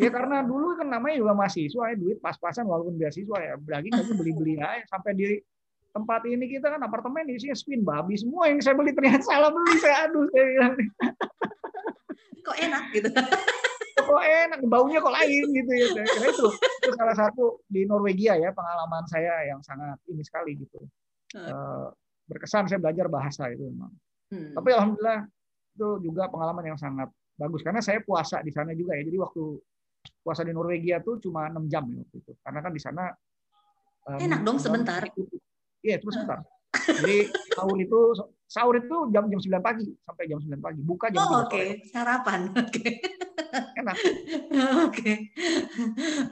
Ya 0.01 0.09
karena 0.09 0.41
dulu 0.41 0.73
kan 0.73 0.89
namanya 0.89 1.21
juga 1.21 1.37
mahasiswa 1.37 1.93
ya 1.93 1.95
duit 2.01 2.17
pas-pasan 2.17 2.65
walaupun 2.65 2.97
beasiswa 2.97 3.37
ya 3.37 3.53
daging 3.61 3.93
aja 3.93 4.13
beli-beli 4.17 4.57
aja 4.57 4.81
sampai 4.89 5.13
di 5.13 5.37
tempat 5.95 6.21
ini 6.27 6.45
kita 6.51 6.67
kan 6.75 6.81
apartemen 6.83 7.23
isinya 7.31 7.55
spin 7.55 7.81
babi 7.87 8.19
semua 8.19 8.51
yang 8.51 8.59
saya 8.59 8.75
beli 8.75 8.91
ternyata 8.91 9.23
salah 9.23 9.47
beli 9.47 9.75
saya 9.79 10.11
aduh 10.11 10.27
saya 10.35 10.45
bilang 10.51 10.73
Kok 12.45 12.57
enak 12.61 12.83
gitu. 12.93 13.09
kok 14.05 14.21
enak 14.21 14.61
baunya 14.69 15.01
kok 15.01 15.15
lain 15.17 15.49
gitu 15.49 15.71
ya 15.73 15.87
kira 16.05 16.29
itu 16.29 16.47
itu 16.53 16.91
salah 16.93 17.15
satu 17.17 17.57
di 17.65 17.89
Norwegia 17.89 18.37
ya 18.37 18.53
pengalaman 18.53 19.01
saya 19.09 19.49
yang 19.49 19.65
sangat 19.65 19.97
ini 20.05 20.21
sekali 20.21 20.53
gitu 20.53 20.77
Eh, 21.35 21.87
berkesan 22.31 22.71
saya 22.71 22.79
belajar 22.79 23.11
bahasa 23.11 23.51
itu 23.51 23.67
memang 23.67 23.91
Hmm. 24.25 24.57
Tapi 24.57 24.73
alhamdulillah 24.73 25.21
itu 25.77 25.87
juga 26.01 26.25
pengalaman 26.33 26.73
yang 26.73 26.79
sangat 26.81 27.13
bagus 27.37 27.61
karena 27.61 27.77
saya 27.77 28.01
puasa 28.01 28.41
di 28.41 28.49
sana 28.49 28.73
juga 28.73 28.97
ya. 28.97 29.05
Jadi 29.05 29.21
waktu 29.21 29.43
puasa 30.25 30.41
di 30.41 30.49
Norwegia 30.49 30.97
tuh 31.05 31.21
cuma 31.21 31.45
6 31.45 31.69
jam 31.69 31.85
ya 31.93 32.01
waktu 32.01 32.25
itu. 32.25 32.33
Karena 32.41 32.59
kan 32.65 32.71
di 32.73 32.81
sana 32.81 33.03
eh, 34.09 34.25
Enak 34.25 34.41
dong, 34.41 34.57
sebentar. 34.57 35.05
Iya, 35.85 36.01
cuma 36.01 36.11
sebentar. 36.11 36.39
Jadi 36.75 37.17
sahur 37.53 37.77
itu 37.77 37.99
sahur 38.45 38.75
itu 38.75 38.97
jam 39.09 39.25
jam 39.25 39.39
9 39.39 39.63
pagi 39.63 39.85
sampai 40.01 40.23
jam 40.25 40.37
9 40.37 40.59
pagi. 40.59 40.81
Buka 40.81 41.07
jam 41.07 41.23
Oh, 41.23 41.45
3 41.45 41.45
oke, 41.45 41.55
sore. 41.55 41.67
sarapan. 41.87 42.39
Oke. 42.65 42.85
Enak. 43.55 43.95
Oke. 44.83 45.13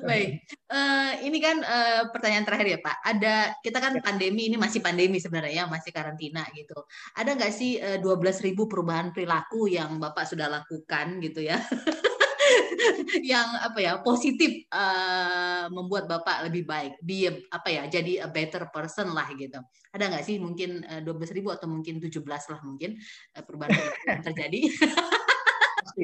Baik. 0.03 0.29
Eh, 0.67 1.11
ini 1.23 1.37
kan 1.39 1.57
eh, 1.61 2.01
pertanyaan 2.11 2.43
terakhir 2.43 2.67
ya, 2.67 2.79
Pak. 2.81 2.97
Ada 2.99 3.33
kita 3.61 3.79
kan 3.79 3.93
Ya. 3.95 4.01
pandemi 4.03 4.51
ini 4.51 4.57
masih 4.59 4.83
pandemi 4.83 5.21
sebenarnya, 5.21 5.69
masih 5.69 5.95
karantina 5.95 6.43
gitu. 6.51 6.75
Ada 7.15 7.37
nggak 7.39 7.53
sih 7.53 7.79
eh, 7.79 7.97
12.000 8.01 8.67
perubahan 8.67 9.15
perilaku 9.15 9.71
yang 9.71 9.95
Bapak 9.95 10.27
sudah 10.27 10.51
lakukan 10.51 11.23
gitu 11.23 11.39
ya? 11.39 11.55
yang 13.31 13.47
apa 13.59 13.79
ya 13.79 13.91
positif 14.01 14.67
eh, 14.67 15.65
membuat 15.71 16.09
bapak 16.09 16.49
lebih 16.49 16.63
baik, 16.67 16.93
be 17.01 17.29
a- 17.29 17.43
apa 17.53 17.69
ya 17.69 17.83
jadi 17.87 18.25
a 18.25 18.29
better 18.29 18.67
person 18.73 19.11
lah 19.11 19.27
gitu. 19.35 19.59
Ada 19.93 20.09
nggak 20.09 20.25
sih 20.25 20.37
mungkin 20.41 20.83
eh, 20.85 21.01
12.000 21.01 21.55
atau 21.57 21.67
mungkin 21.69 22.01
17 22.01 22.23
lah 22.25 22.59
mungkin 22.65 22.97
eh, 23.33 23.43
perubahan 23.43 23.71
perilaku 23.71 24.05
yang 24.07 24.23
terjadi? 24.23 24.59
Pasti. 25.83 26.03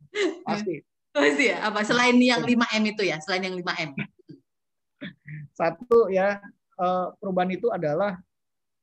Pasti. 0.48 0.74
Pasti 1.12 1.44
ya. 1.48 1.56
Apa 1.68 1.84
selain 1.84 2.16
yang 2.20 2.44
5M 2.44 2.82
itu 2.96 3.02
ya? 3.04 3.16
Selain 3.20 3.44
yang 3.44 3.56
5M. 3.56 3.90
Satu 5.52 6.08
ya 6.08 6.40
perubahan 7.20 7.52
itu 7.52 7.68
adalah 7.68 8.16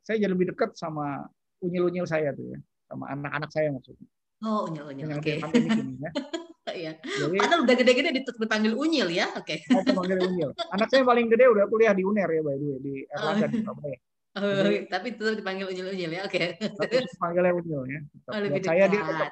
saya 0.05 0.25
jadi 0.25 0.33
lebih 0.33 0.53
dekat 0.53 0.73
sama 0.73 1.29
unyil-unyil 1.61 2.07
saya 2.07 2.33
tuh 2.33 2.55
ya, 2.55 2.59
sama 2.89 3.11
anak-anak 3.13 3.49
saya 3.53 3.69
maksudnya. 3.69 4.07
Oh, 4.39 4.67
unyil-unyil. 4.67 5.07
Oke. 5.15 5.39
ini 5.39 5.99
ya. 5.99 6.11
Iya. 6.69 7.01
Jadi 7.01 7.41
Padahal 7.41 7.65
udah 7.65 7.75
gede-gede 7.81 8.09
dipanggil 8.21 8.77
unyil 8.77 9.09
ya. 9.09 9.25
Oke. 9.33 9.57
saya 9.65 9.81
panggil 9.89 10.21
unyil. 10.21 10.53
Anak 10.69 10.93
saya 10.93 11.01
paling 11.01 11.25
gede 11.25 11.49
udah 11.49 11.65
kuliah 11.65 11.97
di 11.97 12.05
UNER 12.05 12.29
ya 12.29 12.41
by 12.45 12.55
the 12.55 12.65
way 12.69 12.77
di 12.77 12.93
Erlangga 13.09 13.47
di 13.49 13.57
Surabaya. 13.65 13.97
Oh, 14.37 14.45
Jadi- 14.45 14.85
tapi 14.85 15.17
tetap 15.17 15.41
dipanggil 15.41 15.65
unyil-unyil 15.65 16.11
ya. 16.13 16.21
Oke. 16.23 16.53
Tapi 16.61 16.95
panggilnya 17.17 17.51
unyil 17.57 17.81
ya. 17.89 17.99
Tetap. 18.13 18.29
Oh, 18.29 18.39
lebih 18.39 18.61
saya 18.61 18.83
dia 18.85 19.01
tetap 19.01 19.31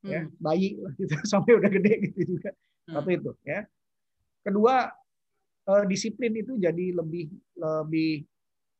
ya 0.00 0.20
Hmm. 0.24 0.32
bayi 0.40 0.68
lah 0.80 0.92
gitu 0.96 1.12
sampai 1.28 1.52
udah 1.60 1.68
gede 1.70 1.92
gitu 2.08 2.20
juga. 2.24 2.50
Hmm. 2.88 2.92
Satu 2.96 3.08
itu 3.12 3.30
ya. 3.44 3.60
Kedua 4.40 4.74
eh, 5.68 5.84
disiplin 5.84 6.32
itu 6.32 6.56
jadi 6.56 6.96
lebih 6.96 7.28
lebih 7.60 8.24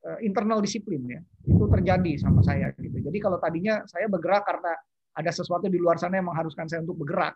eh, 0.00 0.18
internal 0.24 0.64
disiplin 0.64 1.04
ya. 1.04 1.20
Itu 1.44 1.68
terjadi 1.68 2.16
sama 2.16 2.40
saya 2.40 2.72
gitu. 2.72 2.96
Jadi 2.96 3.18
kalau 3.20 3.36
tadinya 3.36 3.84
saya 3.84 4.08
bergerak 4.08 4.48
karena 4.48 4.72
ada 5.16 5.30
sesuatu 5.30 5.66
di 5.66 5.78
luar 5.80 5.98
sana 5.98 6.18
yang 6.22 6.30
mengharuskan 6.30 6.70
saya 6.70 6.80
untuk 6.84 7.02
bergerak. 7.02 7.34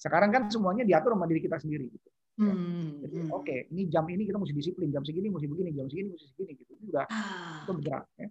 Sekarang 0.00 0.32
kan 0.32 0.48
semuanya 0.48 0.84
diatur 0.88 1.12
sama 1.12 1.28
diri 1.28 1.40
kita 1.44 1.60
sendiri 1.60 1.86
gitu. 1.92 2.08
Hmm. 2.40 3.04
Jadi 3.04 3.16
hmm. 3.20 3.36
oke, 3.36 3.56
ini 3.68 3.82
jam 3.92 4.08
ini 4.08 4.24
kita 4.24 4.40
mesti 4.40 4.56
disiplin, 4.56 4.88
jam 4.88 5.04
segini 5.04 5.28
mesti 5.28 5.44
begini, 5.44 5.76
jam 5.76 5.86
segini 5.92 6.08
mesti 6.16 6.26
segini 6.32 6.52
gitu. 6.56 6.72
Itu 6.80 6.84
udah 6.88 7.04
Ah, 7.12 7.68
itu 7.68 7.72
bergerak 7.76 8.04
ya. 8.16 8.28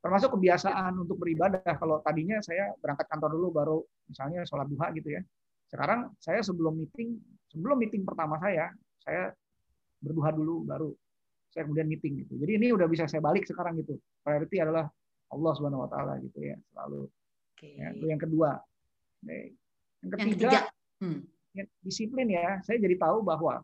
Termasuk 0.00 0.28
kebiasaan 0.36 0.92
untuk 1.00 1.16
beribadah. 1.16 1.64
Kalau 1.64 2.04
tadinya 2.04 2.40
saya 2.44 2.72
berangkat 2.80 3.08
kantor 3.08 3.30
dulu 3.36 3.48
baru 3.52 3.78
misalnya 4.08 4.44
sholat 4.44 4.68
duha 4.68 4.92
gitu 4.92 5.08
ya. 5.08 5.24
Sekarang 5.72 6.12
saya 6.20 6.44
sebelum 6.44 6.76
meeting, 6.76 7.16
sebelum 7.48 7.80
meeting 7.80 8.04
pertama 8.04 8.36
saya, 8.36 8.72
saya 9.00 9.32
berduha 10.00 10.32
dulu 10.36 10.64
baru 10.68 10.90
saya 11.50 11.66
kemudian 11.66 11.90
meeting 11.90 12.24
gitu. 12.24 12.38
Jadi 12.38 12.52
ini 12.62 12.66
udah 12.70 12.86
bisa 12.86 13.10
saya 13.10 13.20
balik 13.20 13.44
sekarang 13.44 13.74
gitu. 13.82 13.98
Priority 14.22 14.62
adalah 14.62 14.86
Allah 15.30 15.52
Subhanahu 15.58 15.86
wa 15.86 15.90
taala 15.90 16.18
gitu 16.22 16.38
ya, 16.42 16.56
selalu. 16.74 17.10
Oke. 17.60 17.76
Ya, 17.76 17.92
itu 17.92 18.08
yang 18.08 18.16
kedua. 18.16 18.56
Yang 19.20 19.52
Yang 20.00 20.10
ketiga, 20.16 20.32
ketiga. 20.32 20.60
Hmm. 21.04 21.20
ya, 21.52 21.64
disiplin 21.84 22.28
ya. 22.32 22.64
Saya 22.64 22.80
jadi 22.80 22.96
tahu 22.96 23.20
bahwa 23.20 23.60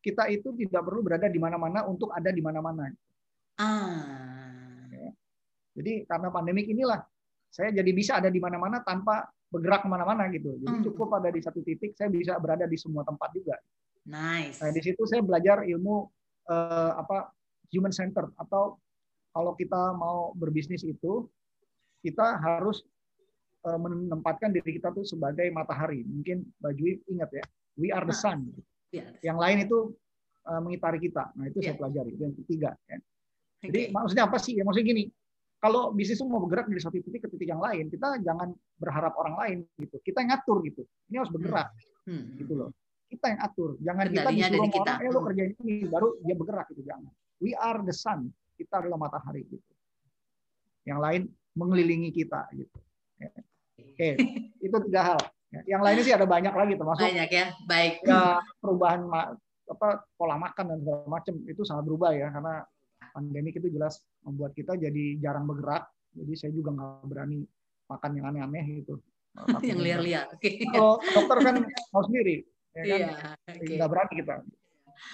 kita 0.00 0.32
itu 0.32 0.48
tidak 0.56 0.80
perlu 0.88 1.04
berada 1.04 1.28
di 1.28 1.36
mana-mana 1.36 1.84
untuk 1.84 2.08
ada 2.16 2.32
di 2.32 2.40
mana-mana. 2.40 2.88
Ah. 3.60 4.88
Jadi 5.76 6.08
karena 6.08 6.32
pandemik 6.32 6.64
inilah 6.64 7.04
saya 7.52 7.68
jadi 7.76 7.92
bisa 7.92 8.16
ada 8.16 8.32
di 8.32 8.40
mana-mana 8.40 8.80
tanpa 8.80 9.28
bergerak 9.52 9.84
ke 9.84 9.88
mana-mana 9.92 10.32
gitu. 10.32 10.56
Jadi 10.56 10.80
Hmm. 10.80 10.84
cukup 10.88 11.20
ada 11.20 11.28
di 11.28 11.44
satu 11.44 11.60
titik, 11.60 11.92
saya 11.92 12.08
bisa 12.08 12.40
berada 12.40 12.64
di 12.64 12.80
semua 12.80 13.04
tempat 13.04 13.36
juga. 13.36 13.60
Nice. 14.08 14.64
Nah 14.64 14.72
di 14.72 14.80
situ 14.80 15.04
saya 15.04 15.20
belajar 15.20 15.68
ilmu 15.68 16.08
eh, 16.50 16.92
apa 16.96 17.30
human 17.68 17.92
center 17.92 18.32
atau 18.40 18.80
kalau 19.30 19.52
kita 19.54 19.92
mau 19.94 20.32
berbisnis 20.34 20.82
itu 20.82 21.28
kita 22.00 22.38
harus 22.38 22.82
eh, 23.60 23.76
menempatkan 23.76 24.50
diri 24.50 24.80
kita 24.80 24.88
tuh 24.88 25.04
sebagai 25.04 25.44
matahari. 25.52 26.00
Mungkin 26.02 26.48
Mbak 26.58 26.72
Jui 26.74 26.96
ingat 27.06 27.28
ya, 27.30 27.44
we 27.76 27.92
are 27.92 28.02
the 28.02 28.16
Nah. 28.16 28.16
sun. 28.16 28.48
Ya. 28.88 29.12
Yang 29.20 29.38
lain 29.38 29.58
itu 29.64 29.78
eh, 30.40 30.60
mengitari 30.64 30.98
kita. 30.98 31.28
Nah 31.36 31.44
itu 31.46 31.60
saya 31.60 31.76
Ya. 31.76 31.78
pelajari. 31.78 32.10
Itu 32.16 32.22
yang 32.24 32.36
ketiga. 32.40 32.70
Ya. 32.88 32.96
Jadi 33.60 33.92
maksudnya 33.92 34.24
apa 34.24 34.40
sih? 34.40 34.56
Ya 34.56 34.64
maksudnya 34.64 34.88
gini, 34.88 35.04
kalau 35.60 35.92
bisnis 35.92 36.16
itu 36.16 36.24
mau 36.24 36.40
bergerak 36.40 36.72
dari 36.72 36.80
satu 36.80 36.96
titik 36.96 37.20
ke 37.20 37.28
titik 37.28 37.52
yang 37.52 37.60
lain, 37.60 37.92
kita 37.92 38.16
jangan 38.24 38.48
berharap 38.80 39.12
orang 39.20 39.34
lain 39.36 39.56
gitu. 39.76 40.00
Kita 40.00 40.24
yang 40.24 40.32
ngatur 40.32 40.64
gitu. 40.64 40.82
Ini 41.12 41.20
harus 41.20 41.28
bergerak 41.28 41.68
Hmm. 42.08 42.40
gitu 42.40 42.56
loh. 42.56 42.70
Kita 43.12 43.26
yang 43.28 43.40
atur. 43.44 43.76
Jangan 43.84 44.04
kita 44.08 44.24
Kendalinya 44.24 44.48
disuruh 44.48 44.56
dari 44.56 44.64
sama 44.64 44.72
kita. 44.72 44.90
orang, 44.90 45.04
eh 45.04 45.10
lo 45.12 45.18
Hmm. 45.20 45.26
kerjain 45.28 45.52
ini 45.60 45.74
baru 45.84 46.08
dia 46.24 46.34
bergerak 46.34 46.66
gitu 46.72 46.82
jangan. 46.88 47.12
We 47.44 47.52
are 47.52 47.78
the 47.84 47.92
sun. 47.92 48.20
Kita 48.56 48.80
adalah 48.80 48.96
matahari 48.96 49.44
gitu. 49.44 49.60
Yang 50.88 50.98
lain 50.98 51.22
mengelilingi 51.60 52.10
kita 52.10 52.48
gitu. 52.56 52.76
Ya. 53.20 53.28
Oke, 53.76 54.08
itu 54.66 54.76
tiga 54.88 55.00
hal. 55.12 55.20
Ya, 55.50 55.60
Yang 55.76 55.82
lainnya 55.82 56.04
sih 56.06 56.14
ada 56.14 56.24
banyak 56.24 56.54
lagi 56.54 56.74
termasuk 56.78 57.02
Banyak 57.02 57.28
ya. 57.28 57.46
Baik. 57.66 57.94
ya 58.06 58.38
perubahan 58.58 59.02
apa 59.66 59.88
pola 60.14 60.34
makan 60.34 60.64
dan 60.66 60.78
segala 60.78 61.06
macam 61.06 61.34
itu 61.44 61.62
sangat 61.62 61.84
berubah 61.84 62.10
ya 62.10 62.30
karena 62.30 62.62
pandemik 63.10 63.58
itu 63.58 63.66
jelas 63.68 63.98
membuat 64.22 64.54
kita 64.54 64.74
jadi 64.74 65.18
jarang 65.18 65.46
bergerak 65.46 65.86
jadi 66.10 66.32
saya 66.34 66.50
juga 66.50 66.70
nggak 66.74 67.06
berani 67.06 67.42
makan 67.86 68.10
yang 68.14 68.26
aneh-aneh 68.30 68.64
gitu 68.82 68.98
Yang 69.62 69.80
liar-liar. 69.82 70.24
Oke. 70.30 70.58
kalau 70.66 70.98
dokter 71.02 71.36
kan 71.40 71.54
tahu 71.90 72.02
sendiri 72.06 72.42
ya 72.70 72.82
kan 72.82 72.98
Iya. 72.98 73.08
Oke. 73.50 73.74
nggak 73.74 73.90
berani 73.90 74.12
kita 74.16 74.34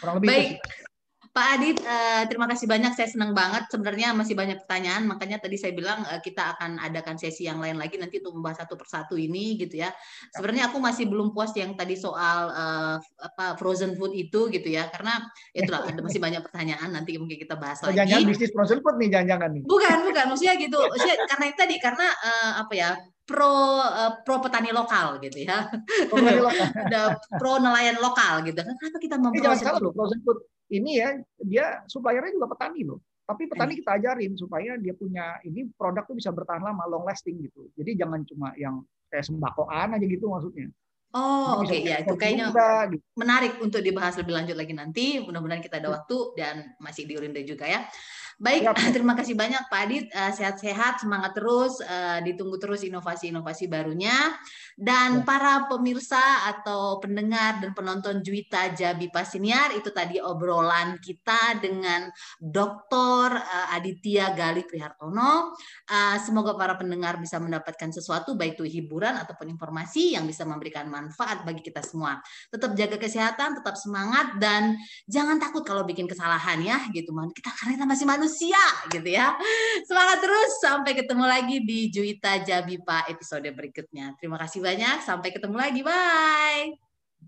kurang 0.01 0.15
lebih 0.21 0.29
Baik. 0.29 0.49
itu. 0.53 0.96
Pak 1.37 1.61
Adit, 1.61 1.77
eh, 1.85 2.25
terima 2.33 2.49
kasih 2.49 2.65
banyak. 2.65 2.97
Saya 2.97 3.13
senang 3.13 3.37
banget. 3.37 3.69
Sebenarnya 3.69 4.17
masih 4.17 4.33
banyak 4.33 4.65
pertanyaan, 4.65 5.05
makanya 5.05 5.37
tadi 5.37 5.61
saya 5.61 5.77
bilang 5.77 6.01
eh, 6.09 6.25
kita 6.25 6.57
akan 6.57 6.81
adakan 6.81 7.21
sesi 7.21 7.45
yang 7.45 7.61
lain 7.61 7.77
lagi 7.77 8.01
nanti 8.01 8.25
untuk 8.25 8.41
membahas 8.41 8.65
satu 8.65 8.81
persatu 8.81 9.21
ini, 9.21 9.61
gitu 9.61 9.85
ya. 9.85 9.93
Sebenarnya 10.33 10.73
aku 10.73 10.81
masih 10.81 11.05
belum 11.05 11.37
puas 11.37 11.53
yang 11.53 11.77
tadi 11.77 11.93
soal 11.93 12.49
eh, 12.57 12.97
apa 13.21 13.53
frozen 13.61 14.01
food 14.01 14.17
itu, 14.17 14.49
gitu 14.49 14.65
ya, 14.65 14.89
karena 14.89 15.29
itulah 15.53 15.85
ada 15.85 16.01
masih 16.01 16.25
banyak 16.25 16.41
pertanyaan. 16.41 16.89
Nanti 16.89 17.21
mungkin 17.21 17.37
kita 17.37 17.61
bahas 17.61 17.85
Oh, 17.85 17.93
lagi. 17.93 18.01
jangan-jangan 18.01 18.29
bisnis 18.33 18.51
frozen 18.57 18.81
food 18.81 18.97
nih 18.97 19.09
jangan-jangan 19.13 19.51
nih 19.53 19.63
Bukan, 19.69 19.97
bukan. 20.09 20.25
Maksudnya 20.33 20.55
gitu. 20.57 20.79
Maksudnya 20.89 21.17
karena 21.29 21.45
itu 21.53 21.59
tadi 21.61 21.77
karena 21.77 22.07
eh, 22.17 22.53
apa 22.65 22.73
ya 22.73 22.91
pro 23.29 23.53
eh, 23.85 24.13
pro 24.25 24.41
petani 24.41 24.73
lokal 24.73 25.21
gitu 25.21 25.45
ya. 25.45 25.69
Pokoknya 26.09 26.41
lo- 26.41 26.57
Ada 26.89 27.01
pro 27.37 27.61
nelayan 27.61 28.01
lokal 28.01 28.41
gitu. 28.49 28.57
Kenapa 28.65 28.97
kita 28.97 29.21
jangan 29.21 29.37
memproses 29.37 29.61
salah 29.61 29.85
loh 29.85 29.93
frozen 29.93 30.25
food 30.25 30.41
ini 30.73 30.99
ya 30.99 31.15
dia 31.39 31.85
suppliernya 31.87 32.35
juga 32.35 32.51
petani 32.51 32.83
loh 32.83 32.99
tapi 33.27 33.51
petani 33.51 33.75
Hmm. 33.75 33.81
kita 33.83 33.91
ajarin 33.99 34.33
supaya 34.39 34.79
dia 34.79 34.95
punya 34.95 35.39
ini 35.43 35.67
produk 35.75 36.07
tuh 36.07 36.15
bisa 36.15 36.31
bertahan 36.31 36.63
lama 36.63 36.87
long 36.87 37.07
lasting 37.07 37.39
gitu 37.43 37.71
jadi 37.75 38.07
jangan 38.07 38.23
cuma 38.27 38.55
yang 38.55 38.83
kayak 39.11 39.27
sembakoan 39.27 39.95
aja 39.95 40.07
gitu 40.07 40.27
maksudnya 40.31 40.71
Oh, 41.17 41.65
oke 41.65 41.73
bisa 41.73 41.81
ya, 41.81 41.97
itu 42.05 42.13
kayaknya 42.13 42.53
juga, 42.53 42.93
gitu. 42.93 43.01
menarik 43.17 43.57
untuk 43.65 43.81
dibahas 43.81 44.21
lebih 44.21 44.37
lanjut 44.37 44.53
lagi 44.53 44.77
nanti. 44.77 45.17
Mudah-mudahan 45.25 45.65
kita 45.65 45.81
ada 45.81 45.89
waktu 45.89 46.37
dan 46.37 46.77
masih 46.77 47.09
di 47.09 47.17
Urindo 47.17 47.41
juga 47.41 47.65
ya. 47.65 47.89
Baik, 48.37 48.69
Siap. 48.69 48.93
terima 48.93 49.17
kasih 49.17 49.33
banyak 49.33 49.65
Pak 49.73 49.81
Adit. 49.89 50.05
Eh, 50.13 50.33
Sehat-sehat, 50.37 51.01
semangat 51.01 51.33
terus. 51.33 51.81
eh, 51.81 52.21
Ditunggu 52.21 52.61
terus 52.61 52.85
inovasi-inovasi 52.85 53.65
barunya. 53.65 54.13
Dan 54.77 55.21
Ya. 55.21 55.25
para 55.25 55.65
pemirsa 55.73 56.21
atau 56.45 57.01
pendengar 57.01 57.65
dan 57.65 57.73
penonton 57.73 58.21
Juwita 58.21 58.77
Jabi 58.77 59.09
Pasiniar, 59.09 59.73
itu 59.73 59.89
tadi 59.89 60.21
obrolan 60.21 61.01
kita 61.01 61.57
dengan 61.65 62.13
Dr. 62.37 63.41
eh, 63.41 63.77
Aditya 63.81 64.37
Gali 64.37 64.69
Prihartono. 64.69 65.57
Semoga 66.21 66.53
para 66.61 66.77
pendengar 66.77 67.17
bisa 67.17 67.41
mendapatkan 67.41 67.89
sesuatu, 67.89 68.37
baik 68.37 68.61
itu 68.61 68.69
hiburan 68.69 69.17
ataupun 69.17 69.49
informasi 69.49 70.13
yang 70.13 70.29
bisa 70.29 70.45
memberikan 70.45 70.93
manfaat 70.93 71.41
bagi 71.49 71.65
kita 71.65 71.81
semua. 71.81 72.21
Tetap 72.53 72.77
jaga 72.77 73.01
kesehatan, 73.01 73.57
tetap 73.65 73.81
semangat, 73.81 74.37
dan 74.37 74.77
jangan 75.09 75.41
takut 75.41 75.65
kalau 75.65 75.89
bikin 75.89 76.05
kesalahan 76.05 76.61
ya, 76.61 76.85
gitu 76.93 77.17
man. 77.17 77.33
Kita 77.33 77.49
karena 77.57 77.81
kita 77.81 77.87
masih 77.89 78.07
manusia, 78.27 78.65
gitu 78.91 79.07
ya. 79.07 79.39
Semangat 79.87 80.19
terus, 80.19 80.51
sampai 80.59 80.99
ketemu 80.99 81.25
lagi 81.31 81.57
di 81.63 81.87
Juwita 81.95 82.43
Jabipa 82.43 83.07
episode 83.07 83.47
berikutnya. 83.55 84.19
Terima 84.19 84.35
kasih 84.43 84.59
banyak, 84.59 85.07
sampai 85.07 85.31
ketemu 85.31 85.55
lagi, 85.55 85.81
bye. 85.87 86.75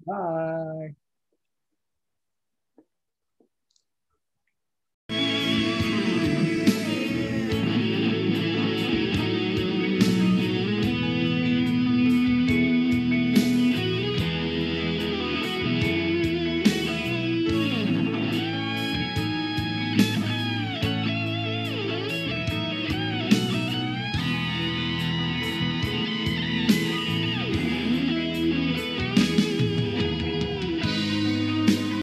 bye 0.03 1.08